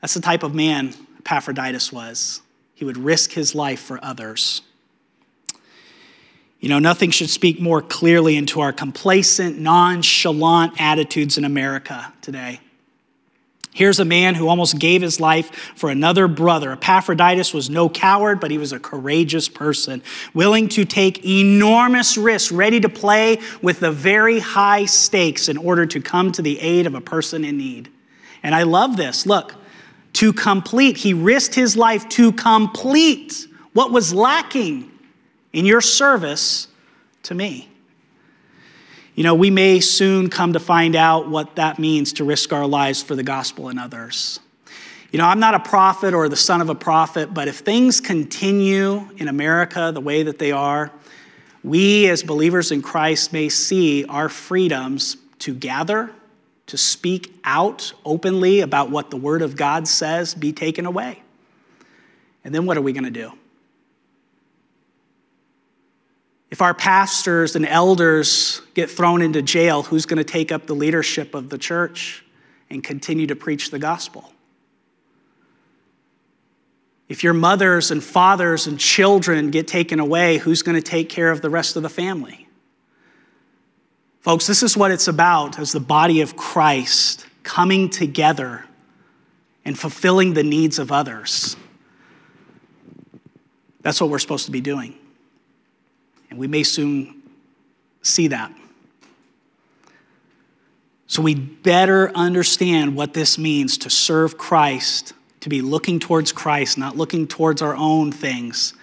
That's 0.00 0.14
the 0.14 0.20
type 0.20 0.42
of 0.42 0.54
man 0.54 0.94
Epaphroditus 1.18 1.92
was. 1.92 2.40
He 2.74 2.84
would 2.84 2.96
risk 2.96 3.32
his 3.32 3.54
life 3.54 3.80
for 3.80 4.02
others. 4.02 4.62
You 6.60 6.68
know, 6.68 6.78
nothing 6.78 7.10
should 7.10 7.30
speak 7.30 7.60
more 7.60 7.80
clearly 7.80 8.36
into 8.36 8.60
our 8.60 8.72
complacent, 8.72 9.58
nonchalant 9.58 10.80
attitudes 10.80 11.38
in 11.38 11.44
America 11.44 12.12
today. 12.20 12.60
Here's 13.72 14.00
a 14.00 14.04
man 14.04 14.34
who 14.34 14.48
almost 14.48 14.78
gave 14.78 15.00
his 15.00 15.20
life 15.20 15.54
for 15.76 15.90
another 15.90 16.26
brother. 16.26 16.72
Epaphroditus 16.72 17.54
was 17.54 17.70
no 17.70 17.88
coward, 17.88 18.40
but 18.40 18.50
he 18.50 18.58
was 18.58 18.72
a 18.72 18.80
courageous 18.80 19.48
person, 19.48 20.02
willing 20.34 20.68
to 20.70 20.84
take 20.84 21.24
enormous 21.24 22.18
risks, 22.18 22.50
ready 22.50 22.80
to 22.80 22.88
play 22.88 23.38
with 23.62 23.80
the 23.80 23.92
very 23.92 24.40
high 24.40 24.86
stakes 24.86 25.48
in 25.48 25.56
order 25.56 25.86
to 25.86 26.00
come 26.00 26.32
to 26.32 26.42
the 26.42 26.60
aid 26.60 26.86
of 26.86 26.94
a 26.94 27.00
person 27.00 27.44
in 27.44 27.56
need. 27.58 27.90
And 28.42 28.54
I 28.54 28.64
love 28.64 28.96
this. 28.96 29.24
Look, 29.24 29.54
to 30.14 30.32
complete, 30.32 30.96
he 30.96 31.14
risked 31.14 31.54
his 31.54 31.76
life 31.76 32.08
to 32.10 32.32
complete 32.32 33.46
what 33.72 33.92
was 33.92 34.12
lacking 34.12 34.90
in 35.52 35.64
your 35.64 35.80
service 35.80 36.68
to 37.24 37.34
me. 37.34 37.68
You 39.14 39.24
know, 39.24 39.34
we 39.34 39.50
may 39.50 39.80
soon 39.80 40.30
come 40.30 40.54
to 40.54 40.60
find 40.60 40.96
out 40.96 41.28
what 41.28 41.56
that 41.56 41.78
means 41.78 42.14
to 42.14 42.24
risk 42.24 42.52
our 42.52 42.66
lives 42.66 43.02
for 43.02 43.14
the 43.14 43.22
gospel 43.22 43.68
and 43.68 43.78
others. 43.78 44.40
You 45.12 45.18
know, 45.18 45.26
I'm 45.26 45.40
not 45.40 45.54
a 45.54 45.60
prophet 45.60 46.14
or 46.14 46.28
the 46.28 46.36
son 46.36 46.60
of 46.60 46.70
a 46.70 46.74
prophet, 46.74 47.34
but 47.34 47.48
if 47.48 47.58
things 47.58 48.00
continue 48.00 49.08
in 49.16 49.28
America 49.28 49.90
the 49.92 50.00
way 50.00 50.22
that 50.22 50.38
they 50.38 50.52
are, 50.52 50.92
we 51.64 52.08
as 52.08 52.22
believers 52.22 52.70
in 52.72 52.80
Christ 52.80 53.32
may 53.32 53.48
see 53.48 54.04
our 54.04 54.28
freedoms 54.28 55.16
to 55.40 55.52
gather, 55.52 56.10
to 56.70 56.78
speak 56.78 57.36
out 57.42 57.92
openly 58.04 58.60
about 58.60 58.90
what 58.90 59.10
the 59.10 59.16
Word 59.16 59.42
of 59.42 59.56
God 59.56 59.88
says 59.88 60.34
be 60.34 60.52
taken 60.52 60.86
away. 60.86 61.20
And 62.44 62.54
then 62.54 62.64
what 62.64 62.76
are 62.76 62.80
we 62.80 62.92
going 62.92 63.04
to 63.04 63.10
do? 63.10 63.32
If 66.48 66.62
our 66.62 66.72
pastors 66.72 67.56
and 67.56 67.66
elders 67.66 68.62
get 68.74 68.88
thrown 68.88 69.20
into 69.20 69.42
jail, 69.42 69.82
who's 69.82 70.06
going 70.06 70.18
to 70.18 70.24
take 70.24 70.52
up 70.52 70.66
the 70.66 70.74
leadership 70.74 71.34
of 71.34 71.48
the 71.48 71.58
church 71.58 72.24
and 72.70 72.84
continue 72.84 73.26
to 73.26 73.36
preach 73.36 73.70
the 73.70 73.78
gospel? 73.80 74.32
If 77.08 77.24
your 77.24 77.34
mothers 77.34 77.90
and 77.90 78.02
fathers 78.02 78.68
and 78.68 78.78
children 78.78 79.50
get 79.50 79.66
taken 79.66 79.98
away, 79.98 80.38
who's 80.38 80.62
going 80.62 80.76
to 80.76 80.82
take 80.82 81.08
care 81.08 81.32
of 81.32 81.40
the 81.40 81.50
rest 81.50 81.74
of 81.74 81.82
the 81.82 81.88
family? 81.88 82.46
Folks, 84.20 84.46
this 84.46 84.62
is 84.62 84.76
what 84.76 84.90
it's 84.90 85.08
about 85.08 85.58
as 85.58 85.72
the 85.72 85.80
body 85.80 86.20
of 86.20 86.36
Christ 86.36 87.26
coming 87.42 87.88
together 87.88 88.66
and 89.64 89.78
fulfilling 89.78 90.34
the 90.34 90.42
needs 90.42 90.78
of 90.78 90.92
others. 90.92 91.56
That's 93.80 94.00
what 94.00 94.10
we're 94.10 94.18
supposed 94.18 94.44
to 94.46 94.52
be 94.52 94.60
doing. 94.60 94.94
And 96.28 96.38
we 96.38 96.46
may 96.46 96.62
soon 96.62 97.22
see 98.02 98.28
that. 98.28 98.52
So 101.06 101.22
we 101.22 101.34
better 101.34 102.12
understand 102.14 102.94
what 102.94 103.14
this 103.14 103.36
means 103.36 103.78
to 103.78 103.90
serve 103.90 104.38
Christ, 104.38 105.12
to 105.40 105.48
be 105.48 105.60
looking 105.60 105.98
towards 105.98 106.30
Christ, 106.30 106.78
not 106.78 106.96
looking 106.96 107.26
towards 107.26 107.62
our 107.62 107.74
own 107.74 108.12
things, 108.12 108.74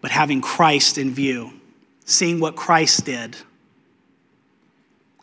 but 0.00 0.10
having 0.10 0.40
Christ 0.40 0.96
in 0.96 1.12
view, 1.12 1.59
seeing 2.10 2.40
what 2.40 2.56
Christ 2.56 3.04
did, 3.04 3.36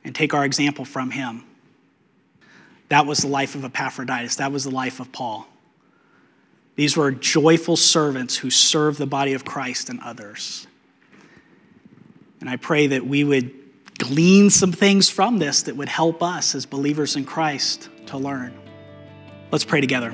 and 0.03 0.15
take 0.15 0.33
our 0.33 0.45
example 0.45 0.85
from 0.85 1.11
him. 1.11 1.43
That 2.89 3.05
was 3.05 3.19
the 3.19 3.27
life 3.27 3.55
of 3.55 3.65
Epaphroditus, 3.65 4.37
that 4.37 4.51
was 4.51 4.63
the 4.63 4.71
life 4.71 4.99
of 4.99 5.11
Paul. 5.11 5.47
These 6.75 6.95
were 6.95 7.11
joyful 7.11 7.75
servants 7.75 8.37
who 8.37 8.49
served 8.49 8.99
the 8.99 9.07
body 9.07 9.33
of 9.33 9.43
Christ 9.43 9.89
and 9.89 9.99
others. 9.99 10.67
And 12.39 12.49
I 12.49 12.55
pray 12.55 12.87
that 12.87 13.05
we 13.05 13.23
would 13.23 13.51
glean 13.97 14.49
some 14.51 14.71
things 14.71 15.09
from 15.09 15.39
this 15.39 15.63
that 15.63 15.75
would 15.75 15.89
help 15.89 16.21
us 16.21 16.53
as 16.53 16.67
believers 16.67 17.15
in 17.15 17.25
Christ 17.25 17.89
to 18.05 18.17
learn. 18.17 18.53
Let's 19.51 19.65
pray 19.65 19.81
together. 19.81 20.13